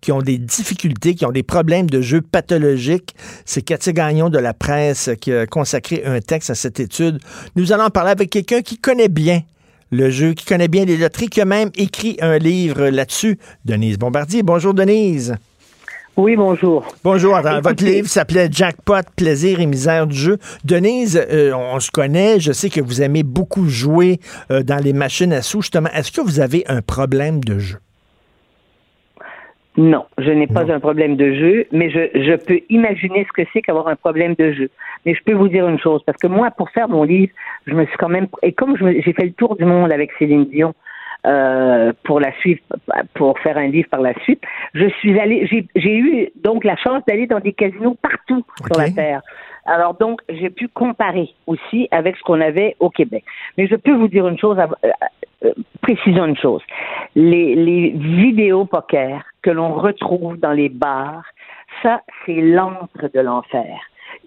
qui 0.00 0.10
ont 0.10 0.22
des 0.22 0.38
difficultés, 0.38 1.14
qui 1.14 1.26
ont 1.26 1.32
des 1.32 1.42
problèmes 1.42 1.90
de 1.90 2.00
jeu 2.00 2.22
pathologiques. 2.22 3.14
C'est 3.44 3.60
Cathy 3.60 3.92
Gagnon 3.92 4.30
de 4.30 4.38
la 4.38 4.54
presse 4.54 5.10
qui 5.20 5.32
a 5.32 5.46
consacré 5.46 6.02
un 6.06 6.20
texte 6.20 6.48
à 6.48 6.54
cette 6.54 6.80
étude. 6.80 7.20
Nous 7.56 7.72
allons 7.72 7.84
en 7.84 7.90
parler 7.90 8.12
avec 8.12 8.30
quelqu'un 8.30 8.62
qui 8.62 8.78
connaît 8.78 9.08
bien 9.08 9.42
le 9.90 10.08
jeu, 10.08 10.32
qui 10.32 10.46
connaît 10.46 10.68
bien 10.68 10.86
les 10.86 10.96
loteries, 10.96 11.28
qui 11.28 11.42
a 11.42 11.44
même 11.44 11.70
écrit 11.76 12.16
un 12.20 12.38
livre 12.38 12.88
là-dessus. 12.88 13.38
Denise 13.66 13.98
Bombardier. 13.98 14.42
Bonjour, 14.42 14.72
Denise. 14.72 15.34
Oui, 16.18 16.34
bonjour. 16.34 16.84
Bonjour, 17.04 17.36
attends, 17.36 17.60
votre 17.60 17.84
livre 17.84 18.08
s'appelait 18.08 18.48
Jackpot, 18.50 19.06
plaisir 19.16 19.60
et 19.60 19.66
misère 19.66 20.08
du 20.08 20.16
jeu. 20.16 20.38
Denise, 20.64 21.16
euh, 21.16 21.52
on 21.54 21.78
se 21.78 21.92
connaît, 21.92 22.40
je 22.40 22.50
sais 22.50 22.70
que 22.70 22.80
vous 22.80 23.02
aimez 23.02 23.22
beaucoup 23.22 23.68
jouer 23.68 24.18
euh, 24.50 24.64
dans 24.64 24.82
les 24.82 24.92
machines 24.92 25.32
à 25.32 25.42
sous. 25.42 25.62
Justement, 25.62 25.88
est-ce 25.94 26.10
que 26.10 26.20
vous 26.20 26.40
avez 26.40 26.64
un 26.66 26.82
problème 26.82 27.38
de 27.44 27.60
jeu? 27.60 27.78
Non, 29.76 30.06
je 30.18 30.30
n'ai 30.32 30.48
pas 30.48 30.68
un 30.72 30.80
problème 30.80 31.14
de 31.14 31.34
jeu, 31.34 31.66
mais 31.70 31.88
je, 31.88 32.10
je 32.12 32.34
peux 32.34 32.58
imaginer 32.68 33.24
ce 33.24 33.40
que 33.40 33.48
c'est 33.52 33.62
qu'avoir 33.62 33.86
un 33.86 33.94
problème 33.94 34.34
de 34.36 34.50
jeu. 34.50 34.70
Mais 35.06 35.14
je 35.14 35.22
peux 35.22 35.34
vous 35.34 35.46
dire 35.46 35.68
une 35.68 35.78
chose, 35.78 36.02
parce 36.04 36.18
que 36.18 36.26
moi, 36.26 36.50
pour 36.50 36.68
faire 36.70 36.88
mon 36.88 37.04
livre, 37.04 37.32
je 37.68 37.74
me 37.74 37.86
suis 37.86 37.96
quand 37.96 38.08
même... 38.08 38.26
Et 38.42 38.50
comme 38.50 38.76
j'ai 38.76 39.12
fait 39.12 39.26
le 39.26 39.32
tour 39.34 39.54
du 39.54 39.64
monde 39.64 39.92
avec 39.92 40.10
Céline 40.18 40.46
Dion, 40.46 40.74
euh, 41.26 41.92
pour 42.04 42.20
la 42.20 42.32
suivre, 42.38 42.60
pour 43.14 43.38
faire 43.40 43.58
un 43.58 43.66
livre 43.66 43.88
par 43.88 44.00
la 44.00 44.14
suite, 44.20 44.42
je 44.74 44.88
suis 45.00 45.18
allée, 45.18 45.46
j'ai 45.74 45.96
eu 45.96 46.30
donc 46.36 46.64
la 46.64 46.76
chance 46.76 47.02
d'aller 47.06 47.26
dans 47.26 47.40
des 47.40 47.52
casinos 47.52 47.96
partout 48.00 48.44
sur 48.66 48.80
la 48.80 48.90
terre. 48.90 49.22
Alors 49.66 49.94
donc, 49.94 50.20
j'ai 50.28 50.48
pu 50.48 50.68
comparer 50.68 51.28
aussi 51.46 51.88
avec 51.90 52.16
ce 52.16 52.22
qu'on 52.22 52.40
avait 52.40 52.76
au 52.80 52.88
Québec. 52.88 53.24
Mais 53.56 53.66
je 53.66 53.76
peux 53.76 53.92
vous 53.92 54.08
dire 54.08 54.26
une 54.26 54.38
chose, 54.38 54.58
euh, 54.58 54.90
euh, 55.44 55.52
précisons 55.82 56.26
une 56.26 56.38
chose. 56.38 56.62
Les, 57.14 57.54
les 57.54 57.90
vidéos 57.90 58.64
poker 58.64 59.22
que 59.42 59.50
l'on 59.50 59.74
retrouve 59.74 60.38
dans 60.38 60.52
les 60.52 60.68
bars, 60.68 61.24
ça, 61.82 62.00
c'est 62.24 62.40
l'antre 62.40 63.10
de 63.12 63.20
l'enfer. 63.20 63.78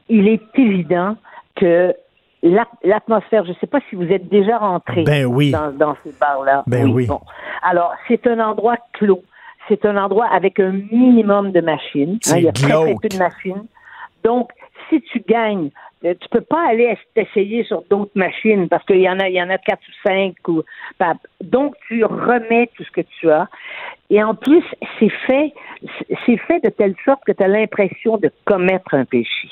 Il 0.09 0.27
est 0.27 0.43
évident 0.55 1.15
que 1.55 1.95
l'atmosphère, 2.43 3.45
je 3.45 3.49
ne 3.49 3.55
sais 3.55 3.67
pas 3.67 3.79
si 3.89 3.95
vous 3.95 4.11
êtes 4.11 4.27
déjà 4.29 4.57
rentré 4.57 5.03
Ben 5.03 5.25
oui. 5.25 5.51
dans, 5.51 5.71
dans 5.71 5.95
ces 6.03 6.11
bars-là. 6.19 6.63
Ben 6.67 6.87
oui. 6.91 7.05
Bon. 7.05 7.21
Alors, 7.61 7.93
c'est 8.07 8.25
un 8.27 8.39
endroit 8.39 8.77
clos. 8.93 9.23
C'est 9.67 9.85
un 9.85 9.95
endroit 9.97 10.27
avec 10.27 10.59
un 10.59 10.71
minimum 10.71 11.51
de 11.51 11.61
machines. 11.61 12.17
C'est 12.21 12.39
il 12.39 12.45
y 12.45 12.49
a 12.49 12.51
très, 12.51 12.95
peu 12.95 13.07
de 13.07 13.17
machines. 13.17 13.65
Donc, 14.23 14.51
si 14.89 15.01
tu 15.01 15.23
gagnes, 15.27 15.69
tu 16.03 16.29
peux 16.31 16.41
pas 16.41 16.67
aller 16.67 16.97
t'essayer 17.13 17.63
sur 17.63 17.83
d'autres 17.89 18.11
machines 18.15 18.67
parce 18.69 18.83
qu'il 18.85 19.01
y 19.01 19.09
en 19.09 19.19
a, 19.19 19.29
il 19.29 19.35
y 19.35 19.41
en 19.41 19.49
a 19.49 19.57
quatre 19.57 19.81
ou 19.87 20.07
cinq. 20.07 20.35
Ou, 20.47 20.63
pa- 20.97 21.15
donc, 21.41 21.75
tu 21.87 22.03
remets 22.03 22.69
tout 22.75 22.83
ce 22.83 22.91
que 22.91 23.01
tu 23.19 23.29
as. 23.29 23.47
Et 24.09 24.21
en 24.23 24.33
plus, 24.33 24.63
c'est 24.99 25.09
fait, 25.27 25.53
c'est 26.25 26.37
fait 26.37 26.59
de 26.63 26.69
telle 26.69 26.95
sorte 27.05 27.23
que 27.25 27.31
tu 27.31 27.43
as 27.43 27.47
l'impression 27.47 28.17
de 28.17 28.31
commettre 28.45 28.93
un 28.93 29.05
péché. 29.05 29.47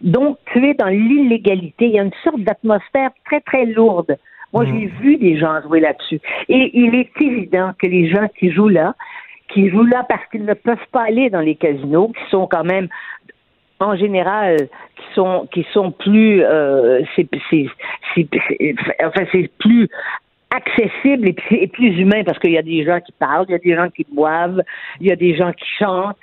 Donc, 0.00 0.38
tu 0.52 0.66
es 0.68 0.74
dans 0.74 0.88
l'illégalité. 0.88 1.86
Il 1.86 1.92
y 1.92 1.98
a 1.98 2.02
une 2.02 2.14
sorte 2.24 2.40
d'atmosphère 2.40 3.10
très, 3.26 3.40
très 3.40 3.66
lourde. 3.66 4.16
Moi, 4.52 4.64
j'ai 4.64 4.86
vu 4.86 5.16
des 5.16 5.38
gens 5.38 5.60
jouer 5.62 5.80
là-dessus. 5.80 6.20
Et 6.48 6.70
il 6.74 6.94
est 6.96 7.10
évident 7.20 7.72
que 7.78 7.86
les 7.86 8.08
gens 8.08 8.26
qui 8.38 8.50
jouent 8.50 8.68
là, 8.68 8.94
qui 9.48 9.68
jouent 9.68 9.84
là 9.84 10.04
parce 10.08 10.24
qu'ils 10.30 10.44
ne 10.44 10.54
peuvent 10.54 10.86
pas 10.92 11.02
aller 11.02 11.30
dans 11.30 11.40
les 11.40 11.54
casinos, 11.54 12.08
qui 12.08 12.30
sont 12.30 12.46
quand 12.46 12.64
même 12.64 12.88
en 13.80 13.96
général 13.96 14.68
qui 14.96 15.14
sont 15.14 15.48
qui 15.52 15.66
sont 15.72 15.90
plus 15.90 16.42
euh, 16.42 17.02
c'est 17.16 17.28
enfin 19.02 19.24
c'est 19.32 19.50
plus 19.58 19.88
accessible 20.50 21.28
et, 21.28 21.36
et 21.50 21.66
plus 21.66 21.98
humain 21.98 22.22
parce 22.24 22.38
qu'il 22.38 22.52
y 22.52 22.58
a 22.58 22.62
des 22.62 22.84
gens 22.84 23.00
qui 23.00 23.12
parlent, 23.12 23.46
il 23.48 23.52
y 23.52 23.54
a 23.54 23.58
des 23.58 23.74
gens 23.74 23.88
qui 23.88 24.06
boivent, 24.12 24.62
il 25.00 25.06
y 25.06 25.12
a 25.12 25.16
des 25.16 25.36
gens 25.36 25.52
qui 25.52 25.66
chantent. 25.78 26.16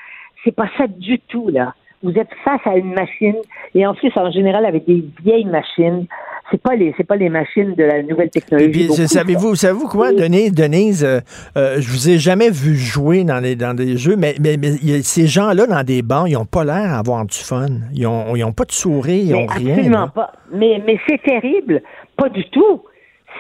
C'est 0.44 0.56
pas 0.56 0.70
ça 0.78 0.88
du 0.88 1.20
tout 1.20 1.50
là. 1.50 1.74
Vous 2.04 2.12
êtes 2.12 2.34
face 2.44 2.62
à 2.66 2.78
une 2.78 2.94
machine 2.94 3.38
et 3.74 3.86
en 3.88 3.96
plus 3.96 4.12
en 4.16 4.32
général 4.32 4.66
avec 4.66 4.86
des 4.86 5.04
vieilles 5.24 5.46
machines. 5.46 6.06
C'est 6.50 6.62
pas 6.62 6.76
les 6.76 6.94
c'est 6.96 7.04
pas 7.04 7.18
les 7.18 7.28
machines 7.30 7.74
de 7.76 7.84
la 7.84 8.02
nouvelle 8.04 8.30
technologie. 8.30 8.88
savez-vous, 9.08 9.56
savez-vous 9.56 9.88
quoi, 9.90 10.14
Denise, 10.14 10.54
Denise, 10.54 11.04
euh, 11.04 11.20
euh, 11.58 11.76
je 11.80 11.90
vous 11.92 12.10
ai 12.10 12.18
jamais 12.18 12.50
vu 12.50 12.76
jouer 12.76 13.24
dans, 13.26 13.40
les, 13.42 13.56
dans 13.58 13.74
des 13.74 13.98
jeux, 13.98 14.16
mais, 14.16 14.36
mais, 14.40 14.56
mais 14.58 14.70
il 14.82 14.90
y 14.90 14.94
a- 14.98 15.04
ces 15.04 15.28
gens-là 15.28 15.68
dans 15.68 15.84
des 15.84 16.02
bars, 16.02 16.28
ils 16.28 16.34
n'ont 16.36 16.46
pas 16.46 16.64
l'air 16.64 16.96
d'avoir 17.04 17.26
du 17.26 17.36
fun. 17.38 17.66
Ils 17.94 18.08
ont, 18.08 18.36
ils 18.36 18.44
ont 18.46 18.54
pas 18.54 18.64
de 18.64 18.72
sourire, 18.72 19.24
ils 19.26 19.32
Mais 19.34 19.44
ont 19.44 19.46
rien. 19.48 19.74
absolument 19.74 20.00
là. 20.02 20.12
pas. 20.16 20.32
Mais, 20.54 20.82
mais 20.86 20.98
c'est 21.08 21.22
terrible. 21.22 21.82
Pas 22.16 22.30
du 22.30 22.46
tout. 22.50 22.82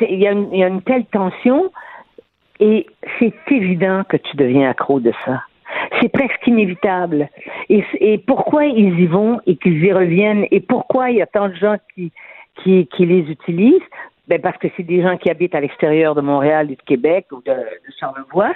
Il 0.01 0.19
y, 0.19 0.27
a 0.27 0.31
une- 0.33 0.49
il 0.51 0.59
y 0.59 0.63
a 0.63 0.67
une 0.67 0.81
telle 0.81 1.05
tension 1.05 1.71
et 2.59 2.85
c'est 3.19 3.33
évident 3.51 4.03
que 4.09 4.17
tu 4.17 4.35
deviens 4.35 4.69
accro 4.69 4.99
de 4.99 5.11
ça. 5.25 5.43
C'est 6.01 6.09
presque 6.09 6.45
inévitable. 6.45 7.29
Et, 7.69 7.83
et 7.99 8.17
pourquoi 8.17 8.65
ils 8.65 8.99
y 8.99 9.05
vont 9.07 9.39
et 9.47 9.55
qu'ils 9.55 9.83
y 9.83 9.91
reviennent 9.93 10.45
et 10.51 10.59
pourquoi 10.59 11.09
il 11.11 11.17
y 11.17 11.21
a 11.21 11.25
tant 11.27 11.49
de 11.49 11.55
gens 11.55 11.75
qui, 11.95 12.11
qui, 12.63 12.87
qui 12.87 13.05
les 13.05 13.29
utilisent? 13.31 13.81
Ben 14.27 14.41
parce 14.41 14.57
que 14.57 14.67
c'est 14.75 14.83
des 14.83 15.01
gens 15.01 15.17
qui 15.17 15.29
habitent 15.29 15.55
à 15.55 15.61
l'extérieur 15.61 16.13
de 16.13 16.21
Montréal 16.21 16.69
et 16.69 16.75
de 16.75 16.81
Québec 16.81 17.27
ou 17.31 17.41
de, 17.45 17.53
de 17.53 17.93
Charlevoix 17.97 18.53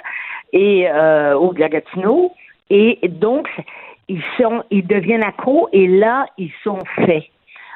et 0.52 0.86
euh, 0.90 1.34
ou 1.38 1.54
de 1.54 1.60
la 1.60 1.70
Gatineau. 1.70 2.32
Et 2.68 2.98
donc, 3.08 3.48
ils 4.08 4.22
sont, 4.38 4.64
ils 4.70 4.86
deviennent 4.86 5.22
accros 5.22 5.68
et 5.72 5.86
là, 5.86 6.26
ils 6.36 6.52
sont 6.62 6.78
faits. 6.96 7.24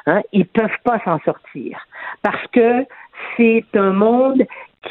Hein, 0.05 0.21
ils 0.31 0.45
peuvent 0.45 0.69
pas 0.83 0.99
s'en 1.03 1.19
sortir 1.19 1.85
parce 2.21 2.45
que 2.53 2.85
c'est 3.35 3.65
un 3.73 3.91
monde 3.91 4.43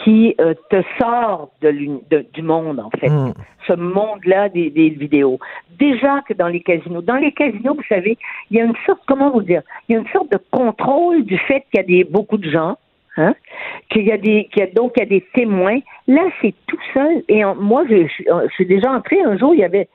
qui 0.05 0.35
euh, 0.41 0.55
te 0.71 0.83
sort 1.01 1.51
de 1.63 1.71
de- 2.11 2.27
du 2.33 2.43
monde 2.43 2.81
en 2.81 2.91
fait. 2.99 3.09
Mm. 3.09 3.33
Ce 3.67 3.73
monde-là 3.73 4.49
des, 4.49 4.71
des 4.71 4.91
vidéos. 4.91 5.39
Déjà 5.79 6.21
que 6.29 6.35
dans 6.35 6.47
les 6.49 6.61
casinos, 6.61 7.03
dans 7.03 7.17
les 7.17 7.33
casinos, 7.33 7.75
vous 7.75 7.83
savez, 7.89 8.17
il 8.51 8.57
y 8.57 8.61
a 8.61 8.65
une 8.65 8.77
sorte, 8.87 9.01
comment 9.09 9.31
vous 9.31 9.43
dire, 9.43 9.63
il 9.89 9.95
y 9.95 9.97
a 9.97 10.01
une 10.01 10.09
sorte 10.09 10.31
de 10.31 10.39
contrôle 10.51 11.25
du 11.25 11.37
fait 11.39 11.65
qu'il 11.73 11.81
y 11.81 11.81
a 11.81 11.83
des 11.87 12.05
beaucoup 12.05 12.37
de 12.39 12.49
gens. 12.49 12.77
Hein? 13.19 13.35
Qu'il 13.89 14.05
y 14.05 14.13
a 14.13 14.19
des, 14.19 14.47
qu'il 14.53 14.61
y 14.61 14.63
a, 14.63 14.67
donc 14.67 14.93
il 14.97 15.01
y 15.01 15.03
a 15.03 15.07
des 15.07 15.25
témoins. 15.35 15.79
Là, 16.07 16.23
c'est 16.43 16.55
tout 16.67 16.79
seul. 16.93 17.23
Et 17.29 17.45
en- 17.45 17.55
moi, 17.57 17.83
je, 17.89 18.07
je, 18.07 18.23
je 18.49 18.53
suis 18.55 18.67
déjà 18.67 18.93
entré 18.93 19.21
un 19.23 19.37
jour. 19.39 19.55
Il 19.55 19.61
y 19.61 19.65
avait, 19.65 19.89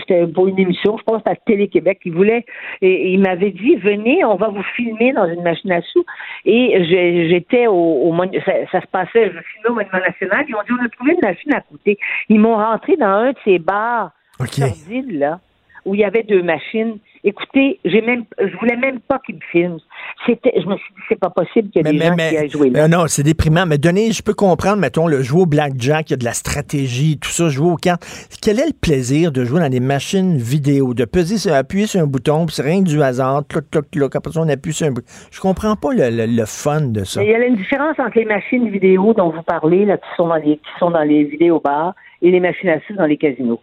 c'était 0.00 0.26
pour 0.26 0.48
une 0.48 0.58
émission, 0.58 0.98
je 0.98 1.02
pense 1.04 1.22
à 1.26 1.34
Télé-Québec, 1.34 2.00
qui 2.02 2.10
voulait, 2.10 2.44
et, 2.82 3.16
m'avait 3.16 3.50
dit, 3.50 3.76
venez, 3.76 4.24
on 4.24 4.36
va 4.36 4.48
vous 4.48 4.62
filmer 4.76 5.12
dans 5.12 5.26
une 5.26 5.42
machine 5.42 5.72
à 5.72 5.80
sous. 5.82 6.04
Et 6.44 7.28
j'étais 7.30 7.66
au, 7.66 8.14
ça, 8.44 8.52
ça 8.70 8.80
se 8.80 8.86
passait, 8.86 9.26
je 9.26 9.40
filmais 9.40 9.68
au 9.68 9.74
Monument 9.74 10.00
National, 10.06 10.44
ils 10.48 10.54
ont 10.54 10.62
dit, 10.66 10.72
on 10.78 10.84
a 10.84 10.88
trouvé 10.88 11.12
une 11.14 11.28
machine 11.28 11.54
à 11.54 11.60
côté. 11.60 11.98
Ils 12.28 12.38
m'ont 12.38 12.56
rentré 12.56 12.96
dans 12.96 13.06
un 13.06 13.32
de 13.32 13.38
ces 13.44 13.58
bars 13.58 14.12
OK. 14.38 14.48
sordides, 14.48 15.12
là, 15.12 15.40
où 15.84 15.94
il 15.94 16.00
y 16.00 16.04
avait 16.04 16.22
deux 16.22 16.42
machines. 16.42 16.98
Écoutez, 17.24 17.80
j'ai 17.84 18.00
même, 18.00 18.24
je 18.38 18.56
voulais 18.58 18.76
même 18.76 19.00
pas 19.00 19.18
qu'il 19.24 19.34
me 19.36 19.40
filme. 19.52 19.78
C'était, 20.26 20.52
je 20.56 20.66
me 20.66 20.76
suis 20.76 20.94
dit, 20.94 21.02
c'est 21.08 21.18
pas 21.18 21.30
possible 21.30 21.70
qu'il 21.70 21.84
y 21.84 21.88
ait 21.88 21.92
des 21.92 21.98
gens 21.98 22.14
qui 22.16 22.36
aillent 22.36 22.50
jouer 22.50 22.70
là. 22.70 22.84
Euh, 22.84 22.88
non, 22.88 23.04
c'est 23.08 23.22
déprimant. 23.22 23.66
Mais 23.66 23.78
Denis, 23.78 24.12
je 24.12 24.22
peux 24.22 24.34
comprendre, 24.34 24.76
mettons, 24.78 25.06
le 25.06 25.22
jouer 25.22 25.42
au 25.42 25.46
blackjack, 25.46 26.10
il 26.10 26.12
y 26.12 26.14
a 26.14 26.16
de 26.16 26.24
la 26.24 26.32
stratégie, 26.32 27.18
tout 27.18 27.28
ça, 27.30 27.48
jouer 27.48 27.70
au 27.72 27.76
cartes. 27.76 28.04
Quel 28.42 28.60
est 28.60 28.66
le 28.66 28.72
plaisir 28.80 29.32
de 29.32 29.44
jouer 29.44 29.60
dans 29.60 29.68
des 29.68 29.80
machines 29.80 30.36
vidéo, 30.36 30.94
de 30.94 31.04
peser, 31.04 31.38
sur, 31.38 31.52
appuyer 31.54 31.86
sur 31.86 32.00
un 32.00 32.06
bouton, 32.06 32.46
puis 32.46 32.54
c'est 32.54 32.62
rien 32.62 32.82
que 32.82 32.88
du 32.88 33.02
hasard, 33.02 33.42
cloc, 33.48 33.64
cloc, 33.70 33.86
cloc, 33.90 34.16
après 34.16 34.32
ça, 34.32 34.40
on 34.40 34.48
appuie 34.48 34.72
sur 34.72 34.86
un 34.86 34.90
bouton. 34.92 35.06
Je 35.30 35.40
comprends 35.40 35.76
pas 35.76 35.92
le, 35.92 36.10
le- 36.10 36.26
le 36.26 36.44
fun 36.46 36.80
de 36.82 37.04
ça. 37.04 37.22
Il 37.22 37.30
y 37.30 37.34
a 37.34 37.46
une 37.46 37.56
différence 37.56 37.98
entre 37.98 38.16
les 38.18 38.24
machines 38.24 38.68
vidéo 38.68 39.12
dont 39.14 39.30
vous 39.30 39.42
parlez, 39.42 39.84
là, 39.84 39.96
qui 39.96 40.08
sont 40.16 40.28
dans 40.28 40.36
les, 40.36 40.56
qui 40.56 40.70
sont 40.78 40.90
dans 40.90 41.02
les 41.02 41.24
vidéobars, 41.24 41.94
et 42.22 42.30
les 42.30 42.40
machines 42.40 42.68
à 42.70 42.80
sous 42.86 42.94
dans 42.94 43.06
les 43.06 43.16
casinos. 43.16 43.60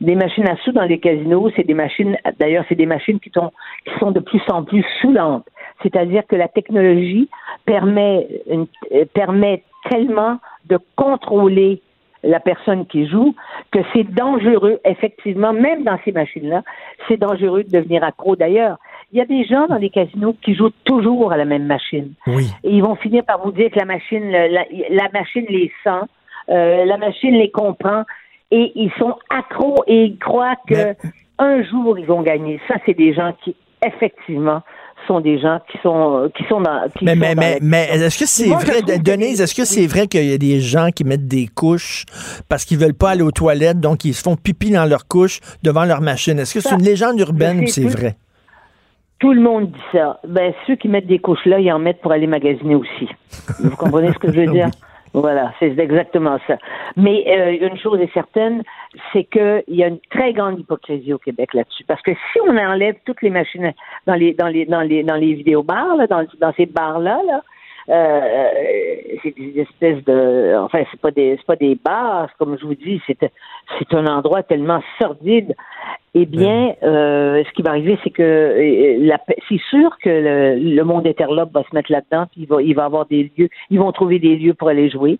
Les 0.00 0.14
machines 0.14 0.46
à 0.48 0.56
sous 0.56 0.72
dans 0.72 0.82
les 0.84 0.98
casinos, 0.98 1.50
c'est 1.56 1.66
des 1.66 1.74
machines, 1.74 2.16
d'ailleurs, 2.38 2.64
c'est 2.68 2.74
des 2.74 2.86
machines 2.86 3.18
qui 3.18 3.30
sont, 3.30 3.50
qui 3.84 3.98
sont 3.98 4.10
de 4.10 4.20
plus 4.20 4.42
en 4.48 4.62
plus 4.62 4.84
saoulantes. 5.00 5.46
C'est-à-dire 5.82 6.22
que 6.26 6.36
la 6.36 6.48
technologie 6.48 7.28
permet, 7.64 8.26
une- 8.50 8.66
permet 9.14 9.62
tellement 9.90 10.38
de 10.66 10.78
contrôler 10.96 11.80
la 12.22 12.40
personne 12.40 12.86
qui 12.86 13.06
joue 13.06 13.34
que 13.70 13.78
c'est 13.92 14.02
dangereux, 14.02 14.80
effectivement, 14.84 15.52
même 15.52 15.84
dans 15.84 15.98
ces 16.04 16.12
machines-là, 16.12 16.62
c'est 17.06 17.18
dangereux 17.18 17.62
de 17.62 17.70
devenir 17.70 18.02
accro. 18.02 18.34
D'ailleurs, 18.36 18.78
il 19.12 19.18
y 19.18 19.20
a 19.20 19.26
des 19.26 19.44
gens 19.44 19.66
dans 19.68 19.76
les 19.76 19.90
casinos 19.90 20.34
qui 20.42 20.54
jouent 20.54 20.72
toujours 20.84 21.32
à 21.32 21.36
la 21.36 21.44
même 21.44 21.66
machine. 21.66 22.12
Oui. 22.26 22.46
Et 22.64 22.70
ils 22.70 22.82
vont 22.82 22.96
finir 22.96 23.24
par 23.24 23.40
vous 23.42 23.52
dire 23.52 23.70
que 23.70 23.78
la 23.78 23.84
machine, 23.84 24.28
la, 24.30 24.48
la 24.48 25.08
machine 25.12 25.46
les 25.48 25.70
sent, 25.84 26.04
euh, 26.48 26.84
la 26.84 26.96
machine 26.96 27.34
les 27.34 27.50
comprend, 27.50 28.02
et 28.50 28.72
ils 28.74 28.90
sont 28.98 29.16
accros 29.30 29.82
et 29.86 30.04
ils 30.04 30.18
croient 30.18 30.56
que 30.68 30.74
Mais- 30.74 30.96
un 31.38 31.62
jour 31.64 31.98
ils 31.98 32.06
vont 32.06 32.22
gagner. 32.22 32.60
Ça, 32.68 32.74
c'est 32.86 32.96
des 32.96 33.12
gens 33.14 33.32
qui 33.44 33.54
effectivement 33.84 34.62
sont 35.06 35.20
des 35.20 35.38
gens 35.38 35.60
qui 35.70 35.78
sont 35.82 36.30
qui 36.36 36.42
sont 36.48 36.60
dans. 36.60 36.88
Qui 36.96 37.04
Mais, 37.04 37.12
sont 37.14 37.18
mais, 37.20 37.34
dans 37.34 37.40
mais, 37.40 37.58
mais 37.62 37.88
est-ce 37.92 38.18
que 38.18 38.26
c'est 38.26 38.48
vrai, 38.48 38.82
que 38.82 39.02
Denise, 39.02 39.40
est-ce 39.40 39.54
que 39.54 39.64
c'est 39.64 39.86
vrai 39.86 40.06
qu'il 40.08 40.24
y 40.24 40.32
a 40.32 40.38
des 40.38 40.60
gens 40.60 40.88
qui 40.90 41.04
mettent 41.04 41.28
des 41.28 41.46
couches 41.46 42.04
parce 42.48 42.64
qu'ils 42.64 42.78
veulent 42.78 42.94
pas 42.94 43.10
aller 43.10 43.22
aux 43.22 43.30
toilettes, 43.30 43.78
donc 43.80 44.04
ils 44.04 44.14
se 44.14 44.22
font 44.22 44.36
pipi 44.36 44.70
dans 44.70 44.84
leur 44.86 45.06
couche 45.06 45.40
devant 45.62 45.84
leur 45.84 46.00
machine? 46.00 46.38
Est-ce 46.38 46.54
que 46.54 46.60
c'est 46.60 46.74
une 46.74 46.82
légende 46.82 47.20
urbaine 47.20 47.60
ou 47.60 47.66
c'est 47.66 47.84
vrai? 47.84 48.16
Tout 49.18 49.32
le 49.32 49.40
monde 49.40 49.70
dit 49.70 49.78
ça. 49.92 50.20
Ben, 50.28 50.52
ceux 50.66 50.76
qui 50.76 50.88
mettent 50.88 51.06
des 51.06 51.18
couches 51.20 51.44
là, 51.46 51.58
ils 51.58 51.72
en 51.72 51.78
mettent 51.78 52.00
pour 52.02 52.12
aller 52.12 52.26
magasiner 52.26 52.74
aussi. 52.74 53.08
Vous 53.60 53.74
comprenez 53.76 54.12
ce 54.12 54.18
que 54.18 54.30
je 54.32 54.40
veux 54.40 54.52
dire? 54.52 54.68
Voilà, 55.16 55.50
c'est 55.58 55.78
exactement 55.78 56.38
ça. 56.46 56.58
Mais 56.94 57.24
euh, 57.26 57.66
une 57.66 57.78
chose 57.78 57.98
est 58.02 58.12
certaine, 58.12 58.62
c'est 59.14 59.24
qu'il 59.24 59.64
y 59.68 59.82
a 59.82 59.86
une 59.86 59.98
très 60.10 60.34
grande 60.34 60.60
hypocrisie 60.60 61.14
au 61.14 61.18
Québec 61.18 61.54
là-dessus. 61.54 61.84
Parce 61.84 62.02
que 62.02 62.12
si 62.12 62.40
on 62.46 62.54
enlève 62.54 62.96
toutes 63.06 63.22
les 63.22 63.30
machines 63.30 63.72
dans 64.06 64.14
les 64.14 64.34
dans 64.34 64.48
les 64.48 64.66
dans 64.66 64.82
les 64.82 65.02
dans 65.04 65.14
les 65.14 65.32
vidéobars, 65.32 65.96
là, 65.96 66.06
dans, 66.06 66.26
dans 66.38 66.52
ces 66.52 66.66
bars-là, 66.66 67.18
là, 67.26 67.40
euh, 67.88 68.48
c'est 69.22 69.36
des 69.36 69.60
espèces 69.60 70.04
de 70.04 70.56
enfin 70.58 70.82
c'est 70.90 71.00
pas 71.00 71.10
des 71.10 71.36
c'est 71.36 71.46
pas 71.46 71.56
des 71.56 71.74
bars, 71.74 72.28
comme 72.38 72.58
je 72.58 72.66
vous 72.66 72.74
dis, 72.74 73.00
c'est 73.06 73.18
c'est 73.78 73.94
un 73.94 74.06
endroit 74.06 74.42
tellement 74.42 74.82
sordide 75.00 75.54
eh 76.18 76.24
bien, 76.24 76.74
euh, 76.82 77.44
ce 77.46 77.52
qui 77.52 77.60
va 77.60 77.70
arriver, 77.72 77.98
c'est 78.02 78.08
que 78.08 78.22
euh, 78.22 79.16
c'est 79.50 79.60
sûr 79.68 79.98
que 80.02 80.08
le, 80.08 80.54
le 80.56 80.82
monde 80.82 81.06
interlope 81.06 81.52
va 81.52 81.62
se 81.62 81.74
mettre 81.74 81.92
là-dedans, 81.92 82.24
puis 82.32 82.42
il 82.42 82.46
va, 82.48 82.62
il 82.62 82.74
va 82.74 82.86
avoir 82.86 83.04
des 83.04 83.30
lieux, 83.36 83.50
ils 83.68 83.78
vont 83.78 83.92
trouver 83.92 84.18
des 84.18 84.34
lieux 84.36 84.54
pour 84.54 84.70
aller 84.70 84.88
jouer, 84.88 85.18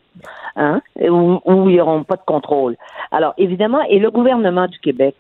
hein, 0.57 0.81
où, 0.99 1.39
où 1.45 1.69
ils 1.69 1.77
n'auront 1.77 2.03
pas 2.03 2.17
de 2.17 2.23
contrôle. 2.25 2.77
Alors, 3.11 3.35
évidemment, 3.37 3.83
et 3.83 3.99
le 3.99 4.11
gouvernement 4.11 4.69
du 4.69 4.79
Québec, 4.79 5.14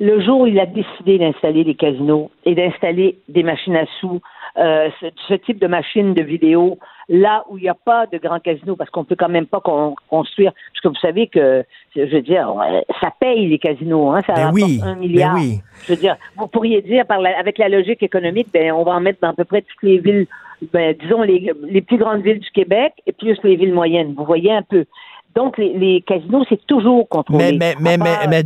le 0.00 0.20
jour 0.20 0.40
où 0.40 0.46
il 0.46 0.58
a 0.58 0.66
décidé 0.66 1.18
d'installer 1.18 1.64
des 1.64 1.74
casinos 1.74 2.30
et 2.44 2.54
d'installer 2.54 3.18
des 3.28 3.42
machines 3.42 3.76
à 3.76 3.84
sous, 4.00 4.20
euh, 4.58 4.88
ce, 5.00 5.06
ce 5.28 5.34
type 5.34 5.58
de 5.60 5.66
machines 5.66 6.12
de 6.14 6.22
vidéo, 6.22 6.78
là 7.08 7.44
où 7.48 7.56
il 7.58 7.62
n'y 7.62 7.68
a 7.68 7.74
pas 7.74 8.06
de 8.06 8.18
grands 8.18 8.40
casinos, 8.40 8.74
parce 8.76 8.90
qu'on 8.90 9.04
peut 9.04 9.16
quand 9.16 9.28
même 9.28 9.46
pas 9.46 9.60
con- 9.60 9.94
construire, 10.10 10.52
parce 10.52 10.80
que 10.82 10.88
vous 10.88 10.94
savez 11.06 11.26
que, 11.28 11.64
je 11.94 12.02
veux 12.02 12.20
dire, 12.22 12.52
ça 13.00 13.12
paye 13.18 13.46
les 13.48 13.58
casinos, 13.58 14.10
hein, 14.12 14.20
ça 14.26 14.32
Ben 14.34 14.44
rapporte 14.46 14.62
oui, 14.62 14.80
un 14.82 14.94
ben 14.94 14.98
milliard. 14.98 15.34
oui. 15.36 15.60
Je 15.86 15.92
veux 15.92 15.98
dire, 16.00 16.16
vous 16.36 16.46
pourriez 16.48 16.82
dire, 16.82 17.06
par 17.06 17.20
la- 17.20 17.38
avec 17.38 17.58
la 17.58 17.68
logique 17.68 18.02
économique, 18.02 18.48
ben, 18.52 18.72
on 18.72 18.82
va 18.84 18.92
en 18.92 19.00
mettre 19.00 19.20
dans 19.20 19.30
à 19.30 19.34
peu 19.34 19.44
près 19.44 19.62
toutes 19.62 19.82
les 19.82 19.98
villes, 19.98 20.26
ben, 20.72 20.94
disons 21.00 21.22
les, 21.22 21.52
les 21.62 21.80
plus 21.80 21.96
grandes 21.98 22.22
villes 22.22 22.38
du 22.40 22.50
Québec 22.50 22.92
et 23.06 23.12
plus 23.12 23.36
les 23.44 23.56
villes 23.56 23.74
moyennes. 23.74 24.14
Vous 24.16 24.24
voyez 24.24 24.52
un 24.52 24.62
peu. 24.62 24.84
Donc, 25.34 25.56
les, 25.56 25.72
les 25.78 26.02
casinos, 26.02 26.44
c'est 26.48 26.60
toujours 26.66 27.08
contrôlé. 27.08 27.52
Mais, 27.52 27.58
mais, 27.58 27.74
mais, 27.80 27.96
mais, 27.96 28.04
part- 28.04 28.28
mais 28.28 28.42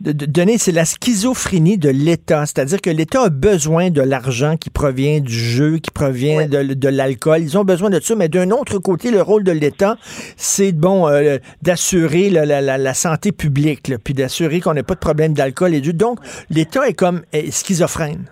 Denise, 0.00 0.62
c'est 0.62 0.72
la 0.72 0.84
schizophrénie 0.86 1.76
de 1.76 1.90
l'État. 1.90 2.46
C'est-à-dire 2.46 2.80
que 2.80 2.88
l'État 2.90 3.24
a 3.24 3.28
besoin 3.28 3.90
de 3.90 4.00
l'argent 4.00 4.56
qui 4.56 4.70
provient 4.70 5.20
du 5.20 5.32
jeu, 5.32 5.78
qui 5.78 5.90
provient 5.90 6.46
de, 6.48 6.74
de 6.74 6.88
l'alcool. 6.88 7.40
Ils 7.40 7.58
ont 7.58 7.64
besoin 7.64 7.90
de 7.90 8.00
ça. 8.00 8.16
Mais 8.16 8.28
d'un 8.28 8.50
autre 8.52 8.78
côté, 8.78 9.10
le 9.10 9.20
rôle 9.20 9.44
de 9.44 9.52
l'État, 9.52 9.96
c'est 10.36 10.72
bon 10.72 11.08
euh, 11.08 11.36
d'assurer 11.60 12.30
la, 12.30 12.46
la- 12.46 12.60
la- 12.62 12.78
la 12.78 12.94
santé 12.94 13.30
publique, 13.32 13.88
là, 13.88 13.96
puis 14.02 14.14
d'assurer 14.14 14.60
qu'on 14.60 14.72
n'ait 14.74 14.82
pas 14.82 14.94
de 14.94 15.00
problème 15.00 15.34
d'alcool 15.34 15.74
et 15.74 15.80
du. 15.80 15.92
Donc, 15.92 16.18
l'État 16.50 16.88
est 16.88 16.94
comme 16.94 17.22
est 17.32 17.50
schizophrène. 17.50 18.30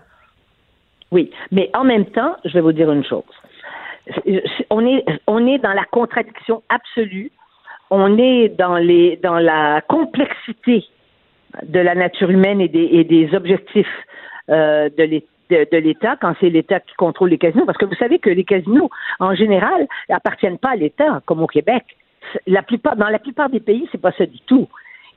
Oui, 1.13 1.31
mais 1.53 1.71
en 1.75 1.85
même 1.85 2.07
temps, 2.07 2.37
je 2.45 2.55
vais 2.55 2.61
vous 2.63 2.73
dire 2.73 2.91
une 2.91 3.05
chose. 3.05 3.23
On 4.71 4.85
est, 4.87 5.05
on 5.27 5.47
est 5.47 5.59
dans 5.59 5.73
la 5.73 5.85
contradiction 5.91 6.63
absolue. 6.69 7.31
On 7.91 8.17
est 8.19 8.49
dans 8.57 8.77
les, 8.77 9.17
dans 9.23 9.39
la 9.39 9.81
complexité 9.81 10.85
de 11.65 11.81
la 11.81 11.95
nature 11.95 12.31
humaine 12.31 12.61
et 12.61 12.69
des, 12.69 12.89
et 12.93 13.05
des 13.05 13.35
objectifs 13.35 13.87
euh, 14.49 14.89
de 14.97 15.77
l'État 15.79 16.17
quand 16.21 16.35
c'est 16.41 16.51
l'État 16.51 16.79
qui 16.81 16.95
contrôle 16.95 17.31
les 17.31 17.39
casinos. 17.39 17.67
Parce 17.67 17.79
que 17.79 17.87
vous 17.87 17.97
savez 17.97 18.19
que 18.21 18.31
les 18.31 18.45
casinos, 18.45 18.91
en 19.19 19.35
général, 19.35 19.89
appartiennent 20.09 20.59
pas 20.59 20.71
à 20.71 20.77
l'État, 20.77 21.21
comme 21.27 21.43
au 21.43 21.49
Québec. 21.49 21.85
La 22.47 22.63
plupart, 22.63 22.95
dans 22.97 23.09
la 23.09 23.19
plupart 23.19 23.51
des 23.51 23.61
pays, 23.61 23.89
c'est 23.91 24.01
pas 24.01 24.13
ça 24.13 24.27
du 24.27 24.39
tout. 24.47 24.69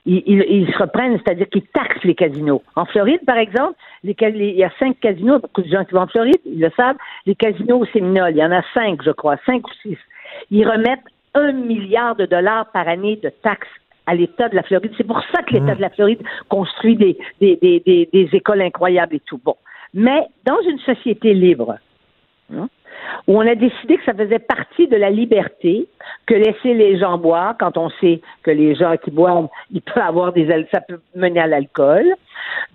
Ils, 0.06 0.24
ils, 0.26 0.44
ils 0.50 0.74
se 0.74 0.78
reprennent, 0.80 1.18
c'est-à-dire 1.24 1.48
qu'ils 1.50 1.68
taxent 1.68 2.04
les 2.04 2.16
casinos. 2.16 2.64
En 2.76 2.86
Floride, 2.86 3.24
par 3.26 3.38
exemple, 3.38 3.76
les- 4.04 4.16
il 4.20 4.56
y 4.56 4.64
a 4.64 4.72
cinq 4.80 5.00
casinos, 5.00 5.40
beaucoup 5.40 5.62
de 5.62 5.70
gens 5.70 5.86
qui 5.86 5.94
vont 5.94 6.02
en 6.02 6.08
Floride, 6.08 6.42
ils 6.46 6.60
le 6.60 6.72
savent, 6.76 6.98
les 7.26 7.36
casinos 7.36 7.78
au 7.78 7.86
Séminole, 7.86 8.32
il 8.32 8.38
y 8.40 8.44
en 8.44 8.52
a 8.52 8.64
cinq, 8.74 9.02
je 9.04 9.12
crois, 9.12 9.38
cinq 9.46 9.66
ou 9.68 9.72
six. 9.82 9.98
Ils 10.50 10.68
remettent 10.68 11.06
un 11.36 11.52
milliard 11.52 12.16
de 12.16 12.26
dollars 12.26 12.72
par 12.72 12.88
année 12.88 13.16
de 13.18 13.30
taxes 13.30 13.68
à 14.06 14.16
l'État 14.16 14.50
de 14.50 14.56
la 14.56 14.64
Floride. 14.64 14.92
C'est 14.98 15.08
pour 15.08 15.22
ça 15.34 15.42
que 15.44 15.54
l'État 15.54 15.76
de 15.76 15.82
la 15.82 15.90
Floride 15.90 16.22
construit 16.50 16.96
des, 16.96 17.18
des, 17.40 17.56
des, 17.58 17.80
des, 17.80 18.10
des 18.12 18.30
écoles 18.34 18.62
incroyables 18.62 19.16
et 19.16 19.22
tout. 19.22 19.40
Bon. 19.44 19.56
Mais 19.94 20.28
dans 20.46 20.60
une 20.62 20.80
société 20.80 21.34
libre, 21.34 21.78
hein, 22.54 22.68
où 23.28 23.38
on 23.38 23.48
a 23.48 23.56
décidé 23.56 23.98
que 23.98 24.04
ça 24.06 24.14
faisait 24.14 24.40
partie 24.40 24.88
de 24.88 24.96
la 24.96 25.10
liberté 25.10 25.88
que 26.26 26.34
laisser 26.34 26.74
les 26.74 26.98
gens 26.98 27.18
boire 27.18 27.56
quand 27.60 27.78
on 27.78 27.90
sait 28.02 28.22
que 28.44 28.52
les 28.52 28.76
gens 28.76 28.96
qui 28.98 29.12
boivent, 29.12 29.50
ils 29.72 29.82
peuvent 29.82 30.04
avoir 30.04 30.34
des 30.34 30.48
ça 30.72 30.82
peut 30.82 31.00
mener 31.16 31.40
à 31.40 31.48
l'alcool, 31.48 32.06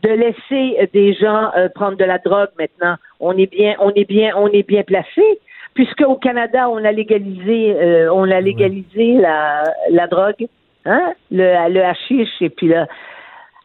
de 0.03 0.09
laisser 0.11 0.89
des 0.93 1.15
gens 1.15 1.51
euh, 1.57 1.69
prendre 1.75 1.97
de 1.97 2.05
la 2.05 2.19
drogue 2.19 2.51
maintenant, 2.59 2.97
on 3.21 3.37
est 3.37 3.51
bien 3.51 3.75
on 3.81 3.91
est 3.91 4.09
bien 4.09 4.35
on 4.37 4.49
est 4.49 4.67
bien 4.67 4.83
placé 4.83 5.41
puisque 5.79 6.01
au 6.01 6.17
Canada 6.17 6.69
on 6.69 6.85
a 6.85 6.91
légalisé 6.91 7.73
euh, 7.73 8.13
on 8.13 8.29
a 8.33 8.41
légalisé 8.41 9.15
la 9.15 9.63
la 9.91 10.09
drogue, 10.09 10.49
hein, 10.85 11.13
le 11.31 11.69
le 11.73 11.85
hashish 11.85 12.35
et 12.41 12.51
puis 12.51 12.67
là 12.67 12.89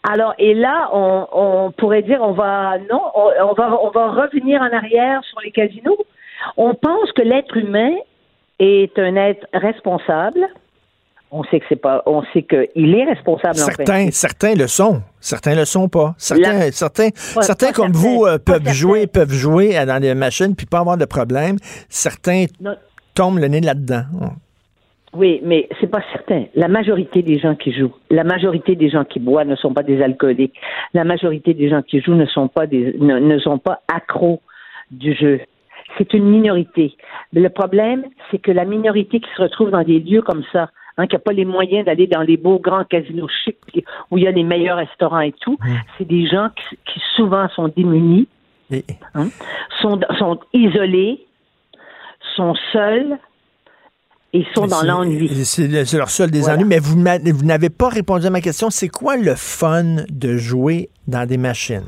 alors, 0.05 0.33
et 0.37 0.53
là, 0.53 0.89
on, 0.91 1.27
on 1.31 1.71
pourrait 1.71 2.01
dire, 2.01 2.19
on 2.21 2.33
va, 2.33 2.77
non, 2.91 3.01
on, 3.15 3.31
on 3.51 3.53
va, 3.53 3.79
on 3.81 3.89
va 3.89 4.11
revenir 4.11 4.61
en 4.61 4.69
arrière 4.69 5.23
sur 5.23 5.39
les 5.39 5.51
casinos. 5.51 5.97
On 6.57 6.73
pense 6.73 7.09
que 7.13 7.21
l'être 7.21 7.55
humain 7.55 7.93
est 8.59 8.99
un 8.99 9.15
être 9.15 9.47
responsable. 9.53 10.45
On 11.35 11.43
sait 11.45 11.59
que 11.59 11.65
c'est 11.67 11.81
pas, 11.81 12.03
on 12.05 12.21
sait 12.31 12.43
qu'il 12.43 12.93
est 12.95 13.05
responsable. 13.05 13.55
en 13.55 13.65
Certains, 13.65 13.83
principe. 13.85 14.13
certains 14.13 14.53
le 14.53 14.67
sont. 14.67 15.01
Certains 15.19 15.55
le 15.55 15.65
sont 15.65 15.89
pas. 15.89 16.13
Certains, 16.19 16.53
La- 16.59 16.71
certains, 16.71 17.09
certains 17.15 17.67
pas 17.67 17.73
comme 17.73 17.93
certains, 17.93 17.99
vous 18.07 18.25
euh, 18.25 18.37
peuvent 18.37 18.57
certains. 18.57 18.71
jouer, 18.73 19.07
peuvent 19.07 19.33
jouer 19.33 19.73
dans 19.85 19.99
des 19.99 20.13
machines 20.13 20.55
puis 20.55 20.67
pas 20.67 20.79
avoir 20.79 20.95
de 20.97 21.05
problème. 21.05 21.57
Certains 21.89 22.45
Non. 22.61 22.75
tombent 23.15 23.39
le 23.39 23.47
nez 23.47 23.61
là-dedans. 23.61 24.03
Oui, 25.15 25.41
mais 25.43 25.69
c'est 25.79 25.87
pas 25.89 26.01
certain. 26.11 26.45
La 26.55 26.67
majorité 26.67 27.21
des 27.21 27.37
gens 27.39 27.55
qui 27.55 27.71
jouent, 27.71 27.93
la 28.09 28.23
majorité 28.23 28.75
des 28.75 28.89
gens 28.89 29.03
qui 29.03 29.19
boivent 29.19 29.47
ne 29.47 29.55
sont 29.55 29.73
pas 29.73 29.83
des 29.83 30.01
alcooliques. 30.01 30.55
La 30.93 31.03
majorité 31.03 31.53
des 31.53 31.69
gens 31.69 31.81
qui 31.83 31.99
jouent 32.01 32.15
ne 32.15 32.25
sont 32.25 32.47
pas 32.47 32.65
des, 32.65 32.95
ne, 32.99 33.19
ne 33.19 33.37
sont 33.39 33.59
pas 33.59 33.81
accros 33.93 34.41
du 34.91 35.13
jeu. 35.15 35.39
C'est 35.97 36.13
une 36.13 36.25
minorité. 36.25 36.95
Mais 37.31 37.41
le 37.41 37.49
problème, 37.49 38.03
c'est 38.31 38.39
que 38.39 38.51
la 38.51 38.65
minorité 38.65 39.19
qui 39.19 39.29
se 39.37 39.41
retrouve 39.41 39.69
dans 39.69 39.83
des 39.83 39.99
lieux 39.99 40.23
comme 40.23 40.43
ça, 40.51 40.69
hein, 40.97 41.07
qui 41.07 41.15
n'a 41.15 41.19
pas 41.19 41.33
les 41.33 41.45
moyens 41.45 41.85
d'aller 41.85 42.07
dans 42.07 42.21
les 42.21 42.37
beaux 42.37 42.59
grands 42.59 42.83
casinos 42.85 43.27
chics 43.43 43.85
où 44.11 44.17
il 44.17 44.23
y 44.23 44.27
a 44.27 44.31
les 44.31 44.43
meilleurs 44.43 44.77
restaurants 44.77 45.19
et 45.21 45.33
tout, 45.33 45.57
c'est 45.97 46.07
des 46.07 46.27
gens 46.27 46.49
qui, 46.55 46.77
qui 46.85 47.01
souvent 47.15 47.47
sont 47.49 47.67
démunis, 47.67 48.27
Et- 48.71 48.85
hein, 49.15 49.27
sont, 49.81 49.99
sont 50.19 50.39
isolés, 50.53 51.25
sont 52.35 52.53
seuls 52.71 53.17
et 54.33 54.45
sont 54.55 54.65
dans 54.67 54.81
l'ennui. 54.81 55.29
C'est 55.45 55.67
le- 55.67 55.85
c'est 55.85 55.97
leur 55.97 56.09
seul 56.09 56.31
des 56.31 56.39
Voilà. 56.41 56.55
ennuis. 56.55 56.65
Mais 56.67 56.79
vous, 56.79 57.45
n'avez 57.45 57.69
pas 57.69 57.89
répondu 57.89 58.25
à 58.25 58.29
ma 58.31 58.41
question. 58.41 58.69
C'est 58.71 58.89
quoi 58.89 59.15
le 59.17 59.35
fun 59.35 59.97
de 60.09 60.37
jouer 60.37 60.89
dans 61.07 61.27
des 61.27 61.37
machines? 61.37 61.83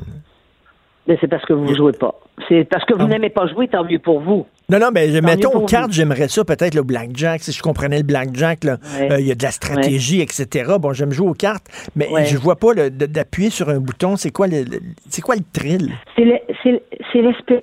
C'est 1.08 1.28
parce 1.28 1.44
que 1.44 1.52
vous 1.52 1.64
ne 1.64 1.74
jouez 1.74 1.92
pas. 1.92 2.14
C'est 2.48 2.64
parce 2.64 2.84
que 2.84 2.94
vous 2.94 3.04
Ah. 3.04 3.08
n'aimez 3.08 3.30
pas 3.30 3.46
jouer, 3.46 3.68
tant 3.68 3.84
mieux 3.84 3.98
pour 4.00 4.20
vous. 4.20 4.46
Non, 4.68 4.78
non, 4.80 4.88
mais 4.92 5.06
mieux 5.08 5.20
mettons 5.20 5.52
aux 5.52 5.64
cartes, 5.66 5.92
j'aimerais 5.92 6.26
ça 6.28 6.44
peut-être 6.44 6.74
le 6.74 6.82
blackjack. 6.82 7.40
Si 7.42 7.52
je 7.52 7.62
comprenais 7.62 7.98
le 7.98 8.02
blackjack, 8.02 8.64
Ouais. 8.64 9.12
euh, 9.12 9.20
il 9.20 9.26
y 9.26 9.30
a 9.30 9.36
de 9.36 9.42
la 9.42 9.52
stratégie, 9.52 10.20
etc. 10.20 10.74
Bon, 10.80 10.92
j'aime 10.92 11.12
jouer 11.12 11.28
aux 11.28 11.34
cartes, 11.34 11.66
mais 11.94 12.08
Ouais. 12.08 12.24
je 12.24 12.36
vois 12.36 12.56
pas 12.56 12.74
d'appuyer 12.90 13.50
sur 13.50 13.68
un 13.68 13.78
bouton. 13.78 14.16
C'est 14.16 14.30
quoi 14.32 14.48
le, 14.48 14.64
le- 14.64 14.80
c'est 15.08 15.22
quoi 15.22 15.36
le 15.36 15.42
thrill? 15.52 15.92
C'est 16.16 16.24
le- 16.24 16.38
c'est- 16.62 16.82
c'est 17.12 17.22
l'espèce. 17.22 17.62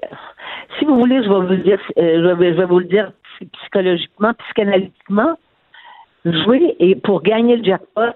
Si 0.80 0.86
vous 0.86 0.98
voulez, 0.98 1.18
je 1.24 1.30
vais 1.30 1.36
vous 1.36 1.42
le 1.42 1.58
dire, 1.58 1.80
euh, 1.98 2.30
je, 2.30 2.36
vais, 2.40 2.54
je 2.54 2.58
vais 2.58 2.66
vous 2.66 2.80
le 2.80 2.86
dire 2.86 3.12
psychologiquement, 3.54 4.32
psychanalytiquement. 4.46 5.38
Jouer 6.26 6.76
et 6.80 6.96
pour 6.96 7.22
gagner 7.22 7.58
le 7.58 7.64
jackpot, 7.66 8.14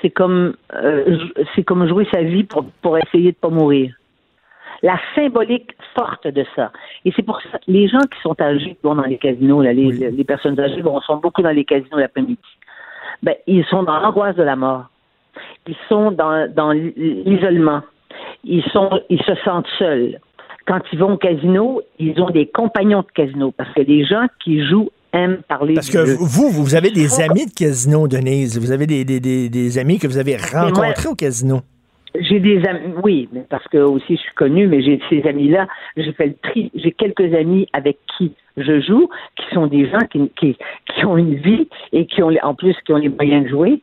c'est 0.00 0.10
comme 0.10 0.54
euh, 0.74 1.18
c'est 1.56 1.64
comme 1.64 1.88
jouer 1.88 2.06
sa 2.12 2.22
vie 2.22 2.44
pour, 2.44 2.64
pour 2.82 2.96
essayer 2.98 3.32
de 3.32 3.36
pas 3.36 3.48
mourir. 3.48 3.94
La 4.82 4.98
symbolique 5.14 5.74
forte 5.96 6.26
de 6.28 6.44
ça. 6.54 6.70
Et 7.04 7.12
c'est 7.16 7.22
pour 7.24 7.40
ça 7.42 7.58
que 7.58 7.64
les 7.66 7.88
gens 7.88 7.98
qui 7.98 8.20
sont 8.22 8.40
âgés, 8.40 8.76
qui 8.76 8.78
vont 8.82 8.94
dans 8.94 9.02
les 9.02 9.18
casinos, 9.18 9.62
là, 9.62 9.72
les, 9.72 10.10
les 10.10 10.24
personnes 10.24 10.58
âgées 10.60 10.82
vont, 10.82 11.00
sont 11.00 11.16
beaucoup 11.16 11.42
dans 11.42 11.50
les 11.50 11.64
casinos 11.64 11.98
l'après-midi. 11.98 12.38
Ben, 13.22 13.34
ils 13.46 13.64
sont 13.64 13.82
dans 13.82 13.98
l'angoisse 13.98 14.36
de 14.36 14.44
la 14.44 14.54
mort. 14.54 14.86
Ils 15.66 15.76
sont 15.88 16.12
dans, 16.12 16.48
dans 16.52 16.70
l'isolement. 16.72 17.82
Ils 18.44 18.62
sont, 18.72 19.00
ils 19.10 19.22
se 19.22 19.34
sentent 19.44 19.66
seuls. 19.78 20.20
Quand 20.66 20.80
ils 20.92 20.98
vont 20.98 21.14
au 21.14 21.16
casino, 21.16 21.82
ils 21.98 22.20
ont 22.20 22.30
des 22.30 22.46
compagnons 22.46 23.00
de 23.00 23.06
casino 23.14 23.52
parce 23.56 23.72
que 23.72 23.80
les 23.80 24.04
gens 24.04 24.26
qui 24.44 24.64
jouent 24.68 24.90
aiment 25.12 25.40
parler 25.48 25.74
Parce 25.74 25.90
que 25.90 26.04
jeu. 26.04 26.16
vous, 26.20 26.50
vous 26.50 26.74
avez 26.74 26.90
des 26.90 27.20
amis 27.20 27.46
de 27.46 27.52
casino, 27.52 28.06
Denise. 28.06 28.58
Vous 28.58 28.70
avez 28.70 28.86
des, 28.86 29.04
des, 29.04 29.18
des, 29.20 29.48
des 29.48 29.78
amis 29.78 29.98
que 29.98 30.06
vous 30.06 30.18
avez 30.18 30.36
rencontrés 30.36 31.08
au 31.08 31.14
casino. 31.14 31.62
J'ai 32.20 32.40
des 32.40 32.64
amis, 32.66 32.94
oui, 33.02 33.28
mais 33.32 33.44
parce 33.48 33.66
que 33.68 33.78
aussi 33.78 34.16
je 34.16 34.20
suis 34.22 34.34
connue, 34.34 34.66
mais 34.66 34.82
j'ai 34.82 35.00
ces 35.10 35.26
amis-là, 35.26 35.66
j'ai 35.96 36.12
fait 36.12 36.26
le 36.26 36.34
tri. 36.42 36.70
J'ai 36.74 36.92
quelques 36.92 37.32
amis 37.34 37.68
avec 37.72 37.98
qui 38.16 38.32
je 38.56 38.80
joue, 38.80 39.08
qui 39.36 39.54
sont 39.54 39.66
des 39.66 39.88
gens 39.88 40.00
qui, 40.10 40.28
qui, 40.36 40.56
qui 40.94 41.04
ont 41.04 41.16
une 41.16 41.34
vie 41.36 41.68
et 41.92 42.06
qui 42.06 42.22
ont, 42.22 42.28
les- 42.28 42.40
en 42.42 42.54
plus, 42.54 42.74
qui 42.84 42.92
ont 42.92 42.96
les 42.96 43.08
moyens 43.08 43.44
de 43.44 43.48
jouer. 43.50 43.80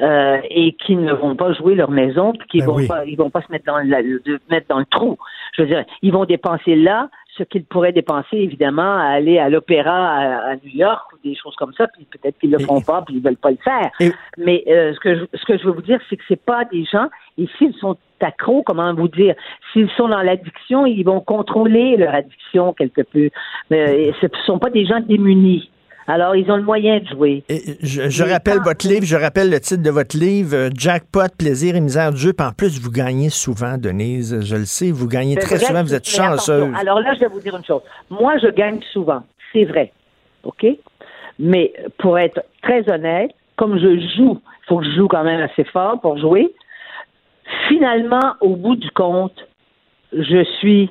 euh, 0.00 0.38
et 0.50 0.74
qui 0.74 0.94
ne 0.94 1.12
vont 1.12 1.34
pas 1.34 1.52
jouer 1.54 1.74
leur 1.74 1.90
maison, 1.90 2.32
puis 2.32 2.46
qui 2.48 2.58
Ben 2.60 2.66
vont 2.66 2.76
oui. 2.76 2.86
pas, 2.86 3.04
ils 3.04 3.16
vont 3.16 3.30
pas 3.30 3.42
se 3.42 3.50
mettre 3.50 3.64
dans, 3.64 3.78
la- 3.78 4.00
de 4.00 4.38
mettre 4.48 4.68
dans 4.68 4.78
le 4.78 4.84
trou. 4.84 5.16
Je 5.56 5.62
veux 5.62 5.66
dire, 5.68 5.84
ils 6.02 6.12
vont 6.12 6.24
dépenser 6.24 6.76
là 6.76 7.08
ce 7.38 7.44
qu'ils 7.44 7.64
pourraient 7.64 7.92
dépenser 7.92 8.36
évidemment 8.36 8.96
à 8.98 9.04
aller 9.04 9.38
à 9.38 9.48
l'opéra 9.48 10.08
à, 10.08 10.50
à 10.50 10.54
New 10.56 10.70
York 10.74 11.12
ou 11.12 11.16
des 11.28 11.34
choses 11.36 11.54
comme 11.56 11.72
ça, 11.74 11.86
puis 11.88 12.06
peut-être 12.10 12.38
qu'ils 12.38 12.50
le 12.50 12.58
font 12.58 12.80
pas, 12.80 13.02
puis 13.02 13.14
ils 13.16 13.22
veulent 13.22 13.36
pas 13.36 13.50
le 13.52 13.58
faire. 13.62 13.90
Et- 14.00 14.12
Mais 14.36 14.64
euh, 14.68 14.92
ce 14.94 15.00
que 15.00 15.14
je, 15.16 15.24
ce 15.34 15.44
que 15.44 15.56
je 15.56 15.64
veux 15.64 15.72
vous 15.72 15.82
dire, 15.82 16.00
c'est 16.10 16.16
que 16.16 16.24
c'est 16.28 16.42
pas 16.44 16.64
des 16.66 16.84
gens. 16.84 17.06
Et 17.38 17.48
s'ils 17.56 17.74
sont 17.74 17.96
accros, 18.20 18.62
comment 18.64 18.92
vous 18.94 19.08
dire, 19.08 19.34
s'ils 19.72 19.88
sont 19.90 20.08
dans 20.08 20.22
l'addiction, 20.22 20.84
ils 20.86 21.04
vont 21.04 21.20
contrôler 21.20 21.96
leur 21.96 22.14
addiction 22.14 22.72
quelque 22.72 23.02
peu. 23.02 23.30
Mais 23.70 24.08
et 24.08 24.14
ce 24.20 24.26
ne 24.26 24.30
sont 24.44 24.58
pas 24.58 24.70
des 24.70 24.84
gens 24.84 24.98
démunis. 25.00 25.70
Alors 26.08 26.34
ils 26.34 26.50
ont 26.50 26.56
le 26.56 26.62
moyen 26.62 27.00
de 27.00 27.06
jouer. 27.06 27.44
Et 27.50 27.76
je, 27.82 28.22
rappelle 28.24 28.60
votre 28.64 28.88
livre, 28.88 29.04
je 29.04 29.14
rappelle 29.14 29.50
le 29.50 29.60
titre 29.60 29.82
de 29.82 29.90
votre 29.90 30.16
livre, 30.16 30.56
euh, 30.56 30.70
Jackpot, 30.74 31.28
plaisir 31.38 31.76
et 31.76 31.80
misère 31.80 32.12
du 32.12 32.16
jeu. 32.16 32.32
Puis 32.32 32.46
en 32.46 32.52
plus, 32.52 32.80
vous 32.80 32.90
gagnez 32.90 33.28
souvent, 33.28 33.76
Denise. 33.76 34.40
Je 34.40 34.56
le 34.56 34.64
sais, 34.64 34.90
vous 34.90 35.06
gagnez 35.06 35.36
très 35.36 35.56
vrai, 35.56 35.66
souvent, 35.66 35.82
vous 35.82 35.94
êtes 35.94 36.08
chanceuse. 36.08 36.72
Alors 36.80 37.00
là, 37.00 37.12
je 37.12 37.20
vais 37.20 37.28
vous 37.28 37.40
dire 37.40 37.54
une 37.54 37.64
chose. 37.64 37.82
Moi, 38.08 38.38
je 38.38 38.48
gagne 38.48 38.80
souvent. 38.90 39.22
C'est 39.52 39.66
vrai. 39.66 39.92
OK? 40.44 40.66
Mais 41.38 41.74
pour 41.98 42.18
être 42.18 42.42
très 42.62 42.90
honnête, 42.90 43.30
comme 43.56 43.78
je 43.78 44.00
joue, 44.16 44.40
il 44.40 44.66
faut 44.66 44.78
que 44.78 44.86
je 44.86 44.96
joue 44.96 45.08
quand 45.08 45.24
même 45.24 45.42
assez 45.42 45.64
fort 45.64 46.00
pour 46.00 46.16
jouer. 46.16 46.54
Finalement, 47.68 48.34
au 48.40 48.56
bout 48.56 48.76
du 48.76 48.90
compte, 48.92 49.36
je 50.14 50.42
suis 50.58 50.90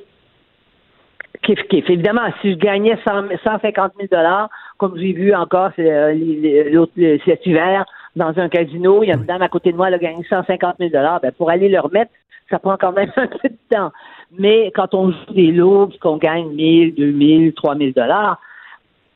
kiff 1.42 1.60
kiff. 1.68 1.90
Évidemment, 1.90 2.28
si 2.40 2.52
je 2.52 2.56
gagnais 2.56 2.96
100 3.06 3.28
150 3.42 3.92
000 3.96 4.08
dollars, 4.10 4.48
comme 4.78 4.96
j'ai 4.96 5.12
vu 5.12 5.34
encore 5.34 5.70
euh, 5.78 6.86
cet 7.24 7.46
hiver 7.46 7.84
dans 8.16 8.38
un 8.38 8.48
casino, 8.48 9.02
il 9.02 9.08
y 9.08 9.12
a 9.12 9.16
une 9.16 9.24
dame 9.26 9.42
à 9.42 9.48
côté 9.48 9.72
de 9.72 9.76
moi, 9.76 9.88
elle 9.88 9.94
a 9.94 9.98
gagné 9.98 10.24
150 10.28 10.76
000 10.78 10.90
dollars. 10.90 11.20
Ben, 11.20 11.32
pour 11.32 11.50
aller 11.50 11.68
le 11.68 11.78
remettre, 11.80 12.10
ça 12.48 12.58
prend 12.58 12.76
quand 12.76 12.92
même 12.92 13.12
un 13.16 13.26
peu 13.26 13.48
de 13.48 13.58
temps. 13.70 13.92
Mais 14.38 14.72
quand 14.74 14.94
on 14.94 15.10
joue 15.10 15.34
des 15.34 15.52
lots, 15.52 15.90
qu'on 16.00 16.16
gagne 16.16 16.48
1000, 16.50 16.94
2000, 16.94 17.52
3000 17.54 17.92
dollars, 17.92 18.40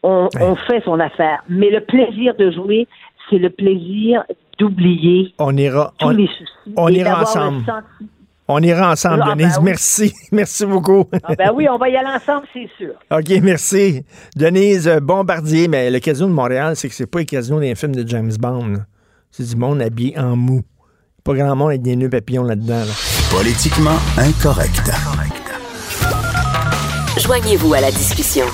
on, 0.02 0.28
on 0.40 0.56
fait 0.56 0.82
son 0.84 0.98
affaire. 1.00 1.42
Mais 1.48 1.70
le 1.70 1.80
plaisir 1.80 2.34
de 2.34 2.50
jouer, 2.50 2.88
c'est 3.30 3.38
le 3.38 3.50
plaisir 3.50 4.24
d'oublier 4.58 5.32
On 5.38 5.56
ira, 5.56 5.92
tous 5.98 6.06
on, 6.06 6.10
les 6.10 6.26
soucis. 6.26 6.74
on 6.76 6.88
et 6.88 6.98
ira 6.98 7.22
ensemble. 7.22 7.64
le 7.66 8.06
on 8.48 8.60
ira 8.62 8.90
ensemble, 8.92 9.22
Ah, 9.24 9.34
ben 9.34 9.36
Denise. 9.38 9.56
oui. 9.58 9.64
Merci. 9.64 10.14
Merci 10.32 10.66
beaucoup. 10.66 11.04
Ah 11.22 11.34
ben 11.36 11.50
oui, 11.54 11.66
on 11.70 11.78
va 11.78 11.88
y 11.88 11.96
aller 11.96 12.08
ensemble, 12.14 12.46
c'est 12.52 12.68
sûr. 12.76 12.92
OK, 13.10 13.28
merci. 13.42 14.04
Denise 14.36 14.88
Bombardier, 15.02 15.68
mais 15.68 15.90
le 15.90 16.00
casino 16.00 16.28
de 16.28 16.32
Montréal, 16.32 16.74
c'est 16.76 16.88
que 16.88 16.94
c'est 16.94 17.06
pas 17.06 17.20
le 17.20 17.24
casino 17.24 17.60
d'un 17.60 17.74
film 17.74 17.94
de 17.94 18.06
James 18.08 18.32
Bond. 18.38 18.78
C'est 19.30 19.44
du 19.48 19.56
monde 19.56 19.80
habillé 19.80 20.18
en 20.18 20.36
mou. 20.36 20.62
Pas 21.24 21.34
grand 21.34 21.54
monde 21.56 21.68
avec 21.68 21.82
des 21.82 21.94
nœuds 21.96 22.10
papillons 22.10 22.42
là-dedans. 22.44 22.80
là. 22.80 22.92
Politiquement 23.30 23.96
incorrect. 24.18 24.90
Joignez-vous 27.18 27.72
à 27.74 27.80
la 27.80 27.90
discussion. 27.90 28.46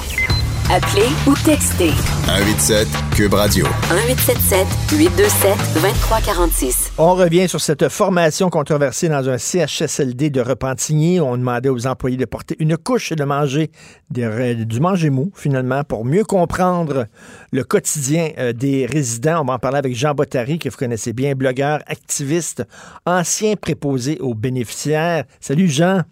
Appelez 0.70 1.08
ou 1.26 1.32
textez 1.46 1.92
187 2.26 2.86
Cube 3.16 3.32
Radio. 3.32 3.64
1877 3.90 4.66
827 4.98 5.56
2346. 5.72 6.92
On 6.98 7.14
revient 7.14 7.48
sur 7.48 7.58
cette 7.58 7.88
formation 7.88 8.50
controversée 8.50 9.08
dans 9.08 9.30
un 9.30 9.38
CHSLD 9.38 10.28
de 10.28 10.42
Repentigny. 10.42 11.20
On 11.20 11.38
demandait 11.38 11.70
aux 11.70 11.86
employés 11.86 12.18
de 12.18 12.26
porter 12.26 12.54
une 12.58 12.76
couche 12.76 13.12
et 13.12 13.16
de 13.16 13.24
manger 13.24 13.70
des 14.10 14.54
du 14.66 14.80
manger 14.80 15.08
mou, 15.08 15.32
finalement, 15.34 15.84
pour 15.84 16.04
mieux 16.04 16.24
comprendre 16.24 17.06
le 17.50 17.64
quotidien 17.64 18.32
euh, 18.36 18.52
des 18.52 18.84
résidents. 18.84 19.40
On 19.40 19.44
va 19.46 19.54
en 19.54 19.58
parler 19.58 19.78
avec 19.78 19.96
Jean 19.96 20.12
Bottary, 20.12 20.58
que 20.58 20.68
vous 20.68 20.76
connaissez 20.76 21.14
bien, 21.14 21.34
blogueur, 21.34 21.80
activiste, 21.86 22.62
ancien 23.06 23.56
préposé 23.56 24.18
aux 24.20 24.34
bénéficiaires. 24.34 25.24
Salut 25.40 25.68
Jean. 25.68 26.02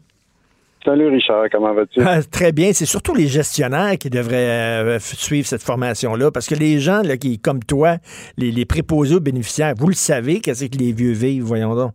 Salut 0.87 1.09
Richard, 1.09 1.47
comment 1.51 1.74
vas-tu? 1.74 2.01
Ah, 2.07 2.20
Très 2.22 2.53
bien. 2.53 2.72
C'est 2.72 2.87
surtout 2.87 3.12
les 3.12 3.26
gestionnaires 3.26 3.99
qui 3.99 4.09
devraient 4.09 4.84
euh, 4.84 4.99
suivre 5.01 5.45
cette 5.45 5.64
formation-là, 5.64 6.30
parce 6.30 6.47
que 6.47 6.55
les 6.55 6.78
gens 6.78 7.03
là, 7.03 7.16
qui, 7.16 7.41
comme 7.41 7.59
toi, 7.59 7.97
les, 8.39 8.53
les 8.53 8.64
préposés 8.66 9.16
aux 9.16 9.20
bénéficiaires, 9.20 9.74
vous 9.76 9.89
le 9.89 9.95
savez, 9.95 10.39
qu'est-ce 10.39 10.64
que 10.66 10.78
les 10.78 10.93
vieux 10.93 11.11
vivent, 11.11 11.43
voyons 11.43 11.74
donc? 11.74 11.91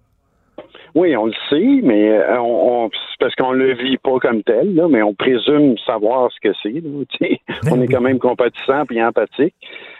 Oui, 0.94 1.16
on 1.16 1.28
le 1.28 1.34
sait, 1.50 1.80
mais 1.84 2.10
euh, 2.10 2.38
on, 2.42 2.89
parce 3.18 3.34
qu'on 3.36 3.54
le 3.54 3.76
vit 3.76 3.98
pas 3.98 4.20
comme 4.20 4.44
tel, 4.44 4.76
là, 4.76 4.89
mais 4.89 5.02
on 5.02 5.14
présume 5.14 5.78
savoir 5.86 6.30
ce 6.34 6.50
que 6.50 6.54
c'est. 6.62 6.82
Ben 7.64 7.72
on 7.72 7.82
est 7.82 7.88
quand 7.88 8.02
même 8.02 8.20
compatissant 8.20 8.84
et 8.92 9.02
empathique. 9.02 9.56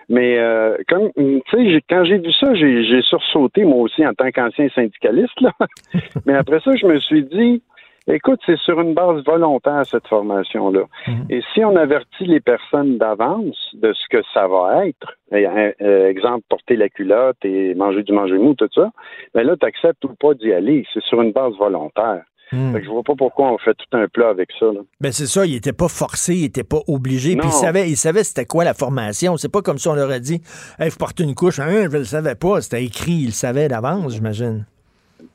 Mais 0.10 0.38
euh, 0.38 0.76
comme 0.89 1.10
tu 1.16 1.42
sais, 1.52 1.82
quand 1.89 2.04
j'ai 2.04 2.18
vu 2.18 2.34
ça, 2.34 2.54
j'ai 2.56 2.84
j'ai 2.84 3.02
sursauté 3.04 3.64
moi 3.64 3.78
aussi 3.84 4.06
en 4.06 4.14
tant 4.14 4.30
qu'ancien 4.32 4.68
syndicaliste. 4.76 5.39
Là. 5.39 5.54
mais 6.26 6.34
après 6.34 6.60
ça, 6.60 6.76
je 6.76 6.86
me 6.86 7.00
suis 7.00 7.24
dit, 7.24 7.62
écoute, 8.08 8.39
c'est 8.45 8.58
sur 8.58 8.80
une 8.82 8.93
base 8.93 9.24
volontaire 9.26 9.86
cette 9.86 10.08
formation-là. 10.08 10.84
Mhm. 11.08 11.26
Et 11.30 11.41
si 11.54 11.64
on 11.64 11.76
avertit 11.76 12.26
les 12.26 12.39
personnes 12.39 12.97
d'avance 12.97 13.70
de 13.74 13.93
ce 13.93 14.08
que 14.10 14.24
ça 14.34 14.47
va 14.47 14.86
être, 14.86 15.18
et, 15.32 15.47
euh, 15.47 16.10
exemple, 16.10 16.43
porter 16.49 16.76
la 16.76 16.89
culotte 16.89 17.38
et 17.43 17.74
manger 17.76 18.04
du 18.04 18.14
manger 18.14 18.38
mou, 18.38 18.54
tout 18.56 18.70
ça, 18.74 18.91
ben 19.34 19.45
là, 19.45 19.56
tu 19.56 19.66
acceptes 19.66 20.04
ou 20.06 20.14
pas 20.16 20.34
d'y 20.34 20.52
aller. 20.52 20.86
C'est 20.93 21.04
sur 21.04 21.22
une 21.22 21.32
base 21.32 21.54
volontaire. 21.58 22.24
Hmm. 22.52 22.74
Fait 22.74 22.80
que 22.80 22.86
je 22.86 22.91
vois 22.91 23.04
pas 23.04 23.16
pourquoi 23.18 23.54
on 23.54 23.58
fait 23.58 23.74
tout 23.76 23.97
un 23.97 24.08
plat 24.10 24.30
avec 24.30 24.49
ça. 24.60 24.66
Là. 24.66 24.82
Ben 24.99 25.12
c'est 25.14 25.26
ça, 25.26 25.45
il 25.45 25.56
était 25.56 25.72
pas 25.72 25.88
forcé, 25.88 26.36
il 26.36 26.43
était 26.45 26.66
pas 26.66 26.80
obligé. 26.88 27.38
Puis 27.38 27.47
il 27.47 27.54
savait, 27.54 27.89
il 27.89 27.95
savait 27.95 28.26
c'était 28.26 28.45
quoi 28.45 28.66
la 28.66 28.74
formation. 28.74 29.38
C'est 29.38 29.52
pas 29.52 29.62
comme 29.62 29.78
si 29.78 29.88
on 29.88 29.95
leur 29.95 30.12
a 30.12 30.20
dit 30.20 30.41
Hey, 30.78 30.91
faut 30.91 30.97
porter 30.97 31.24
une 31.24 31.34
couche. 31.34 31.60
Hein, 31.60 31.88
je 31.89 31.97
le 31.97 32.04
savais 32.04 32.36
pas. 32.36 32.60
C'était 32.60 32.84
écrit, 32.84 33.14
il 33.14 33.28
le 33.28 33.32
savait 33.32 33.70
d'avance, 33.70 34.16
j'imagine. 34.16 34.66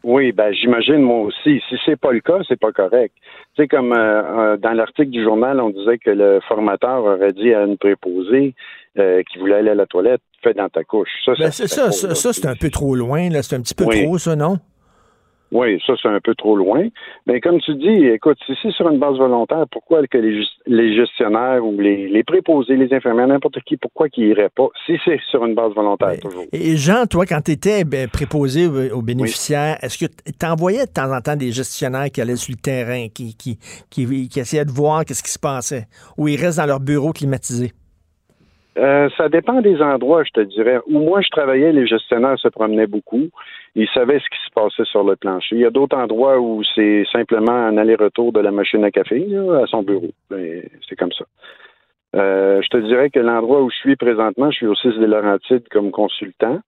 Oui, 0.04 0.32
ben 0.32 0.52
j'imagine 0.52 0.98
moi 1.02 1.20
aussi. 1.20 1.60
Si 1.68 1.76
c'est 1.84 1.98
pas 1.98 2.12
le 2.12 2.20
cas, 2.20 2.38
c'est 2.48 2.58
pas 2.58 2.72
correct. 2.72 3.14
Tu 3.56 3.62
sais, 3.62 3.68
comme 3.68 3.92
euh, 3.92 4.56
dans 4.56 4.72
l'article 4.72 5.10
du 5.10 5.22
journal, 5.22 5.60
on 5.60 5.70
disait 5.70 5.98
que 5.98 6.10
le 6.10 6.40
formateur 6.48 7.04
aurait 7.04 7.32
dit 7.32 7.52
à 7.54 7.62
une 7.64 7.76
préposée 7.78 8.54
euh, 8.98 9.22
qui 9.30 9.38
voulait 9.38 9.56
aller 9.56 9.70
à 9.70 9.74
la 9.74 9.86
toilette, 9.86 10.20
fais 10.42 10.54
dans 10.54 10.68
ta 10.68 10.84
couche. 10.84 11.08
Ça, 11.24 11.32
Ben, 11.38 11.50
c'est 11.50 11.66
ça, 11.68 11.90
ça, 11.92 12.32
c'est 12.32 12.46
un 12.46 12.54
peu 12.54 12.70
trop 12.70 12.94
loin, 12.94 13.28
là. 13.30 13.42
C'est 13.42 13.56
un 13.56 13.60
petit 13.62 13.74
peu 13.74 13.84
Oui. 13.84 14.04
trop, 14.04 14.18
ça, 14.18 14.36
non? 14.36 14.58
Oui, 15.58 15.80
ça, 15.86 15.94
c'est 16.00 16.08
un 16.08 16.20
peu 16.20 16.34
trop 16.34 16.54
loin. 16.54 16.86
Mais 17.26 17.40
comme 17.40 17.58
tu 17.60 17.74
dis, 17.76 18.04
écoute, 18.06 18.36
si 18.46 18.52
c'est 18.62 18.72
sur 18.72 18.88
une 18.90 18.98
base 18.98 19.16
volontaire, 19.16 19.64
pourquoi 19.70 20.06
que 20.06 20.18
les, 20.18 20.42
gest- 20.42 20.60
les 20.66 20.94
gestionnaires 20.94 21.64
ou 21.64 21.80
les, 21.80 22.08
les 22.08 22.22
préposés, 22.24 22.76
les 22.76 22.92
infirmières, 22.92 23.28
n'importe 23.28 23.60
qui, 23.66 23.78
pourquoi 23.78 24.10
qu'ils 24.10 24.26
iraient 24.26 24.50
pas? 24.54 24.68
Si 24.84 24.98
c'est 25.04 25.18
sur 25.30 25.44
une 25.46 25.54
base 25.54 25.72
volontaire, 25.74 26.18
toujours? 26.20 26.44
Et 26.52 26.76
Jean, 26.76 27.06
toi, 27.06 27.24
quand 27.24 27.40
tu 27.40 27.52
étais 27.52 27.84
préposé 28.12 28.66
aux, 28.66 29.02
bénéficiaires, 29.02 29.78
est-ce 29.82 29.96
que 29.98 30.10
tu 30.10 30.46
envoyais 30.46 30.84
de 30.84 30.92
temps 30.92 31.10
en 31.10 31.20
temps 31.22 31.36
des 31.36 31.52
gestionnaires 31.52 32.10
qui 32.12 32.20
allaient 32.20 32.36
sur 32.36 32.54
le 32.54 32.60
terrain, 32.60 33.06
qui, 33.08 33.34
qui, 33.34 33.58
qui, 33.90 34.28
qui 34.28 34.40
essayaient 34.40 34.64
de 34.66 34.70
voir 34.70 35.04
qu'est-ce 35.06 35.22
qui 35.22 35.30
se 35.30 35.38
passait, 35.38 35.86
ou 36.18 36.28
ils 36.28 36.36
restent 36.38 36.58
dans 36.58 36.66
leur 36.66 36.80
bureau 36.80 37.12
climatisé? 37.12 37.72
Euh, 38.76 39.08
ça 39.16 39.28
dépend 39.28 39.62
des 39.62 39.80
endroits, 39.80 40.24
je 40.24 40.32
te 40.32 40.40
dirais. 40.40 40.80
Où 40.86 41.00
moi 41.00 41.20
je 41.22 41.30
travaillais, 41.30 41.72
les 41.72 41.86
gestionnaires 41.86 42.38
se 42.38 42.48
promenaient 42.48 42.86
beaucoup. 42.86 43.28
Ils 43.74 43.88
savaient 43.88 44.18
ce 44.18 44.28
qui 44.28 44.44
se 44.46 44.52
passait 44.54 44.84
sur 44.84 45.02
le 45.04 45.16
plancher. 45.16 45.56
Il 45.56 45.62
y 45.62 45.66
a 45.66 45.70
d'autres 45.70 45.96
endroits 45.96 46.38
où 46.38 46.62
c'est 46.74 47.04
simplement 47.10 47.52
un 47.52 47.78
aller-retour 47.78 48.32
de 48.32 48.40
la 48.40 48.50
machine 48.50 48.84
à 48.84 48.90
café 48.90 49.24
là, 49.26 49.62
à 49.62 49.66
son 49.66 49.82
bureau. 49.82 50.10
Ben, 50.30 50.62
c'est 50.88 50.96
comme 50.96 51.12
ça. 51.12 51.24
Euh, 52.14 52.60
je 52.62 52.68
te 52.68 52.76
dirais 52.78 53.10
que 53.10 53.20
l'endroit 53.20 53.62
où 53.62 53.70
je 53.70 53.76
suis 53.76 53.96
présentement, 53.96 54.50
je 54.50 54.56
suis 54.56 54.66
au 54.66 54.74
6 54.74 54.98
des 54.98 55.06
Laurentides 55.06 55.68
comme 55.70 55.90
consultant 55.90 56.60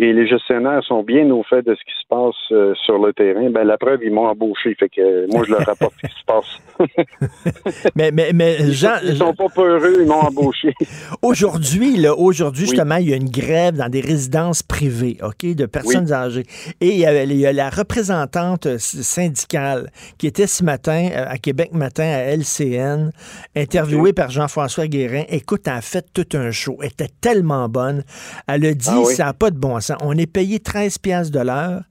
et 0.00 0.12
les 0.12 0.28
gestionnaires 0.28 0.84
sont 0.84 1.02
bien 1.02 1.28
au 1.30 1.42
fait 1.42 1.62
de 1.62 1.74
ce 1.74 1.80
qui 1.80 2.00
se 2.00 2.06
passe 2.08 2.36
euh, 2.52 2.72
sur 2.86 3.04
le 3.04 3.12
terrain. 3.12 3.50
Ben, 3.50 3.64
la 3.64 3.76
preuve, 3.76 3.98
ils 4.04 4.12
m'ont 4.12 4.28
embauché. 4.28 4.76
Fait 4.76 4.88
que 4.88 5.00
euh, 5.00 5.26
moi, 5.28 5.42
je 5.44 5.50
leur 5.50 5.66
rapporte 5.66 5.94
ce 6.00 6.06
qui 6.06 6.14
se 6.14 6.24
passe. 6.24 7.82
mais, 7.96 8.12
mais, 8.12 8.30
mais 8.32 8.70
Jean. 8.70 8.94
Ils 9.02 9.16
sont 9.16 9.34
pas 9.34 9.48
peureux, 9.48 9.96
ils 9.98 10.06
m'ont 10.06 10.20
embauché. 10.20 10.72
aujourd'hui, 11.22 11.96
là, 11.96 12.14
aujourd'hui, 12.14 12.66
justement, 12.66 12.94
il 12.94 13.10
y 13.10 13.12
a 13.12 13.16
une 13.16 13.28
grève 13.28 13.74
dans 13.74 13.88
des 13.88 14.00
résidences 14.00 14.62
privées, 14.62 15.16
OK, 15.20 15.52
de 15.52 15.66
personnes 15.66 16.12
âgées. 16.12 16.44
Et 16.80 16.90
il 16.90 16.98
y, 16.98 17.04
a, 17.04 17.24
il 17.24 17.32
y, 17.32 17.46
a, 17.46 17.52
la 17.52 17.68
représentante 17.68 18.68
syndicale 18.78 19.90
qui 20.16 20.28
était 20.28 20.46
ce 20.46 20.62
matin 20.62 21.08
euh, 21.10 21.24
à 21.28 21.38
Québec 21.38 21.70
Matin 21.72 22.04
à 22.04 22.36
LCN, 22.36 23.10
interviewée 23.56 24.12
par 24.12 24.30
Jean-François 24.30 24.86
Guérin. 24.86 25.24
Écoute, 25.28 25.62
elle 25.66 25.72
a 25.72 25.80
fait 25.80 26.06
tout 26.14 26.36
un 26.36 26.52
show. 26.52 26.76
Elle 26.82 26.90
était 26.90 27.10
tellement 27.20 27.68
bonne. 27.68 28.04
Elle 28.46 28.64
a 28.64 28.74
dit, 28.74 28.88
ah 28.90 29.04
ça 29.06 29.24
n'a 29.24 29.32
pas 29.32 29.50
de 29.50 29.58
bon 29.58 29.80
sens 29.80 29.87
on 30.00 30.16
est 30.16 30.26
payé 30.26 30.60
13 30.60 30.98
pièces 30.98 31.30
de 31.30 31.40
l'heure. 31.40 31.82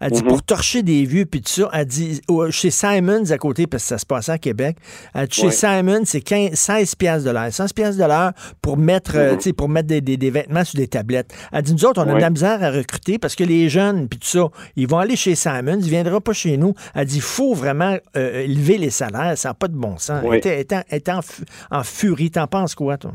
Elle 0.00 0.12
dit, 0.12 0.22
mhm. 0.22 0.28
pour 0.28 0.42
torcher 0.42 0.82
des 0.82 1.04
vues, 1.04 1.26
puis 1.26 1.40
tout 1.40 1.50
ça, 1.50 1.70
elle 1.72 1.86
dit, 1.86 2.20
chez 2.50 2.70
Simons 2.70 3.30
à 3.30 3.38
côté, 3.38 3.66
parce 3.66 3.82
que 3.84 3.88
ça 3.90 3.98
se 3.98 4.06
passait 4.06 4.32
à 4.32 4.38
Québec, 4.38 4.76
elle 5.14 5.28
dit, 5.28 5.40
chez 5.40 5.50
Simons, 5.50 6.02
c'est 6.04 6.22
16 6.54 6.94
pièces 6.96 7.24
de 7.24 7.30
l'heure. 7.30 7.52
16 7.52 7.72
pièces 7.72 7.96
de 7.96 8.04
l'heure 8.04 8.32
pour 8.60 8.76
mettre, 8.76 9.12
euh, 9.16 9.36
mhm. 9.36 9.52
pour 9.52 9.68
mettre 9.68 9.88
des, 9.88 10.30
vêtements 10.30 10.64
sur 10.64 10.78
des 10.78 10.88
tablettes. 10.88 11.32
Elle 11.52 11.62
dit, 11.62 11.72
nous 11.72 11.84
autres, 11.84 12.02
on 12.04 12.08
a 12.08 12.14
de 12.14 12.20
la 12.20 12.30
misère 12.30 12.62
à 12.62 12.70
recruter 12.70 13.18
parce 13.18 13.34
que 13.34 13.44
les 13.44 13.68
jeunes, 13.68 14.08
puis 14.08 14.18
tout 14.18 14.28
ça, 14.28 14.48
ils 14.76 14.86
vont 14.86 14.98
aller 14.98 15.16
chez 15.16 15.34
Simons, 15.34 15.78
ils 15.78 15.84
ne 15.84 15.90
viendront 15.90 16.20
pas 16.20 16.32
chez 16.32 16.56
nous. 16.56 16.74
Elle 16.94 17.06
dit, 17.06 17.16
il 17.16 17.22
faut 17.22 17.54
vraiment 17.54 17.96
euh, 18.16 18.44
élever 18.44 18.78
les 18.78 18.90
salaires, 18.90 19.36
ça 19.36 19.50
n'a 19.50 19.54
pas 19.54 19.68
de 19.68 19.76
bon 19.76 19.98
sens. 19.98 20.22
Elle 20.24 20.60
était, 20.60 21.12
en, 21.12 21.20
en 21.70 21.82
furie. 21.82 22.30
T'en 22.30 22.46
penses 22.46 22.74
quoi, 22.74 22.96
toi? 22.96 23.12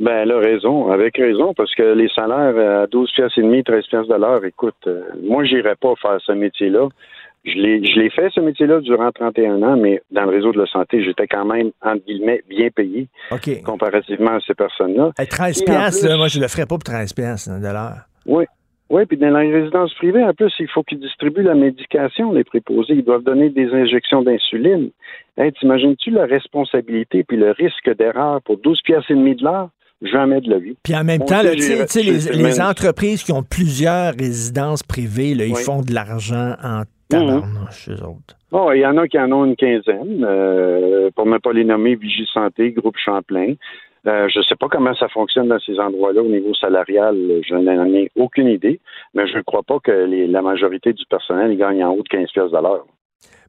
Ben, 0.00 0.18
elle 0.22 0.30
a 0.30 0.38
raison, 0.38 0.90
avec 0.92 1.16
raison, 1.16 1.54
parce 1.54 1.74
que 1.74 1.82
les 1.82 2.08
salaires 2.10 2.82
à 2.82 2.86
12 2.86 3.10
pièces 3.12 3.32
et 3.36 3.42
demi, 3.42 3.64
13 3.64 3.86
pièces 3.86 4.06
de 4.06 4.14
l'heure, 4.14 4.44
écoute, 4.44 4.76
euh, 4.86 5.02
moi, 5.24 5.44
j'irais 5.44 5.74
pas 5.74 5.94
faire 6.00 6.18
ce 6.24 6.32
métier-là. 6.32 6.88
Je 7.44 7.54
l'ai, 7.54 7.84
je 7.84 7.98
l'ai 7.98 8.10
fait, 8.10 8.28
ce 8.32 8.40
métier-là, 8.40 8.80
durant 8.80 9.10
31 9.10 9.62
ans, 9.62 9.76
mais 9.76 10.00
dans 10.10 10.24
le 10.24 10.30
réseau 10.30 10.52
de 10.52 10.58
la 10.58 10.66
santé, 10.66 11.02
j'étais 11.02 11.26
quand 11.26 11.44
même, 11.44 11.70
entre 11.82 12.04
guillemets, 12.04 12.42
bien 12.48 12.68
payé, 12.70 13.08
comparativement 13.64 14.36
à 14.36 14.40
ces 14.46 14.54
personnes-là. 14.54 15.12
13 15.16 15.64
pièces, 15.64 16.04
moi, 16.16 16.28
je 16.28 16.40
le 16.40 16.48
ferais 16.48 16.66
pas 16.66 16.76
pour 16.76 16.84
13 16.84 17.12
pièces 17.12 17.48
de 17.48 17.66
l'heure. 17.66 18.06
Oui, 18.26 18.44
oui, 18.90 19.04
puis 19.04 19.18
dans 19.18 19.36
les 19.36 19.52
résidences 19.52 19.92
privées, 19.94 20.24
en 20.24 20.32
plus, 20.32 20.52
il 20.60 20.68
faut 20.68 20.82
qu'ils 20.82 21.00
distribuent 21.00 21.42
la 21.42 21.54
médication, 21.54 22.32
les 22.32 22.44
préposés. 22.44 22.94
Ils 22.94 23.04
doivent 23.04 23.22
donner 23.22 23.50
des 23.50 23.70
injections 23.72 24.22
d'insuline. 24.22 24.90
Hey, 25.36 25.52
t'imagines-tu 25.52 26.10
la 26.10 26.24
responsabilité 26.24 27.22
puis 27.24 27.36
le 27.36 27.50
risque 27.50 27.94
d'erreur 27.96 28.40
pour 28.42 28.58
12 28.58 28.80
pièces 28.82 29.04
et 29.10 29.14
demi 29.14 29.34
de 29.34 29.44
l'heure? 29.44 29.68
Jamais 30.02 30.40
de 30.40 30.50
la 30.50 30.58
vie. 30.58 30.76
Puis 30.82 30.94
en 30.94 31.04
même 31.04 31.24
temps, 31.24 31.42
les, 31.42 32.60
entreprises 32.60 33.22
qui 33.22 33.32
ont 33.32 33.42
plusieurs 33.42 34.14
résidences 34.14 34.82
privées, 34.82 35.34
là, 35.34 35.44
ils 35.44 35.56
font 35.56 35.82
de 35.82 35.92
l'argent 35.92 36.54
en 36.62 36.82
tabarnouche, 37.08 37.88
eux 37.88 38.04
autres. 38.04 38.36
Oh, 38.52 38.70
il 38.74 38.80
y 38.80 38.86
en 38.86 38.96
a 38.96 39.06
qui 39.08 39.18
en 39.18 39.30
ont 39.32 39.44
une 39.44 39.56
quinzaine, 39.56 40.24
euh, 40.24 41.10
pour 41.14 41.26
ne 41.26 41.38
pas 41.38 41.52
les 41.52 41.64
nommer, 41.64 41.96
Vigie 41.96 42.28
Santé, 42.32 42.72
Groupe 42.72 42.96
Champlain. 42.96 43.54
Euh, 44.06 44.28
je 44.32 44.38
ne 44.38 44.44
sais 44.44 44.56
pas 44.56 44.68
comment 44.68 44.94
ça 44.94 45.08
fonctionne 45.08 45.48
dans 45.48 45.58
ces 45.58 45.78
endroits-là 45.78 46.22
au 46.22 46.28
niveau 46.28 46.54
salarial. 46.54 47.16
Je 47.46 47.54
n'en 47.54 47.92
ai 47.92 48.10
aucune 48.16 48.48
idée, 48.48 48.80
mais 49.12 49.26
je 49.26 49.36
ne 49.36 49.42
crois 49.42 49.62
pas 49.62 49.80
que 49.80 49.90
la 49.90 50.40
majorité 50.40 50.92
du 50.92 51.04
personnel 51.10 51.56
gagne 51.56 51.84
en 51.84 51.92
haut 51.92 52.02
de 52.02 52.08
15 52.08 52.30
pièces 52.32 52.50
de 52.50 52.62
l'heure. 52.62 52.86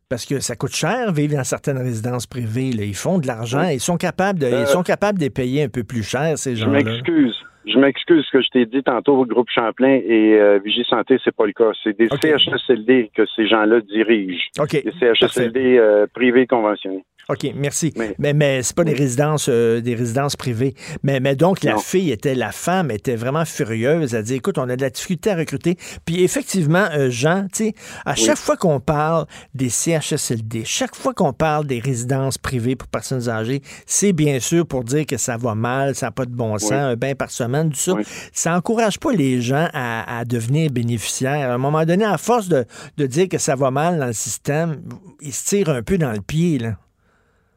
Parce 0.10 0.26
que 0.26 0.40
ça 0.40 0.56
coûte 0.56 0.76
cher 0.76 1.12
vivre 1.14 1.36
dans 1.36 1.44
certaines 1.44 1.78
résidences 1.78 2.26
privées. 2.26 2.70
Ils 2.70 2.96
font 2.96 3.20
de 3.20 3.28
l'argent. 3.28 3.70
Ils 3.70 3.80
sont 3.80 3.98
capables 3.98 4.40
de, 4.40 4.48
ils 4.48 4.54
euh, 4.54 4.66
sont 4.66 4.82
capables 4.82 5.20
de 5.20 5.28
payer 5.28 5.64
un 5.64 5.70
peu 5.70 5.84
plus 5.84 6.02
cher, 6.02 6.36
ces 6.36 6.56
gens-là. 6.56 6.80
Je 6.80 6.86
m'excuse. 6.86 7.36
Je 7.68 7.78
m'excuse 7.78 8.26
ce 8.26 8.32
que 8.32 8.42
je 8.42 8.50
t'ai 8.50 8.66
dit 8.66 8.82
tantôt 8.82 9.18
au 9.18 9.26
groupe 9.26 9.50
Champlain 9.54 10.00
et 10.04 10.40
euh, 10.40 10.60
Vigie 10.66 10.86
Santé, 10.90 11.20
c'est 11.24 11.36
pas 11.36 11.46
le 11.46 11.54
cas. 11.54 11.72
C'est 11.84 11.96
des 11.96 12.08
CHSLD 12.08 13.12
que 13.16 13.24
ces 13.36 13.48
gens-là 13.48 13.82
dirigent. 13.82 14.50
Des 14.72 14.92
CHSLD 15.00 15.78
euh, 15.78 16.08
privés 16.12 16.48
conventionnés. 16.48 17.04
OK, 17.30 17.48
merci. 17.56 17.94
Mais, 18.18 18.34
mais, 18.34 18.64
c'est 18.64 18.76
pas 18.76 18.84
des 18.84 18.96
résidences 18.96 19.50
euh, 19.50 19.82
des 19.82 19.94
résidences 19.94 20.36
privées. 20.36 20.74
Mais, 21.04 21.20
mais 21.20 21.36
donc, 21.36 21.64
la 21.64 21.78
fille 21.78 22.10
était, 22.10 22.34
la 22.34 22.52
femme 22.52 22.90
était 22.90 23.16
vraiment 23.16 23.46
furieuse. 23.46 24.16
Elle 24.16 24.24
dit 24.24 24.34
écoute, 24.34 24.58
on 24.58 24.68
a 24.68 24.76
de 24.76 24.82
la 24.82 24.90
difficulté 24.90 25.30
à 25.30 25.36
recruter. 25.36 25.78
Puis 26.06 26.24
effectivement, 26.24 26.88
euh, 26.92 27.12
Jean, 27.12 27.46
tu 27.54 27.66
sais, 27.66 27.74
à 28.04 28.16
chaque 28.16 28.38
fois 28.38 28.58
qu'on 28.58 28.80
parle 28.80 29.28
des 29.54 29.70
CHSLD, 29.70 30.64
chaque 30.66 30.96
fois 30.96 31.14
qu'on 31.14 31.32
parle 31.32 31.68
des 31.68 31.80
résidences 31.80 32.40
privées 32.40 32.76
pour 32.76 32.88
personnes 32.88 33.30
âgées, 33.30 33.62
c'est 33.86 34.12
bien 34.12 34.40
sûr 34.40 34.66
pour 34.66 34.84
dire 34.84 35.06
que 35.06 35.18
ça 35.18 35.38
va 35.38 35.54
mal, 35.54 35.94
ça 35.94 36.08
n'a 36.08 36.12
pas 36.12 36.26
de 36.26 36.34
bon 36.34 36.58
sens, 36.58 36.72
un 36.72 36.96
bain 36.96 37.14
par 37.14 37.30
semaine, 37.30 37.70
tout 37.70 37.78
ça. 37.78 37.94
Ça 38.34 38.58
encourage 38.58 39.00
pas 39.00 39.12
les 39.12 39.40
gens 39.40 39.68
à, 39.74 40.24
devenir 40.26 40.72
bénéficiaires. 40.72 41.52
À 41.52 41.54
un 41.54 41.58
moment 41.60 41.86
donné, 41.86 42.06
à 42.06 42.18
force 42.18 42.48
de, 42.48 42.66
de 42.98 43.06
dire 43.06 43.30
que 43.30 43.38
ça 43.38 43.56
va 43.56 43.70
mal 43.70 44.00
dans 44.00 44.08
le 44.08 44.14
système, 44.14 44.82
ils 45.22 45.34
se 45.34 45.46
tirent 45.46 45.70
un 45.70 45.84
peu 45.84 46.00
dans 46.00 46.12
le 46.12 46.22
pied, 46.22 46.58
là. 46.58 46.76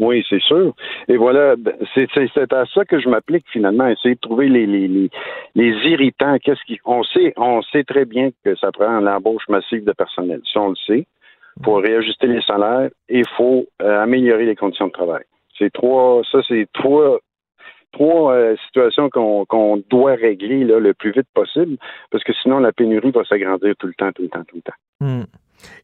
Oui, 0.03 0.24
c'est 0.28 0.42
sûr. 0.42 0.74
Et 1.07 1.16
voilà, 1.16 1.55
c'est 1.94 2.09
à 2.53 2.66
ça 2.66 2.84
que 2.84 2.98
je 2.98 3.09
m'applique 3.09 3.46
finalement, 3.53 3.86
essayer 3.86 4.16
de 4.16 4.20
trouver 4.20 4.48
les, 4.48 5.09
irritants. 5.55 6.38
Qu'est-ce 6.42 6.64
qui, 6.66 6.80
on 6.84 7.05
sait, 7.05 7.32
on 7.36 7.62
sait 7.62 7.84
très 7.84 8.05
bien 8.05 8.30
que 8.44 8.57
ça 8.57 8.72
prend 8.72 8.98
l'embauche 8.98 9.48
massive 9.48 9.84
de 9.84 9.92
personnel. 9.92 10.40
Ça, 10.53 10.61
on 10.61 10.70
le 10.70 10.76
sait. 10.86 11.07
Pour 11.62 11.78
réajuster 11.78 12.26
les 12.26 12.42
salaires, 12.42 12.90
il 13.09 13.28
faut 13.36 13.66
euh, 13.80 14.03
améliorer 14.03 14.44
les 14.44 14.57
conditions 14.57 14.88
de 14.88 14.92
travail. 14.92 15.22
C'est 15.57 15.72
trois, 15.72 16.22
ça, 16.32 16.40
c'est 16.48 16.66
trois 16.72 17.20
trois 17.92 18.32
euh, 18.32 18.57
situations 18.66 19.09
qu'on 19.11 19.82
doit 19.90 20.14
régler 20.14 20.64
le 20.64 20.94
plus 20.94 21.12
vite 21.12 21.28
possible, 21.34 21.76
parce 22.11 22.24
que 22.24 22.32
sinon 22.42 22.59
la 22.59 22.72
pénurie 22.72 23.11
va 23.11 23.22
s'agrandir 23.24 23.74
tout 23.78 23.86
le 23.86 23.94
temps, 23.94 24.11
tout 24.12 24.22
le 24.22 24.28
temps, 24.30 24.44
tout 24.44 24.57
le 24.57 24.62
temps. 24.62 24.72
Hmm. 25.00 25.24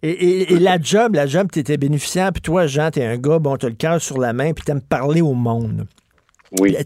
Et, 0.03 0.59
la 0.59 0.81
job, 0.81 1.15
la 1.15 1.27
job, 1.27 1.49
tu 1.53 1.59
étais 1.59 1.77
bénéficiaire, 1.77 2.33
puis 2.33 2.43
toi, 2.43 2.67
Jean, 2.67 2.91
tu 2.91 3.01
es 3.01 3.07
un 3.07 3.17
gars, 3.17 3.39
bon, 3.39 3.57
tu 3.57 3.67
as 3.67 3.69
le 3.69 3.75
cœur 3.75 4.01
sur 4.01 4.19
la 4.19 4.33
main, 4.33 4.53
puis 4.53 4.65
tu 4.65 4.71
aimes 4.71 4.83
parler 4.83 5.21
au 5.21 5.35
monde. 5.35 5.87
Oui. 6.61 6.77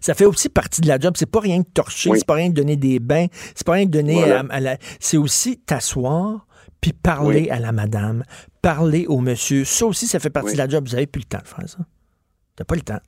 Ça, 0.00 0.14
fait 0.14 0.24
aussi 0.24 0.48
partie 0.48 0.80
de 0.80 0.88
la 0.88 0.98
job. 0.98 1.14
C'est 1.16 1.30
pas 1.30 1.40
rien 1.40 1.60
de 1.60 1.66
torcher, 1.72 2.10
c'est 2.14 2.26
pas 2.26 2.34
rien 2.34 2.48
de 2.48 2.54
donner 2.54 2.76
des 2.76 2.98
bains, 2.98 3.26
c'est 3.54 3.66
pas 3.66 3.72
rien 3.72 3.86
de 3.86 3.90
donner 3.90 4.22
à, 4.24 4.60
la. 4.60 4.76
C'est 4.98 5.16
aussi 5.16 5.60
t'asseoir 5.60 6.46
puis 6.80 6.92
parler 6.92 7.48
à 7.50 7.60
la 7.60 7.70
madame, 7.70 8.24
parler 8.60 9.06
au 9.06 9.20
monsieur. 9.20 9.64
Ça 9.64 9.86
aussi, 9.86 10.06
ça 10.06 10.18
fait 10.18 10.30
partie 10.30 10.54
de 10.54 10.58
la 10.58 10.68
job. 10.68 10.84
Vous 10.84 10.96
avez 10.96 11.06
plus 11.06 11.20
le 11.20 11.26
temps 11.26 11.42
de 11.42 11.46
faire 11.46 11.68
ça. 11.68 11.78
T'as 12.56 12.64
pas 12.64 12.74
le 12.74 12.80
temps. 12.80 12.98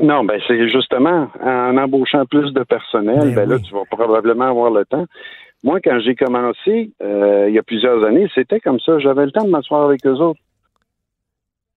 non, 0.00 0.24
ben 0.24 0.40
c'est 0.46 0.68
justement 0.68 1.28
en 1.42 1.76
embauchant 1.76 2.24
plus 2.26 2.52
de 2.52 2.62
personnel, 2.62 3.34
ben, 3.34 3.34
ben 3.34 3.48
là, 3.48 3.58
tu 3.58 3.74
vas 3.74 3.84
probablement 3.90 4.48
avoir 4.48 4.70
le 4.70 4.84
temps. 4.84 5.06
Moi, 5.62 5.80
quand 5.82 6.00
j'ai 6.00 6.14
commencé, 6.14 6.92
euh, 7.02 7.46
il 7.48 7.54
y 7.54 7.58
a 7.58 7.62
plusieurs 7.62 8.02
années, 8.04 8.28
c'était 8.34 8.60
comme 8.60 8.80
ça. 8.80 8.98
J'avais 8.98 9.26
le 9.26 9.32
temps 9.32 9.44
de 9.44 9.50
m'asseoir 9.50 9.84
avec 9.84 10.06
eux 10.06 10.16
autres. 10.16 10.40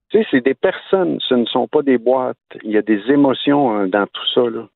Tu 0.10 0.20
sais, 0.20 0.28
c'est 0.32 0.42
des 0.42 0.54
personnes, 0.54 1.18
ce 1.28 1.34
ne 1.34 1.46
sont 1.46 1.68
pas 1.68 1.82
des 1.82 1.98
boîtes. 1.98 2.38
Il 2.64 2.72
y 2.72 2.78
a 2.78 2.82
des 2.82 3.02
émotions 3.10 3.72
hein, 3.72 3.88
dans 3.88 4.06
tout 4.06 4.28
ça, 4.34 4.50
là. 4.50 4.68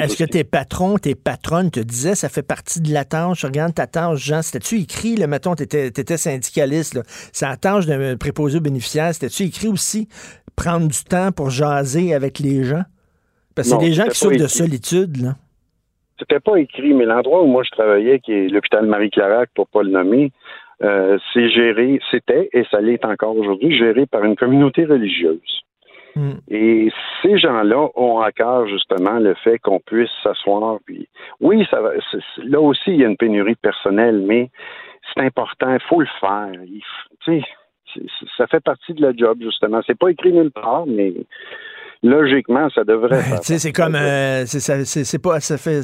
Est-ce 0.00 0.16
que, 0.16 0.24
tes 0.24 0.44
patrons, 0.44 0.96
tes 0.96 1.14
patronnes 1.14 1.70
te 1.70 1.80
disaient 1.80 2.14
ça 2.14 2.28
fait 2.28 2.42
partie 2.42 2.80
de 2.80 2.92
la 2.92 3.04
tâche? 3.04 3.44
Regarde 3.44 3.74
ta 3.74 3.86
tâche, 3.86 4.18
Jean. 4.18 4.42
C'était-tu 4.42 4.80
écrit, 4.80 5.16
le 5.16 5.26
mettons, 5.26 5.54
tu 5.54 5.64
étais, 5.64 6.16
syndicaliste, 6.16 7.00
c'est 7.32 7.46
la 7.46 7.56
tâche 7.56 7.86
d'un 7.86 8.16
préposé 8.16 8.60
bénéficiaire. 8.60 9.12
C'était-tu 9.12 9.44
écrit 9.44 9.68
aussi 9.68 10.08
prendre 10.54 10.88
du 10.88 11.04
temps 11.04 11.32
pour 11.32 11.50
jaser 11.50 12.14
avec 12.14 12.38
les 12.38 12.64
gens? 12.64 12.82
Parce 13.54 13.68
que 13.68 13.74
c'est 13.74 13.84
des 13.84 13.92
gens 13.92 14.06
qui 14.06 14.18
souffrent 14.18 14.36
de 14.36 14.46
solitude, 14.46 15.18
là. 15.18 15.34
C'était 16.18 16.40
pas 16.40 16.56
écrit, 16.56 16.94
mais 16.94 17.04
l'endroit 17.04 17.42
où 17.42 17.46
moi 17.46 17.62
je 17.62 17.70
travaillais, 17.70 18.20
qui 18.20 18.32
est 18.32 18.48
l'hôpital 18.48 18.86
Marie-Clarac, 18.86 19.50
pour 19.54 19.68
pas 19.68 19.82
le 19.82 19.90
nommer, 19.90 20.32
euh, 20.82 21.18
c'est 21.32 21.48
géré, 21.48 22.00
c'était, 22.10 22.48
et 22.52 22.64
ça 22.70 22.80
l'est 22.80 23.04
encore 23.04 23.36
aujourd'hui, 23.36 23.76
géré 23.76 24.06
par 24.06 24.24
une 24.24 24.36
communauté 24.36 24.84
religieuse. 24.84 25.62
Hmm. 26.14 26.36
Et 26.48 26.90
ces 27.22 27.36
gens-là 27.38 27.88
ont 27.94 28.20
à 28.20 28.32
cœur 28.32 28.66
justement 28.66 29.18
le 29.18 29.34
fait 29.34 29.58
qu'on 29.58 29.80
puisse 29.80 30.10
s'asseoir. 30.22 30.78
Puis 30.86 31.08
oui, 31.40 31.66
ça 31.70 31.80
va. 31.82 31.92
Là 32.38 32.60
aussi, 32.60 32.90
il 32.90 32.96
y 32.96 33.04
a 33.04 33.08
une 33.08 33.18
pénurie 33.18 33.52
de 33.52 33.58
personnel, 33.58 34.22
mais 34.26 34.50
c'est 35.14 35.22
important. 35.22 35.74
Il 35.74 35.80
faut 35.80 36.00
le 36.00 36.08
faire. 36.18 36.52
Tu 37.24 37.42
sais, 37.42 37.42
ça 38.38 38.46
fait 38.46 38.60
partie 38.60 38.94
de 38.94 39.02
la 39.02 39.14
job 39.14 39.38
justement. 39.42 39.80
C'est 39.86 39.98
pas 39.98 40.08
écrit 40.08 40.32
nulle 40.32 40.50
part, 40.50 40.86
mais 40.86 41.12
logiquement, 42.02 42.68
ça 42.74 42.84
devrait. 42.84 43.22
Tu 43.40 43.44
sais, 43.44 43.58
c'est 43.58 43.72
comme, 43.72 43.94
euh, 43.94 44.44
c'est 44.46 45.18
pas, 45.18 45.40
ça 45.40 45.58
fait, 45.58 45.80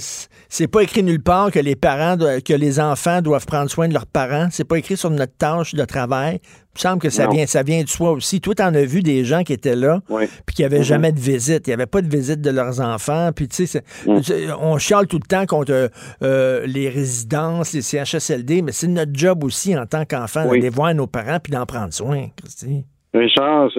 c'est 0.48 0.68
pas 0.68 0.82
écrit 0.82 1.02
nulle 1.02 1.22
part 1.22 1.50
que 1.50 1.58
les 1.58 1.76
parents, 1.76 2.16
que 2.16 2.52
les 2.54 2.80
enfants 2.80 3.20
doivent 3.22 3.46
prendre 3.46 3.70
soin 3.70 3.88
de 3.88 3.94
leurs 3.94 4.06
parents. 4.06 4.48
C'est 4.50 4.64
pas 4.64 4.76
écrit 4.78 4.96
sur 4.96 5.10
notre 5.10 5.36
tâche 5.36 5.74
de 5.74 5.84
travail, 5.84 6.40
Il 6.74 6.78
me 6.78 6.80
semble 6.80 7.02
que 7.02 7.10
ça 7.10 7.26
Non. 7.26 7.32
vient, 7.32 7.46
ça 7.46 7.62
vient 7.62 7.82
de 7.82 7.88
soi 7.88 8.12
aussi. 8.12 8.40
Toi, 8.40 8.54
tu 8.54 8.62
en 8.62 8.74
as 8.74 8.84
vu 8.84 9.02
des 9.02 9.24
gens 9.26 9.42
qui 9.42 9.52
étaient 9.52 9.76
là, 9.76 10.00
Oui. 10.08 10.24
puis 10.46 10.56
qui 10.56 10.62
n'avaient 10.62 10.78
Mhm. 10.78 10.84
jamais 10.84 11.12
de 11.12 11.20
visite. 11.20 11.66
Il 11.66 11.70
n'y 11.70 11.74
avait 11.74 11.84
pas 11.86 12.00
de 12.00 12.08
visite 12.08 12.40
de 12.40 12.48
leurs 12.50 12.80
enfants. 12.80 13.30
Puis, 13.36 13.46
tu 13.46 13.66
sais, 13.66 13.82
c'est- 14.22 14.46
on 14.58 14.78
chiale 14.78 15.06
tout 15.06 15.18
le 15.22 15.26
temps 15.28 15.44
contre 15.44 15.90
euh, 16.22 16.66
les 16.66 16.88
résidences, 16.88 17.74
les 17.74 17.82
CHSLD, 17.82 18.62
mais 18.62 18.72
c'est 18.72 18.86
notre 18.86 19.12
job 19.14 19.44
aussi 19.44 19.76
en 19.76 19.84
tant 19.84 20.06
qu'enfant 20.06 20.44
Oui. 20.46 20.60
d'aller 20.60 20.70
voir 20.70 20.94
nos 20.94 21.06
parents 21.06 21.38
puis 21.42 21.52
d'en 21.52 21.66
prendre 21.66 21.92
soin. 21.92 22.28
Christy. 22.36 22.86
Richard, 23.14 23.70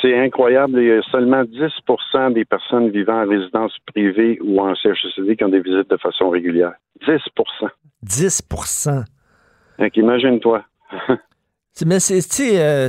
c'est 0.00 0.16
incroyable. 0.18 0.80
Il 0.80 0.86
y 0.88 0.92
a 0.92 1.02
seulement 1.10 1.42
10% 1.42 2.32
des 2.32 2.44
personnes 2.44 2.90
vivant 2.90 3.24
en 3.24 3.28
résidence 3.28 3.72
privée 3.86 4.38
ou 4.42 4.60
en 4.60 4.74
CHSLD 4.76 5.36
qui 5.36 5.44
ont 5.44 5.48
des 5.48 5.60
visites 5.60 5.90
de 5.90 5.96
façon 5.96 6.30
régulière. 6.30 6.72
10% 7.06 7.18
10 8.02 8.42
Donc, 9.78 9.96
imagine-toi. 9.96 10.62
Mais 11.84 12.00
c'est, 12.00 12.22
tu 12.22 12.36
sais, 12.36 12.58
euh, 12.58 12.88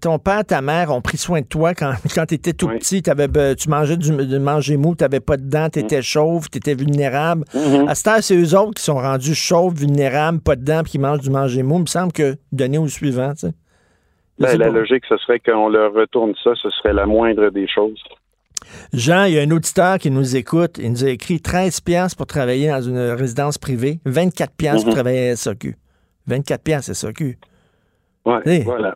ton 0.00 0.18
père, 0.18 0.44
ta 0.44 0.60
mère 0.60 0.90
ont 0.92 1.00
pris 1.00 1.16
soin 1.16 1.40
de 1.40 1.46
toi 1.46 1.72
quand, 1.72 1.94
quand 2.14 2.26
tu 2.26 2.34
étais 2.34 2.52
tout 2.52 2.66
Oui. 2.66 2.78
petit. 2.78 3.00
T'avais, 3.02 3.28
be- 3.28 3.54
tu 3.56 3.70
mangeais 3.70 3.96
du, 3.96 4.10
du 4.26 4.38
manger 4.38 4.76
mou, 4.76 4.94
tu 4.94 5.04
n'avais 5.04 5.20
pas 5.20 5.38
de 5.38 5.48
dents, 5.48 5.70
tu 5.70 5.78
Mm. 5.78 5.84
étais 5.84 6.02
chauve, 6.02 6.50
tu 6.50 6.58
étais 6.58 6.74
vulnérable. 6.74 7.44
Mhm. 7.54 7.88
À 7.88 7.94
cette 7.94 8.06
heure, 8.08 8.22
c'est 8.22 8.36
eux 8.36 8.54
autres 8.58 8.74
qui 8.74 8.82
sont 8.82 8.96
rendus 8.98 9.34
chauves, 9.34 9.74
vulnérables, 9.74 10.40
pas 10.40 10.56
de 10.56 10.64
dents, 10.64 10.82
puis 10.82 10.92
qui 10.92 10.98
mangent 10.98 11.20
du 11.20 11.30
manger 11.30 11.62
mou. 11.62 11.76
Il 11.76 11.82
me 11.82 11.86
semble 11.86 12.12
que 12.12 12.34
donner 12.50 12.76
au 12.76 12.88
suivant, 12.88 13.32
tu 13.32 13.46
sais. 13.46 13.52
Ben, 14.38 14.56
la 14.58 14.68
logique, 14.70 15.04
ce 15.08 15.16
serait 15.18 15.38
qu'on 15.40 15.68
leur 15.68 15.92
retourne 15.92 16.32
ça, 16.42 16.50
ce 16.60 16.68
serait 16.70 16.92
la 16.92 17.06
moindre 17.06 17.50
des 17.50 17.68
choses. 17.68 18.02
Jean, 18.92 19.24
il 19.24 19.34
y 19.34 19.38
a 19.38 19.42
un 19.42 19.50
auditeur 19.50 19.98
qui 19.98 20.10
nous 20.10 20.36
écoute. 20.36 20.78
Il 20.78 20.90
nous 20.92 21.04
a 21.04 21.10
écrit 21.10 21.40
13 21.40 21.80
piastres 21.80 22.16
pour 22.16 22.26
travailler 22.26 22.68
dans 22.68 22.80
une 22.80 22.98
résidence 22.98 23.58
privée, 23.58 24.00
24 24.06 24.52
piastres 24.54 24.82
pour 24.84 24.88
Mhm. 24.90 24.94
travailler 24.94 25.30
à 25.30 25.36
SAQ. 25.36 25.76
24 26.26 26.62
piastres 26.62 26.94
SAQ. 26.94 27.38
Ouais, 28.24 28.38
Hey. 28.46 28.62
voilà. 28.62 28.94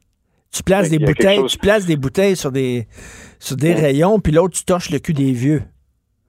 Tu 0.52 0.62
places 0.62 0.88
Il 0.90 0.98
des 0.98 1.04
bouteilles, 1.04 1.36
chose- 1.38 1.52
tu 1.52 1.58
places 1.58 1.84
des 1.86 1.96
bouteilles 1.96 2.36
sur 2.36 2.50
des, 2.52 2.86
sur 3.38 3.56
des 3.56 3.74
Ouais. 3.74 3.80
rayons, 3.80 4.18
puis 4.20 4.32
l'autre, 4.32 4.56
tu 4.56 4.64
torches 4.64 4.90
le 4.90 4.98
cul 5.00 5.12
des 5.12 5.32
vieux. 5.32 5.62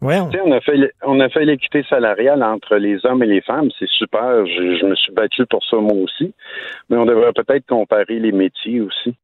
On 0.01 0.51
a 0.51 0.61
fait 0.61 0.93
on 1.03 1.19
a 1.19 1.29
fait 1.29 1.45
l'équité 1.45 1.83
salariale 1.89 2.43
entre 2.43 2.75
les 2.75 3.03
hommes 3.05 3.23
et 3.23 3.27
les 3.27 3.41
femmes, 3.41 3.69
c'est 3.79 3.89
super. 3.89 4.45
Je, 4.45 4.77
je 4.79 4.85
me 4.85 4.95
suis 4.95 5.11
battu 5.13 5.45
pour 5.47 5.63
ça 5.65 5.77
moi 5.77 5.93
aussi, 5.93 6.33
mais 6.89 6.97
on 6.97 7.05
devrait 7.05 7.33
peut-être 7.33 7.65
comparer 7.65 8.19
les 8.19 8.31
métiers 8.31 8.81
aussi. 8.81 9.15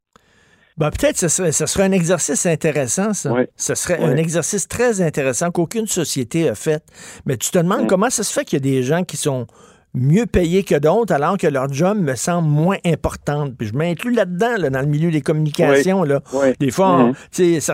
Ben, 0.76 0.90
peut-être 0.90 1.16
ce 1.16 1.28
serait, 1.28 1.52
ce 1.52 1.66
serait 1.66 1.84
un 1.84 1.92
exercice 1.92 2.46
intéressant, 2.46 3.12
ça. 3.12 3.32
Oui. 3.32 3.42
Ce 3.56 3.76
serait 3.76 4.02
un 4.02 4.16
exercice 4.16 4.66
très 4.66 5.00
intéressant 5.00 5.52
qu'aucune 5.52 5.86
société 5.86 6.48
a 6.48 6.56
fait. 6.56 6.82
Mais 7.26 7.36
tu 7.36 7.52
te 7.52 7.58
demandes 7.58 7.84
Mm. 7.84 7.86
comment 7.86 8.10
ça 8.10 8.24
se 8.24 8.32
fait 8.32 8.44
qu'il 8.44 8.56
y 8.58 8.68
a 8.68 8.74
des 8.74 8.82
gens 8.82 9.04
qui 9.04 9.16
sont 9.16 9.46
mieux 9.94 10.26
payés 10.26 10.64
que 10.64 10.78
d'autres 10.78 11.12
alors 11.14 11.36
que 11.38 11.46
leur 11.46 11.72
job 11.72 11.96
me 11.98 12.14
semble 12.16 12.48
moins 12.48 12.76
importante. 12.84 13.52
Puis 13.56 13.68
je 13.68 13.74
m'inclus 13.74 14.12
là-dedans, 14.12 14.56
là, 14.58 14.70
dans 14.70 14.80
le 14.80 14.86
milieu 14.86 15.10
des 15.10 15.20
communications. 15.20 16.02
Là. 16.02 16.20
Oui. 16.32 16.48
Des 16.58 16.70
fois, 16.72 16.88
on- 16.98 17.12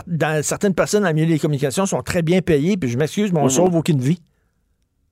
dans- 0.07 0.43
certaines 0.43 0.75
personnes 0.75 1.03
dans 1.03 1.09
le 1.09 1.14
milieu 1.14 1.27
des 1.33 1.39
communications 1.39 1.87
sont 1.87 2.03
très 2.03 2.23
bien 2.23 2.41
payées, 2.43 2.77
puis 2.77 2.91
je 2.91 2.99
m'excuse, 2.99 3.33
mais 3.33 3.41
on 3.41 3.45
Mhm. 3.45 3.51
sauve 3.51 3.77
aucune 3.77 4.01
vie. 4.01 4.21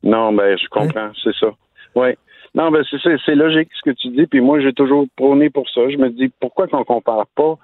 Non, 0.03 0.33
ben 0.33 0.57
je 0.57 0.69
comprends, 0.69 1.11
c'est 1.25 1.35
ça. 1.41 1.49
Oui. 1.95 2.09
Non, 2.55 2.71
ben 2.71 2.83
c'est 3.25 3.35
logique 3.35 3.69
ce 3.75 3.91
que 3.91 3.95
tu 3.97 4.09
dis, 4.09 4.27
puis 4.27 4.41
moi 4.41 4.61
j'ai 4.61 4.73
toujours 4.73 5.07
prôné 5.17 5.51
pour 5.51 5.69
ça. 5.71 5.89
Je 5.91 5.97
me 5.97 6.11
dis 6.11 6.31
pourquoi 6.41 6.67
qu'on 6.69 6.85
compare 6.85 7.27
pas 7.35 7.59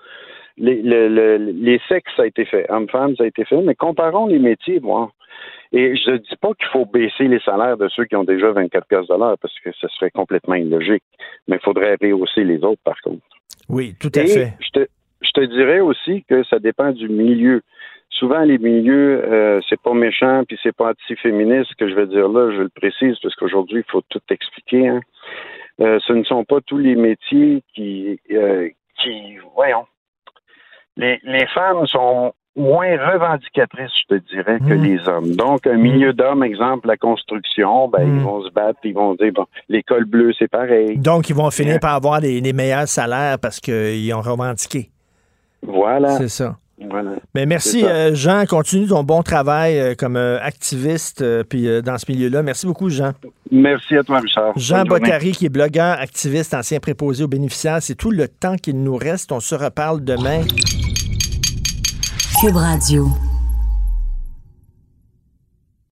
les, 0.57 0.83
le- 0.83 1.09
le- 1.09 1.37
les 1.53 1.81
sexes, 1.89 2.13
ça 2.17 2.23
a 2.23 2.27
été 2.27 2.45
fait, 2.45 2.67
hommes-femmes, 2.71 3.15
ça 3.17 3.25
a 3.25 3.27
été 3.27 3.45
fait, 3.45 3.61
mais 3.63 3.75
comparons 3.75 4.27
les 4.27 4.39
métiers, 4.39 4.81
moi. 4.81 5.11
Et 5.73 5.97
je 5.97 6.11
ne 6.13 6.17
dis 6.19 6.37
pas 6.41 6.53
qu'il 6.55 6.69
faut 6.69 6.87
baisser 6.87 7.25
les 7.29 7.41
salaires 7.41 7.77
de 7.77 7.89
ceux 7.89 8.05
qui 8.05 8.17
ont 8.17 8.25
déjà 8.25 8.53
24 8.53 8.87
pièces 8.87 9.07
de 9.09 9.15
l'heure, 9.15 9.37
parce 9.41 9.59
que 9.61 9.71
ce 9.73 9.89
serait 9.89 10.11
complètement 10.11 10.55
illogique. 10.55 11.03
Mais 11.49 11.57
il 11.57 11.63
faudrait 11.65 11.97
rehausser 12.01 12.45
les 12.45 12.63
autres, 12.63 12.83
par 12.85 13.01
contre. 13.03 13.23
Oui, 13.69 13.95
tout 14.01 14.11
à 14.15 14.21
Et 14.21 14.27
fait. 14.27 14.53
je 14.61 14.69
te, 14.71 14.87
je 15.23 15.31
te 15.31 15.41
dirais 15.41 15.81
aussi 15.81 16.25
que 16.29 16.45
ça 16.45 16.59
dépend 16.59 16.93
du 16.93 17.09
milieu. 17.09 17.63
Souvent, 18.11 18.41
les 18.41 18.59
milieux, 18.59 19.25
euh, 19.25 19.61
c'est 19.69 19.81
pas 19.81 19.95
méchant, 19.95 20.45
puis 20.47 20.57
c'est 20.63 20.77
pas 20.77 20.91
anti-féministe 20.91 21.71
ce 21.71 21.77
que 21.77 21.89
je 21.89 21.95
vais 21.95 22.07
dire 22.07 22.29
là, 22.29 22.53
je 22.53 22.63
le 22.63 22.69
précise, 22.69 23.17
parce 23.21 23.35
qu'aujourd'hui, 23.35 23.79
il 23.87 23.91
faut 23.91 24.03
tout 24.09 24.21
expliquer. 24.31 24.87
hein. 24.89 25.01
Euh, 25.81 25.99
ce 26.07 26.13
ne 26.13 26.23
sont 26.23 26.45
pas 26.45 26.61
tous 26.61 26.79
les 26.79 26.95
métiers 26.95 27.65
qui, 27.75 28.21
euh, 28.31 28.69
qui 29.03 29.37
voyons, 29.57 29.87
les, 30.97 31.19
les 31.25 31.47
femmes 31.49 31.85
sont 31.89 32.33
moins 32.57 32.97
revendicatrices, 32.97 33.91
je 34.09 34.17
te 34.17 34.23
dirais, 34.33 34.59
que 34.61 34.75
Mm. 34.75 34.83
les 34.85 35.09
hommes. 35.09 35.31
Donc, 35.35 35.67
un 35.67 35.77
milieu 35.77 36.13
d'hommes, 36.13 36.45
exemple, 36.45 36.87
la 36.87 36.97
construction, 36.97 37.89
ben, 37.89 38.03
ils 38.07 38.23
vont 38.23 38.43
se 38.45 38.51
battre, 38.53 38.79
ils 38.85 38.95
vont 38.95 39.15
dire, 39.15 39.33
bon, 39.35 39.47
l'école 39.69 40.05
bleue, 40.05 40.33
c'est 40.39 40.49
pareil. 40.51 40.97
Donc, 40.99 41.29
ils 41.29 41.35
vont 41.35 41.51
finir 41.51 41.73
Yeah. 41.73 41.79
par 41.81 41.95
avoir 41.95 42.21
les, 42.21 42.41
les 42.41 42.53
meilleurs 42.53 42.87
salaires 42.89 43.39
parce 43.41 43.59
qu'ils 43.61 44.13
ont 44.15 44.21
revendiqué. 44.21 44.91
Voilà, 45.67 46.19
C'est 46.19 46.29
ça. 46.29 46.57
voilà. 46.91 47.13
Mais 47.35 47.47
merci, 47.47 47.81
C'est 47.81 47.87
ça. 47.87 47.95
euh, 47.95 48.15
Jean. 48.15 48.45
Continue 48.47 48.87
ton 48.87 49.03
bon 49.03 49.23
travail 49.23 49.79
euh, 49.81 49.95
comme 49.99 50.17
euh, 50.17 50.39
activiste 50.43 51.25
puis 51.45 51.67
dans 51.83 51.97
ce 51.99 52.05
milieu-là. 52.13 52.43
Merci 52.43 52.67
beaucoup, 52.67 52.91
Jean. 52.91 53.13
Merci 53.51 53.97
à 53.97 54.03
toi, 54.05 54.21
Richard. 54.21 54.53
Jean. 54.57 54.85
Bottary, 54.85 55.33
qui 55.33 55.47
est 55.47 55.49
blogueur, 55.49 55.97
activiste, 55.99 56.53
ancien 56.55 56.81
préposé 56.81 57.25
aux 57.25 57.29
bénéficiaires. 57.29 57.79
C'est 57.81 57.95
tout 57.95 58.11
le 58.11 58.29
temps 58.29 58.57
qu'il 58.57 58.81
nous 58.83 58.97
reste. 58.97 59.33
On 59.33 59.41
se 59.41 59.55
reparle 59.55 60.05
demain. 60.05 60.43
Cube 62.45 62.59
Radio. 62.59 63.24